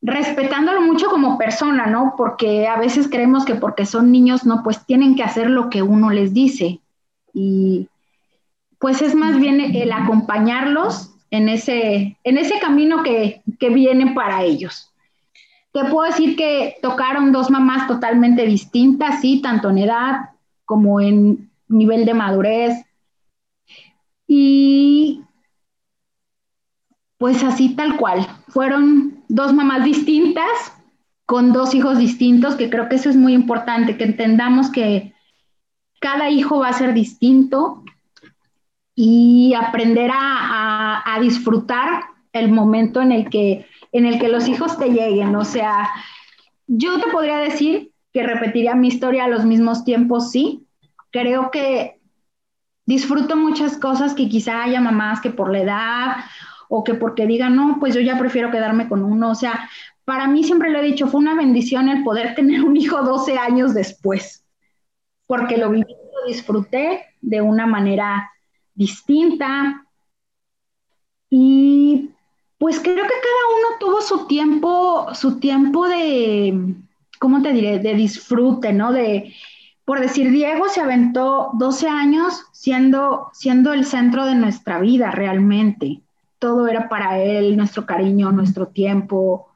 respetándolo 0.00 0.80
mucho 0.80 1.08
como 1.08 1.38
persona, 1.38 1.86
¿no? 1.86 2.14
Porque 2.16 2.66
a 2.66 2.78
veces 2.78 3.08
creemos 3.08 3.44
que 3.44 3.54
porque 3.54 3.86
son 3.86 4.10
niños, 4.10 4.44
no, 4.44 4.62
pues 4.62 4.84
tienen 4.86 5.16
que 5.16 5.22
hacer 5.22 5.50
lo 5.50 5.70
que 5.70 5.82
uno 5.82 6.10
les 6.10 6.34
dice. 6.34 6.80
Y 7.32 7.88
pues 8.78 9.02
es 9.02 9.14
más 9.14 9.38
bien 9.38 9.60
el 9.60 9.92
acompañarlos 9.92 11.14
en 11.30 11.48
ese, 11.48 12.16
en 12.22 12.38
ese 12.38 12.58
camino 12.58 13.02
que, 13.02 13.42
que 13.58 13.70
viene 13.70 14.12
para 14.14 14.42
ellos. 14.44 14.93
Te 15.74 15.84
puedo 15.86 16.02
decir 16.08 16.36
que 16.36 16.76
tocaron 16.80 17.32
dos 17.32 17.50
mamás 17.50 17.88
totalmente 17.88 18.46
distintas, 18.46 19.20
sí, 19.20 19.42
tanto 19.42 19.70
en 19.70 19.78
edad 19.78 20.30
como 20.64 21.00
en 21.00 21.50
nivel 21.66 22.04
de 22.04 22.14
madurez. 22.14 22.84
Y 24.28 25.22
pues 27.18 27.42
así 27.42 27.74
tal 27.74 27.96
cual. 27.96 28.24
Fueron 28.46 29.24
dos 29.26 29.52
mamás 29.52 29.84
distintas, 29.84 30.46
con 31.26 31.52
dos 31.52 31.74
hijos 31.74 31.98
distintos, 31.98 32.54
que 32.54 32.70
creo 32.70 32.88
que 32.88 32.94
eso 32.94 33.10
es 33.10 33.16
muy 33.16 33.32
importante, 33.32 33.96
que 33.96 34.04
entendamos 34.04 34.70
que 34.70 35.12
cada 36.00 36.30
hijo 36.30 36.60
va 36.60 36.68
a 36.68 36.72
ser 36.74 36.94
distinto 36.94 37.82
y 38.94 39.54
aprender 39.54 40.12
a, 40.14 41.02
a 41.04 41.18
disfrutar 41.18 42.04
el 42.32 42.52
momento 42.52 43.02
en 43.02 43.10
el 43.10 43.28
que 43.28 43.66
en 43.94 44.06
el 44.06 44.18
que 44.18 44.28
los 44.28 44.48
hijos 44.48 44.76
te 44.76 44.90
lleguen. 44.90 45.34
O 45.36 45.44
sea, 45.44 45.88
yo 46.66 47.00
te 47.00 47.10
podría 47.10 47.38
decir 47.38 47.92
que 48.12 48.24
repetiría 48.24 48.74
mi 48.74 48.88
historia 48.88 49.24
a 49.24 49.28
los 49.28 49.44
mismos 49.44 49.84
tiempos, 49.84 50.32
sí. 50.32 50.66
Creo 51.10 51.50
que 51.52 52.00
disfruto 52.86 53.36
muchas 53.36 53.78
cosas 53.78 54.14
que 54.14 54.28
quizá 54.28 54.64
haya 54.64 54.80
mamás 54.80 55.20
que 55.20 55.30
por 55.30 55.50
la 55.50 55.60
edad 55.60 56.16
o 56.68 56.82
que 56.82 56.94
porque 56.94 57.26
digan, 57.26 57.54
no, 57.54 57.78
pues 57.78 57.94
yo 57.94 58.00
ya 58.00 58.18
prefiero 58.18 58.50
quedarme 58.50 58.88
con 58.88 59.04
uno. 59.04 59.30
O 59.30 59.34
sea, 59.36 59.70
para 60.04 60.26
mí 60.26 60.42
siempre 60.42 60.70
lo 60.70 60.80
he 60.80 60.82
dicho, 60.82 61.06
fue 61.06 61.20
una 61.20 61.36
bendición 61.36 61.88
el 61.88 62.02
poder 62.02 62.34
tener 62.36 62.64
un 62.64 62.76
hijo 62.76 63.00
12 63.00 63.38
años 63.38 63.74
después, 63.74 64.44
porque 65.26 65.56
lo 65.56 65.70
viví, 65.70 65.86
lo 65.86 66.26
disfruté 66.26 67.06
de 67.20 67.40
una 67.40 67.66
manera 67.66 68.28
distinta. 68.74 69.86
Y 71.30 72.13
pues 72.58 72.80
creo 72.80 72.94
que 72.94 73.02
cada 73.02 73.58
uno 73.58 73.78
tuvo 73.80 74.00
su 74.00 74.26
tiempo, 74.26 75.08
su 75.14 75.38
tiempo 75.38 75.88
de, 75.88 76.74
¿cómo 77.18 77.42
te 77.42 77.52
diré? 77.52 77.78
De 77.78 77.94
disfrute, 77.94 78.72
¿no? 78.72 78.92
De, 78.92 79.34
por 79.84 80.00
decir, 80.00 80.30
Diego 80.30 80.68
se 80.68 80.80
aventó 80.80 81.50
12 81.54 81.88
años 81.88 82.44
siendo, 82.52 83.30
siendo 83.32 83.72
el 83.72 83.84
centro 83.84 84.24
de 84.24 84.34
nuestra 84.34 84.78
vida 84.78 85.10
realmente. 85.10 86.00
Todo 86.38 86.68
era 86.68 86.88
para 86.88 87.18
él, 87.18 87.56
nuestro 87.56 87.86
cariño, 87.86 88.32
nuestro 88.32 88.68
tiempo, 88.68 89.48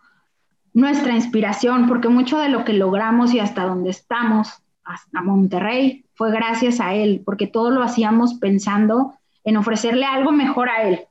nuestra 0.75 1.15
inspiración, 1.15 1.87
porque 1.87 2.09
mucho 2.09 2.39
de 2.39 2.49
lo 2.49 2.65
que 2.65 2.73
logramos 2.73 3.33
y 3.33 3.41
hasta 3.41 3.65
donde 3.65 3.91
estamos, 3.91 4.63
hasta 4.85 5.23
Monterrey, 5.23 6.05
fue 6.15 6.31
gracias 6.31 6.81
a 6.81 6.95
él, 6.95 7.23
porque 7.25 7.47
todo 7.47 7.71
lo 7.71 7.83
hacíamos 7.83 8.35
pensando 8.35 9.15
en 9.45 9.57
ofrecerle 9.57 10.05
algo 10.05 10.33
mejor 10.33 10.69
a 10.69 10.83
él, 10.83 11.09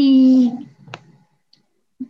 Y, 0.00 0.52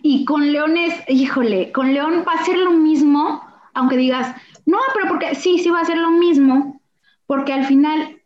y 0.02 0.24
con 0.24 0.52
León 0.52 0.76
es, 0.76 0.94
híjole, 1.08 1.72
con 1.72 1.92
León 1.92 2.24
va 2.26 2.34
a 2.34 2.44
ser 2.44 2.58
lo 2.58 2.70
mismo, 2.72 3.42
aunque 3.74 3.96
digas, 3.96 4.34
no, 4.66 4.78
pero 4.94 5.08
porque 5.08 5.34
sí, 5.34 5.58
sí 5.58 5.70
va 5.70 5.80
a 5.80 5.84
ser 5.84 5.98
lo 5.98 6.10
mismo, 6.10 6.80
porque 7.26 7.52
al 7.52 7.64
final 7.64 8.20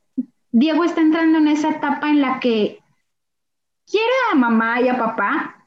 Diego 0.50 0.84
está 0.84 1.00
entrando 1.00 1.38
en 1.38 1.48
esa 1.48 1.70
etapa 1.70 2.10
en 2.10 2.20
la 2.20 2.40
que 2.40 2.80
quiere 3.90 4.12
a 4.32 4.34
mamá 4.34 4.80
y 4.80 4.88
a 4.88 4.98
papá, 4.98 5.66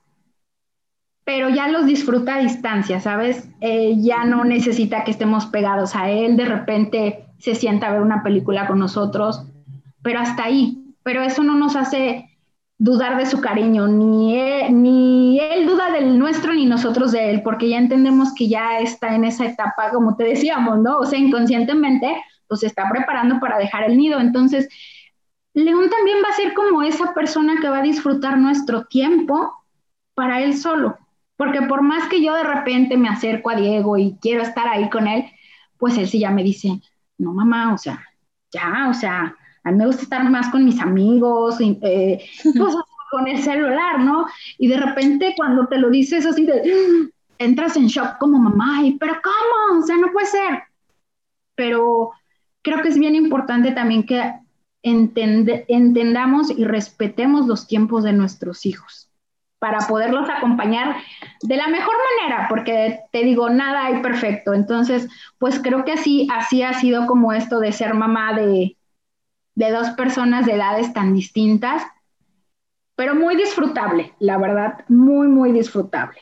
pero 1.23 1.49
ya 1.49 1.67
los 1.67 1.85
disfruta 1.85 2.35
a 2.35 2.39
distancia, 2.39 2.99
¿sabes? 2.99 3.49
Eh, 3.59 3.95
ya 3.97 4.25
no 4.25 4.45
necesita 4.45 5.03
que 5.03 5.11
estemos 5.11 5.47
pegados 5.47 5.95
a 5.95 6.09
él, 6.09 6.37
de 6.37 6.45
repente 6.45 7.25
se 7.39 7.55
sienta 7.55 7.87
a 7.87 7.91
ver 7.91 8.01
una 8.01 8.23
película 8.23 8.67
con 8.67 8.79
nosotros, 8.79 9.43
pero 10.01 10.19
hasta 10.19 10.43
ahí. 10.43 10.81
Pero 11.03 11.21
eso 11.21 11.43
no 11.43 11.55
nos 11.55 11.75
hace 11.75 12.24
dudar 12.77 13.17
de 13.17 13.25
su 13.25 13.39
cariño, 13.39 13.87
ni 13.87 14.37
él, 14.37 14.81
ni 14.81 15.39
él 15.39 15.65
duda 15.65 15.91
del 15.91 16.19
nuestro 16.19 16.53
ni 16.53 16.65
nosotros 16.65 17.11
de 17.11 17.31
él, 17.31 17.41
porque 17.41 17.69
ya 17.69 17.77
entendemos 17.77 18.33
que 18.33 18.49
ya 18.49 18.79
está 18.79 19.15
en 19.15 19.23
esa 19.23 19.45
etapa, 19.45 19.91
como 19.91 20.15
te 20.15 20.25
decíamos, 20.25 20.79
¿no? 20.79 20.97
O 20.99 21.05
sea, 21.05 21.17
inconscientemente, 21.17 22.15
pues 22.47 22.59
se 22.61 22.67
está 22.67 22.89
preparando 22.89 23.39
para 23.39 23.57
dejar 23.57 23.83
el 23.85 23.97
nido. 23.97 24.19
Entonces, 24.19 24.67
León 25.53 25.89
también 25.89 26.17
va 26.23 26.29
a 26.29 26.35
ser 26.35 26.53
como 26.53 26.83
esa 26.83 27.13
persona 27.13 27.55
que 27.61 27.69
va 27.69 27.77
a 27.77 27.83
disfrutar 27.83 28.37
nuestro 28.37 28.85
tiempo 28.85 29.53
para 30.13 30.41
él 30.41 30.57
solo, 30.57 30.97
porque 31.37 31.61
por 31.61 31.81
más 31.81 32.07
que 32.09 32.21
yo 32.21 32.33
de 32.33 32.43
repente 32.43 32.97
me 32.97 33.09
acerco 33.09 33.49
a 33.49 33.55
Diego 33.55 33.97
y 33.97 34.17
quiero 34.21 34.41
estar 34.41 34.67
ahí 34.67 34.89
con 34.89 35.07
él, 35.07 35.25
pues 35.77 35.97
él 35.97 36.07
sí 36.07 36.19
ya 36.19 36.31
me 36.31 36.43
dice, 36.43 36.81
no 37.17 37.33
mamá, 37.33 37.73
o 37.73 37.77
sea, 37.77 38.03
ya, 38.51 38.87
o 38.89 38.93
sea, 38.93 39.35
a 39.65 39.71
mí 39.71 39.77
me 39.77 39.87
gusta 39.87 40.03
estar 40.03 40.23
más 40.29 40.49
con 40.49 40.63
mis 40.63 40.79
amigos, 40.79 41.57
eh, 41.59 42.23
pues, 42.57 42.75
con 43.11 43.27
el 43.27 43.41
celular, 43.41 43.99
¿no? 43.99 44.27
Y 44.57 44.67
de 44.67 44.77
repente 44.77 45.33
cuando 45.35 45.67
te 45.67 45.79
lo 45.79 45.89
dices 45.89 46.25
así 46.25 46.45
de, 46.45 47.09
entras 47.39 47.75
en 47.75 47.87
shock 47.87 48.17
como 48.19 48.39
mamá, 48.39 48.83
y, 48.83 48.93
pero 48.93 49.15
¿cómo? 49.23 49.79
O 49.79 49.85
sea, 49.85 49.97
no 49.97 50.11
puede 50.11 50.27
ser. 50.27 50.63
Pero 51.55 52.11
creo 52.61 52.81
que 52.81 52.89
es 52.89 52.99
bien 52.99 53.15
importante 53.15 53.71
también 53.71 54.05
que 54.05 54.33
entendamos 54.83 56.51
y 56.51 56.63
respetemos 56.63 57.47
los 57.47 57.65
tiempos 57.65 58.03
de 58.03 58.13
nuestros 58.13 58.67
hijos 58.67 59.09
para 59.57 59.79
poderlos 59.87 60.29
acompañar 60.29 60.97
de 61.41 61.57
la 61.57 61.67
mejor 61.69 61.95
manera, 62.19 62.45
porque 62.49 62.99
te 63.11 63.23
digo, 63.23 63.49
nada 63.49 63.85
hay 63.85 64.01
perfecto. 64.03 64.53
Entonces, 64.53 65.09
pues 65.39 65.59
creo 65.59 65.85
que 65.85 65.93
así, 65.93 66.27
así 66.31 66.61
ha 66.61 66.73
sido 66.73 67.07
como 67.07 67.33
esto 67.33 67.59
de 67.59 67.71
ser 67.71 67.95
mamá 67.95 68.33
de, 68.33 68.77
de 69.55 69.71
dos 69.71 69.89
personas 69.91 70.45
de 70.45 70.53
edades 70.53 70.93
tan 70.93 71.13
distintas. 71.13 71.83
pero 72.97 73.13
muy 73.13 73.35
disfrutable, 73.35 74.13
la 74.19 74.37
verdad, 74.37 74.85
muy, 74.87 75.27
muy 75.27 75.51
disfrutable. 75.51 76.17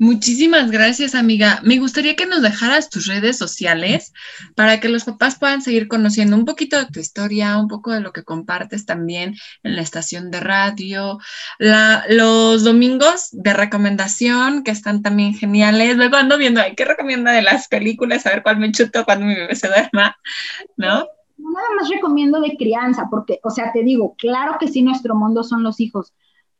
Muchísimas 0.00 0.70
gracias, 0.70 1.16
amiga. 1.16 1.60
Me 1.64 1.78
gustaría 1.78 2.14
que 2.14 2.26
nos 2.26 2.40
dejaras 2.40 2.88
tus 2.88 3.06
redes 3.06 3.36
sociales 3.36 4.12
para 4.54 4.78
que 4.78 4.88
los 4.88 5.02
papás 5.04 5.36
puedan 5.36 5.60
seguir 5.60 5.88
conociendo 5.88 6.36
un 6.36 6.44
poquito 6.44 6.78
de 6.78 6.86
tu 6.86 7.00
historia, 7.00 7.56
un 7.58 7.66
poco 7.66 7.92
de 7.92 8.00
lo 8.00 8.12
que 8.12 8.22
compartes 8.22 8.86
también 8.86 9.34
en 9.64 9.74
la 9.74 9.82
estación 9.82 10.30
de 10.30 10.38
radio, 10.38 11.18
los 11.58 12.62
domingos 12.62 13.30
de 13.32 13.52
recomendación 13.54 14.62
que 14.62 14.70
están 14.70 15.02
también 15.02 15.34
geniales. 15.34 15.96
Luego 15.96 16.16
ando 16.16 16.38
viendo, 16.38 16.60
¿qué 16.76 16.84
recomienda 16.84 17.32
de 17.32 17.42
las 17.42 17.66
películas? 17.66 18.24
A 18.26 18.30
ver 18.30 18.44
cuál 18.44 18.58
me 18.58 18.70
chuto 18.70 19.04
cuando 19.04 19.26
mi 19.26 19.34
bebé 19.34 19.56
se 19.56 19.66
duerma, 19.66 20.16
¿no? 20.76 21.06
Nada 21.38 21.66
más 21.76 21.88
recomiendo 21.88 22.40
de 22.40 22.56
crianza, 22.56 23.08
porque, 23.10 23.40
o 23.44 23.50
sea, 23.50 23.72
te 23.72 23.82
digo, 23.84 24.14
claro 24.18 24.56
que 24.58 24.68
sí, 24.68 24.82
nuestro 24.82 25.14
mundo 25.14 25.44
son 25.44 25.62
los 25.62 25.78
hijos, 25.80 26.12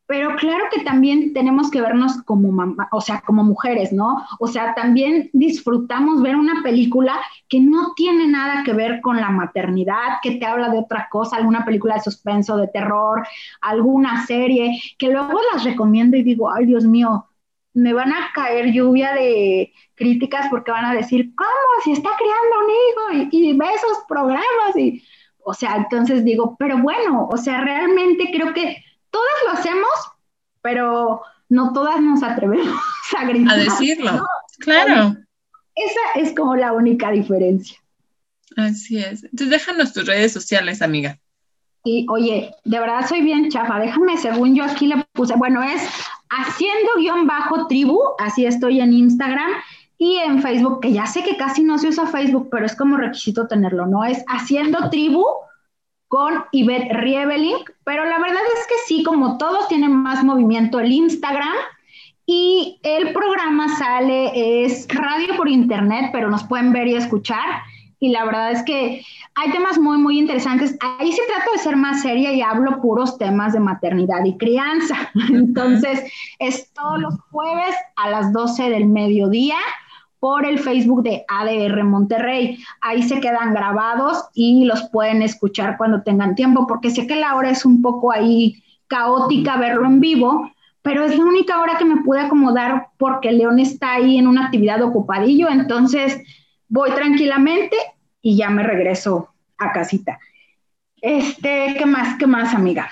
pero 0.07 0.37
claro 0.37 0.64
que 0.72 0.83
también 0.85 1.35
tenemos 1.35 1.70
que 1.70 1.83
vernos 1.83 2.22
como 2.22 2.51
mamá, 2.53 2.89
o 2.93 3.01
sea, 3.01 3.22
como 3.26 3.45
mujeres, 3.45 3.93
¿no? 3.93 4.24
O 4.39 4.47
sea, 4.47 4.74
también 4.74 5.31
disfrutamos 5.35 6.22
ver 6.22 6.37
una 6.37 6.62
película 6.62 7.20
que 7.49 7.61
no 7.61 7.93
tiene 7.95 8.26
nada 8.29 8.62
que 8.64 8.72
ver 8.72 9.01
con 9.03 9.16
la 9.20 9.31
maternidad, 9.31 10.18
que 10.22 10.37
te 10.37 10.47
habla 10.47 10.70
de 10.70 10.79
otra 10.79 11.09
cosa, 11.11 11.37
alguna 11.37 11.64
película 11.64 11.95
de 11.97 12.01
suspenso, 12.01 12.57
de 12.57 12.68
terror, 12.68 13.26
alguna 13.61 14.26
serie, 14.26 14.81
que 14.99 15.09
luego 15.11 15.41
las 15.53 15.64
recomiendo 15.64 16.16
y 16.16 16.22
digo, 16.22 16.51
ay 16.51 16.66
Dios 16.66 16.85
mío, 16.85 17.26
me 17.75 17.93
van 17.93 18.12
a 18.12 18.31
caer 18.35 18.73
lluvia 18.73 19.12
de 19.12 19.73
críticas 19.95 20.47
porque 20.51 20.71
van 20.71 20.85
a 20.85 20.95
decir, 20.95 21.35
¿cómo? 21.35 21.49
Si 21.85 21.93
está 21.93 22.11
criando 22.16 23.14
un 23.14 23.21
hijo 23.21 23.29
y, 23.31 23.51
y 23.51 23.57
ve 23.57 23.66
esos 23.75 23.99
programas 24.09 24.77
y, 24.77 25.03
o 25.39 25.55
sea, 25.55 25.77
entonces 25.77 26.25
digo, 26.25 26.57
pero 26.59 26.79
bueno, 26.79 27.29
o 27.31 27.37
sea, 27.37 27.61
realmente 27.61 28.31
creo 28.33 28.53
que 28.53 28.85
todas 29.11 29.35
lo 29.47 29.53
hacemos, 29.53 29.91
pero 30.62 31.23
no 31.49 31.73
todas 31.73 32.01
nos 32.01 32.23
atrevemos 32.23 32.81
a 33.16 33.25
gritar. 33.25 33.59
A 33.59 33.62
decirlo, 33.62 34.27
claro. 34.59 35.16
Esa 35.75 36.21
es 36.21 36.35
como 36.35 36.57
la 36.57 36.73
única 36.73 37.11
diferencia. 37.11 37.79
Así 38.57 38.99
es. 38.99 39.23
Entonces 39.25 39.51
déjanos 39.51 39.93
tus 39.93 40.07
redes 40.07 40.33
sociales, 40.33 40.83
amiga. 40.83 41.19
Y 41.85 42.07
oye, 42.11 42.53
de 42.64 42.81
verdad 42.81 43.07
soy 43.09 43.23
bien 43.23 43.49
chafa. 43.51 43.79
Déjame, 43.79 44.16
según 44.16 44.57
yo 44.57 44.64
aquí 44.64 44.87
le 44.87 45.07
puse, 45.12 45.35
bueno, 45.37 45.62
es 45.62 45.83
haciendo 46.31 46.91
guion 46.97 47.26
bajo 47.26 47.66
tribu, 47.66 48.01
así 48.18 48.47
estoy 48.47 48.81
en 48.81 48.93
Instagram 48.93 49.51
y 49.99 50.16
en 50.16 50.41
Facebook, 50.43 50.81
que 50.81 50.93
ya 50.93 51.07
sé 51.07 51.24
que 51.24 51.37
casi 51.37 51.62
no 51.62 51.79
se 51.79 51.89
usa 51.89 52.07
Facebook, 52.07 52.49
pero 52.51 52.66
es 52.66 52.76
como 52.76 52.97
requisito 52.97 53.49
tenerlo, 53.49 53.87
¿no? 53.87 54.05
Es 54.05 54.24
haciendo 54.29 54.91
tribu 54.91 55.24
con 56.07 56.45
Ivette 56.53 56.93
Rieveling, 56.93 57.57
pero 57.85 58.05
la 58.05 58.18
verdad 58.18 58.43
es 58.59 58.66
que 58.66 58.74
sí, 58.87 59.03
como 59.03 59.39
todos 59.39 59.68
tienen 59.68 59.95
más 59.95 60.24
movimiento 60.24 60.81
el 60.81 60.93
Instagram 60.93 61.55
y 62.24 62.79
el 62.83 63.12
programa 63.12 63.68
sale, 63.76 64.64
es 64.64 64.87
radio 64.89 65.37
por 65.37 65.49
internet, 65.49 66.11
pero 66.12 66.31
nos 66.31 66.45
pueden 66.45 66.72
ver 66.72 66.87
y 66.87 66.95
escuchar. 66.95 67.62
Y 68.01 68.11
la 68.11 68.24
verdad 68.24 68.53
es 68.53 68.62
que 68.62 69.03
hay 69.34 69.51
temas 69.51 69.78
muy, 69.78 69.99
muy 69.99 70.18
interesantes. 70.18 70.76
Ahí 70.80 71.12
sí 71.12 71.20
trato 71.26 71.53
de 71.53 71.59
ser 71.59 71.76
más 71.76 72.03
seria 72.03 72.32
y 72.32 72.42
hablo 72.42 72.80
puros 72.80 73.18
temas 73.18 73.53
de 73.53 73.61
maternidad 73.61 74.24
y 74.24 74.36
crianza. 74.36 75.11
Entonces, 75.30 76.05
es 76.38 76.72
todos 76.72 77.01
los 77.01 77.14
jueves 77.30 77.74
a 77.96 78.11
las 78.11 78.32
12 78.32 78.70
del 78.70 78.86
mediodía 78.86 79.57
por 80.20 80.44
el 80.44 80.59
Facebook 80.59 81.03
de 81.03 81.24
ADR 81.28 81.84
Monterrey. 81.84 82.59
Ahí 82.80 83.03
se 83.03 83.20
quedan 83.20 83.55
grabados 83.55 84.24
y 84.34 84.64
los 84.64 84.88
pueden 84.90 85.22
escuchar 85.22 85.76
cuando 85.76 86.03
tengan 86.03 86.34
tiempo, 86.34 86.66
porque 86.66 86.90
sé 86.90 87.07
que 87.07 87.16
la 87.16 87.36
hora 87.36 87.51
es 87.51 87.64
un 87.64 87.82
poco 87.82 88.12
ahí 88.12 88.62
caótica 88.88 89.57
verlo 89.57 89.86
en 89.86 90.01
vivo, 90.01 90.51
pero 90.82 91.05
es 91.05 91.16
la 91.16 91.24
única 91.24 91.61
hora 91.61 91.76
que 91.78 91.84
me 91.84 92.03
pude 92.03 92.20
acomodar 92.20 92.88
porque 92.96 93.32
León 93.32 93.59
está 93.59 93.94
ahí 93.94 94.18
en 94.18 94.26
una 94.26 94.46
actividad 94.46 94.82
ocupadillo, 94.82 95.49
entonces 95.51 96.22
voy 96.69 96.91
tranquilamente 96.93 97.77
y 98.23 98.37
ya 98.37 98.51
me 98.51 98.62
regreso 98.62 99.35
a 99.59 99.73
casita. 99.73 100.19
Este, 101.01 101.75
¿qué 101.79 101.87
más? 101.87 102.19
¿Qué 102.19 102.27
más, 102.27 102.55
amiga? 102.55 102.91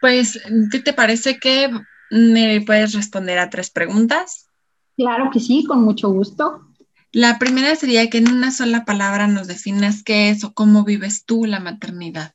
Pues, 0.00 0.40
¿qué 0.70 0.80
te 0.80 0.92
parece 0.92 1.38
que 1.38 1.70
me 2.10 2.60
puedes 2.62 2.94
responder 2.94 3.38
a 3.38 3.50
tres 3.50 3.70
preguntas? 3.70 4.48
Claro 4.96 5.30
que 5.30 5.40
sí, 5.40 5.64
con 5.64 5.82
mucho 5.82 6.10
gusto. 6.10 6.64
La 7.12 7.38
primera 7.38 7.74
sería 7.74 8.10
que 8.10 8.18
en 8.18 8.30
una 8.30 8.50
sola 8.50 8.84
palabra 8.84 9.26
nos 9.28 9.46
definas 9.46 10.02
qué 10.02 10.30
es 10.30 10.44
o 10.44 10.52
cómo 10.52 10.84
vives 10.84 11.24
tú 11.24 11.46
la 11.46 11.60
maternidad. 11.60 12.34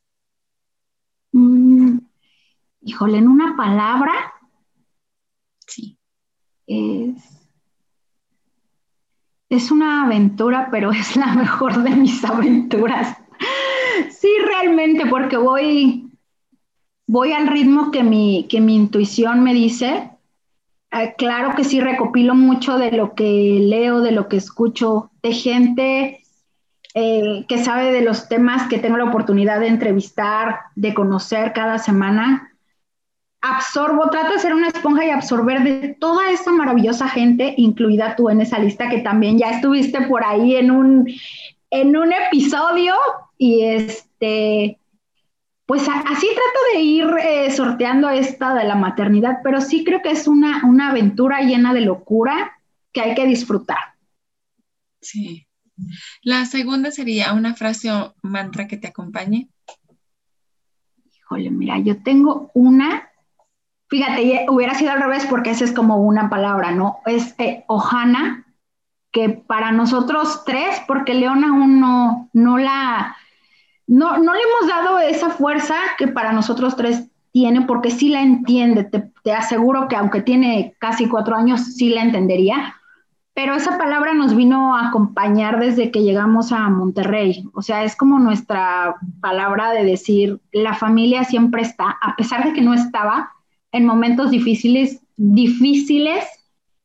Mm, 1.31 1.99
híjole, 2.81 3.17
en 3.17 3.27
una 3.27 3.55
palabra. 3.55 4.13
Sí. 5.67 5.97
Es, 6.67 7.32
es 9.55 9.71
una 9.71 10.05
aventura, 10.05 10.69
pero 10.71 10.91
es 10.91 11.15
la 11.15 11.33
mejor 11.33 11.83
de 11.83 11.91
mis 11.91 12.23
aventuras. 12.25 13.17
Sí, 14.09 14.29
realmente, 14.45 15.05
porque 15.05 15.37
voy, 15.37 16.09
voy 17.07 17.33
al 17.33 17.47
ritmo 17.47 17.91
que 17.91 18.03
mi, 18.03 18.47
que 18.49 18.61
mi 18.61 18.75
intuición 18.75 19.43
me 19.43 19.53
dice 19.53 20.09
Ah, 20.95 21.13
claro 21.17 21.55
que 21.55 21.63
sí 21.63 21.81
recopilo 21.81 22.35
mucho 22.35 22.77
de 22.77 22.91
lo 22.91 23.15
que 23.15 23.57
leo, 23.59 24.01
de 24.01 24.11
lo 24.11 24.27
que 24.27 24.37
escucho, 24.37 25.09
de 25.23 25.33
gente 25.33 26.21
eh, 26.93 27.45
que 27.47 27.63
sabe 27.63 27.91
de 27.91 28.01
los 28.01 28.29
temas 28.29 28.69
que 28.69 28.77
tengo 28.77 28.97
la 28.97 29.05
oportunidad 29.05 29.59
de 29.59 29.69
entrevistar, 29.69 30.59
de 30.75 30.93
conocer 30.93 31.51
cada 31.53 31.79
semana. 31.79 32.52
Absorbo, 33.45 34.09
trato 34.09 34.33
de 34.33 34.39
ser 34.39 34.53
una 34.53 34.69
esponja 34.69 35.05
y 35.05 35.09
absorber 35.09 35.63
de 35.63 35.97
toda 35.99 36.31
esta 36.31 36.51
maravillosa 36.51 37.09
gente, 37.09 37.53
incluida 37.57 38.15
tú 38.15 38.29
en 38.29 38.39
esa 38.39 38.57
lista 38.57 38.89
que 38.89 38.99
también 38.99 39.37
ya 39.37 39.49
estuviste 39.49 40.01
por 40.07 40.23
ahí 40.23 40.55
en 40.55 40.71
un, 40.71 41.09
en 41.69 41.97
un 41.97 42.13
episodio 42.13 42.95
y 43.37 43.63
este 43.65 44.79
pues 45.65 45.81
así 45.87 46.27
trato 46.27 46.59
de 46.73 46.81
ir 46.81 47.07
eh, 47.21 47.51
sorteando 47.51 48.09
esta 48.09 48.53
de 48.53 48.63
la 48.63 48.75
maternidad, 48.75 49.39
pero 49.43 49.61
sí 49.61 49.83
creo 49.83 50.01
que 50.01 50.11
es 50.11 50.27
una, 50.27 50.65
una 50.65 50.89
aventura 50.89 51.41
llena 51.41 51.73
de 51.73 51.81
locura 51.81 52.59
que 52.91 53.01
hay 53.01 53.15
que 53.15 53.25
disfrutar. 53.25 53.95
Sí. 55.01 55.47
La 56.21 56.45
segunda 56.45 56.91
sería 56.91 57.33
una 57.33 57.55
frase 57.55 57.91
o 57.91 58.13
mantra 58.21 58.67
que 58.67 58.77
te 58.77 58.87
acompañe. 58.87 59.49
Híjole, 61.15 61.49
mira, 61.49 61.79
yo 61.79 62.01
tengo 62.03 62.51
una, 62.53 63.09
fíjate, 63.93 64.47
hubiera 64.49 64.73
sido 64.73 64.91
al 64.91 65.01
revés 65.01 65.27
porque 65.29 65.51
esa 65.51 65.65
es 65.65 65.71
como 65.71 65.97
una 65.97 66.27
palabra, 66.27 66.71
¿no? 66.71 66.97
Es 67.05 67.35
eh, 67.37 67.63
Ohana, 67.67 68.43
que 69.11 69.29
para 69.29 69.71
nosotros 69.71 70.43
tres, 70.47 70.81
porque 70.87 71.13
León 71.13 71.43
aún 71.43 71.79
no, 71.79 72.27
no 72.33 72.57
la 72.57 73.15
no, 73.85 74.17
no 74.17 74.33
le 74.33 74.39
hemos 74.39 74.67
dado 74.67 74.97
esa 74.97 75.29
fuerza 75.29 75.75
que 75.99 76.07
para 76.07 76.33
nosotros 76.33 76.75
tres 76.75 77.07
tiene, 77.31 77.67
porque 77.67 77.91
sí 77.91 78.09
la 78.09 78.23
entiende. 78.23 78.83
Te, 78.83 79.31
aseguro 79.31 79.87
que 79.87 79.95
aunque 79.95 80.21
tiene 80.21 80.73
casi 80.79 81.07
cuatro 81.07 81.35
años, 81.35 81.61
sí 81.75 81.89
la 81.89 82.01
entendería. 82.01 82.73
Pero 83.35 83.53
esa 83.53 83.77
palabra 83.77 84.15
nos 84.15 84.35
vino 84.35 84.75
a 84.75 84.87
acompañar 84.87 85.59
desde 85.59 85.91
que 85.91 86.01
llegamos 86.01 86.51
a 86.51 86.67
Monterrey. 86.69 87.47
O 87.53 87.61
sea, 87.61 87.83
es 87.83 87.95
como 87.95 88.17
nuestra 88.17 88.95
palabra 89.21 89.69
de 89.69 89.83
decir, 89.83 90.39
la 90.51 90.73
familia 90.73 91.25
siempre 91.25 91.61
está, 91.61 91.95
a 92.01 92.15
pesar 92.15 92.43
de 92.43 92.53
que 92.53 92.61
no 92.61 92.73
estaba, 92.73 93.29
en 93.73 93.85
momentos 93.85 94.31
difíciles, 94.31 95.01
difíciles, 95.17 96.23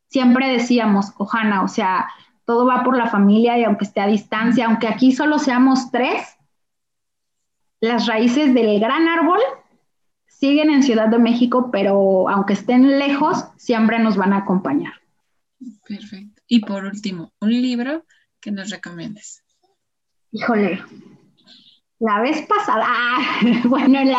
siempre 0.08 0.48
decíamos, 0.48 1.12
Ojana, 1.18 1.62
o 1.62 1.68
sea, 1.68 2.08
todo 2.44 2.66
va 2.66 2.82
por 2.82 2.96
la 2.96 3.08
familia 3.08 3.58
y 3.58 3.64
aunque 3.64 3.84
esté 3.84 4.00
a 4.00 4.06
distancia, 4.06 4.66
aunque 4.66 4.88
aquí 4.88 5.12
solo 5.12 5.38
seamos 5.38 5.90
tres, 5.92 6.36
las 7.80 8.06
raíces 8.06 8.54
del 8.54 8.80
gran 8.80 9.06
árbol 9.06 9.38
siguen 10.26 10.70
en 10.70 10.82
Ciudad 10.82 11.08
de 11.08 11.18
México, 11.18 11.70
pero 11.70 12.28
aunque 12.28 12.54
estén 12.54 12.98
lejos, 12.98 13.44
siempre 13.56 13.98
nos 13.98 14.16
van 14.16 14.32
a 14.32 14.38
acompañar. 14.38 14.94
Perfecto. 15.86 16.42
Y 16.46 16.60
por 16.60 16.84
último, 16.84 17.32
un 17.40 17.50
libro 17.50 18.04
que 18.40 18.50
nos 18.50 18.70
recomiendes. 18.70 19.44
Híjole, 20.32 20.82
la 22.00 22.20
vez 22.20 22.46
pasada, 22.46 22.86
bueno, 23.64 23.98
en, 23.98 24.10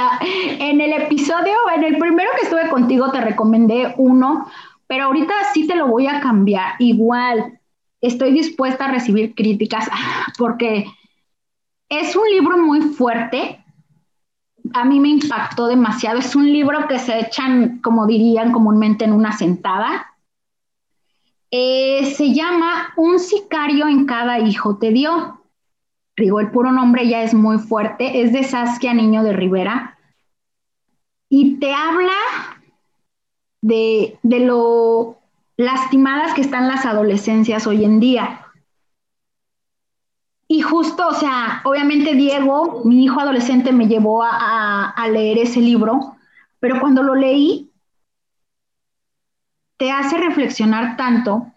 en 0.62 0.82
el 0.82 1.02
episodio, 1.02 1.56
en 1.76 1.84
el 1.84 1.98
primero 1.98 2.30
que 2.36 2.44
estuve 2.44 2.70
contigo 2.70 3.12
te 3.12 3.22
recomendé 3.22 3.94
uno, 3.98 4.48
pero 4.88 5.06
ahorita 5.06 5.34
sí 5.54 5.68
te 5.68 5.76
lo 5.76 5.88
voy 5.88 6.08
a 6.08 6.20
cambiar. 6.20 6.74
Igual, 6.80 7.60
estoy 8.02 8.34
dispuesta 8.34 8.86
a 8.86 8.92
recibir 8.92 9.36
críticas 9.36 9.90
porque 10.38 10.88
es 11.90 12.16
un 12.16 12.28
libro 12.30 12.58
muy 12.58 12.82
fuerte. 12.82 13.64
A 14.74 14.86
mí 14.86 15.00
me 15.00 15.10
impactó 15.10 15.68
demasiado. 15.68 16.20
Es 16.20 16.36
un 16.36 16.52
libro 16.52 16.88
que 16.88 17.00
se 17.00 17.20
echan, 17.20 17.80
como 17.80 18.06
dirían 18.06 18.52
comúnmente, 18.52 19.06
en 19.06 19.14
una 19.14 19.32
sentada. 19.32 20.08
Eh, 21.52 22.14
se 22.16 22.34
llama 22.34 22.94
Un 22.96 23.20
sicario 23.20 23.88
en 23.88 24.06
cada 24.06 24.40
hijo 24.40 24.78
te 24.78 24.92
dio. 24.92 25.39
El 26.20 26.52
puro 26.52 26.72
nombre 26.72 27.08
ya 27.08 27.24
es 27.24 27.34
muy 27.34 27.58
fuerte. 27.58 28.22
Es 28.22 28.34
de 28.34 28.44
Saskia 28.44 28.94
Niño 28.94 29.24
de 29.24 29.34
Rivera. 29.34 29.98
y 31.30 31.60
te 31.60 31.74
habla 31.74 32.18
de, 33.62 34.18
de 34.24 34.40
lo 34.40 35.20
lastimadas 35.58 36.34
que 36.34 36.42
están 36.42 36.68
las 36.68 36.86
adolescencias 36.86 37.68
hoy 37.68 37.84
en 37.84 38.00
día. 38.00 38.46
Y 40.48 40.62
justo, 40.62 41.08
o 41.08 41.14
sea, 41.14 41.62
obviamente 41.64 42.16
Diego, 42.16 42.82
mi 42.84 43.04
hijo 43.04 43.20
adolescente, 43.20 43.72
me 43.72 43.88
llevó 43.88 44.24
a, 44.24 44.90
a, 44.90 45.08
leer 45.10 45.38
ese 45.38 45.60
libro, 45.60 46.16
pero 46.60 46.80
cuando 46.80 47.04
lo 47.04 47.14
leí, 47.14 47.70
te 49.78 49.92
hace 49.92 50.18
reflexionar 50.18 50.98
tanto 50.98 51.52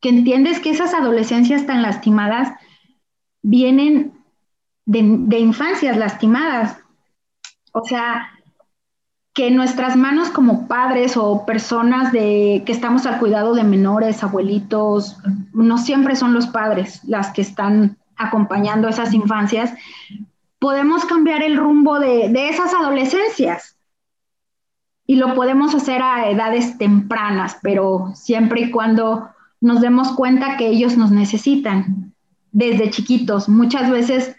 que 0.00 0.08
entiendes 0.08 0.60
que 0.60 0.70
esas 0.70 0.94
adolescencias 0.94 1.66
tan 1.66 1.82
lastimadas 1.82 2.52
vienen 3.42 4.12
de, 4.86 5.38
infancias 5.38 5.96
lastimadas. 5.96 6.78
O 7.72 7.84
sea, 7.84 8.30
que 9.34 9.50
nuestras 9.50 9.96
manos 9.96 10.30
como 10.30 10.66
padres 10.66 11.16
o 11.16 11.44
personas 11.46 12.12
de 12.12 12.62
que 12.66 12.72
estamos 12.72 13.06
al 13.06 13.18
cuidado 13.18 13.54
de 13.54 13.64
menores, 13.64 14.22
abuelitos, 14.22 15.18
no 15.52 15.78
siempre 15.78 16.16
son 16.16 16.32
los 16.32 16.46
padres 16.48 17.04
las 17.04 17.30
que 17.30 17.42
están 17.42 17.98
acompañando 18.16 18.88
esas 18.88 19.12
infancias, 19.12 19.72
podemos 20.58 21.04
cambiar 21.04 21.42
el 21.42 21.56
rumbo 21.56 22.00
de 22.00 22.48
esas 22.48 22.74
adolescencias. 22.74 23.76
Y 25.06 25.16
lo 25.16 25.34
podemos 25.34 25.74
hacer 25.74 26.02
a 26.02 26.28
edades 26.28 26.76
tempranas, 26.76 27.58
pero 27.62 28.10
siempre 28.14 28.62
y 28.62 28.70
cuando 28.70 29.30
nos 29.60 29.80
demos 29.80 30.12
cuenta 30.12 30.56
que 30.56 30.66
ellos 30.66 30.96
nos 30.96 31.10
necesitan 31.10 32.12
desde 32.52 32.90
chiquitos. 32.90 33.48
Muchas 33.48 33.90
veces, 33.90 34.36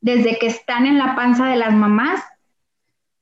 desde 0.00 0.38
que 0.38 0.46
están 0.46 0.86
en 0.86 0.98
la 0.98 1.14
panza 1.14 1.46
de 1.46 1.56
las 1.56 1.72
mamás, 1.74 2.22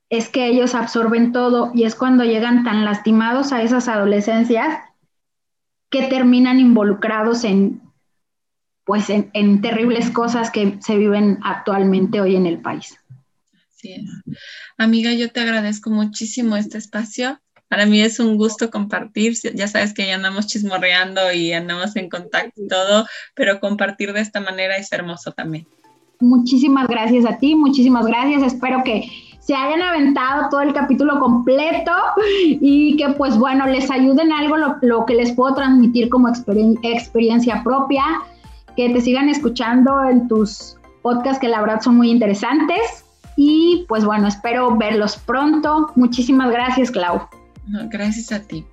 es 0.09 0.29
que 0.29 0.47
ellos 0.47 0.75
absorben 0.75 1.31
todo 1.31 1.71
y 1.73 1.83
es 1.83 1.95
cuando 1.95 2.23
llegan 2.23 2.63
tan 2.63 2.83
lastimados 2.83 3.51
a 3.53 3.61
esas 3.61 3.87
adolescencias 3.87 4.79
que 5.89 6.03
terminan 6.03 6.59
involucrados 6.59 7.43
en 7.43 7.81
pues 8.85 9.07
en, 9.11 9.61
terribles 9.61 10.09
cosas 10.09 10.49
que 10.49 10.79
se 10.81 10.97
viven 10.97 11.37
actualmente 11.43 12.21
hoy 12.21 12.35
en 12.35 12.47
el 12.47 12.59
país. 12.59 12.97
Así 13.53 13.93
es. 13.93 14.01
Amiga, 14.79 15.13
yo 15.13 15.31
te 15.31 15.41
agradezco 15.41 15.91
muchísimo 15.91 16.57
este 16.57 16.79
espacio. 16.79 17.39
Para 17.69 17.85
mí 17.85 18.01
es 18.01 18.19
un 18.19 18.35
gusto 18.35 18.69
compartir. 18.69 19.33
Ya 19.53 19.67
sabes 19.67 19.93
que 19.93 20.07
ya 20.07 20.15
andamos 20.15 20.47
chismorreando 20.47 21.31
y 21.31 21.53
andamos 21.53 21.95
en 21.95 22.09
contacto 22.09 22.61
y 22.61 22.67
todo, 22.67 23.05
pero 23.35 23.59
compartir 23.59 24.11
de 24.11 24.21
esta 24.21 24.39
manera 24.39 24.75
es 24.75 24.91
hermoso 24.91 25.31
también. 25.31 25.67
Muchísimas 26.19 26.87
gracias 26.87 27.25
a 27.25 27.37
ti, 27.37 27.55
muchísimas 27.55 28.05
gracias. 28.05 28.43
Espero 28.43 28.83
que 28.83 29.09
se 29.39 29.55
hayan 29.55 29.81
aventado 29.81 30.49
todo 30.49 30.61
el 30.61 30.73
capítulo 30.73 31.19
completo 31.19 31.91
y 32.49 32.97
que 32.97 33.09
pues 33.09 33.37
bueno, 33.37 33.65
les 33.67 33.89
ayuden 33.89 34.31
algo 34.31 34.57
lo, 34.81 35.05
que 35.05 35.13
les 35.13 35.31
puedo 35.31 35.55
transmitir 35.55 36.09
como 36.09 36.27
experiencia 36.27 37.63
propia, 37.63 38.03
que 38.75 38.89
te 38.89 38.99
sigan 38.99 39.29
escuchando 39.29 40.03
en 40.03 40.27
tus 40.27 40.75
podcasts 41.01 41.39
que 41.39 41.47
la 41.47 41.61
verdad 41.61 41.81
son 41.81 41.97
muy 41.97 42.11
interesantes 42.11 43.05
y 43.37 43.85
pues 43.87 44.03
bueno, 44.03 44.27
espero 44.27 44.75
verlos 44.75 45.17
pronto. 45.17 45.91
Muchísimas 45.95 46.51
gracias, 46.51 46.91
Clau. 46.91 47.21
Gracias 47.89 48.31
a 48.31 48.41
ti. 48.41 48.65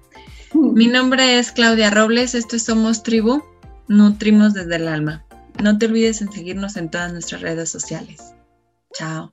Mi 0.55 0.87
nombre 0.87 1.39
es 1.39 1.53
Claudia 1.53 1.91
Robles, 1.91 2.35
esto 2.35 2.57
es 2.57 2.65
Somos 2.65 3.03
Tribu, 3.03 3.43
nutrimos 3.89 4.55
desde 4.55 4.77
el 4.77 4.89
alma. 4.89 5.25
No 5.63 5.79
te 5.79 5.87
olvides 5.87 6.21
en 6.23 6.31
seguirnos 6.31 6.77
en 6.77 6.91
todas 6.91 7.13
nuestras 7.13 7.41
redes 7.41 7.71
sociales. 7.71 8.35
Chao. 8.95 9.33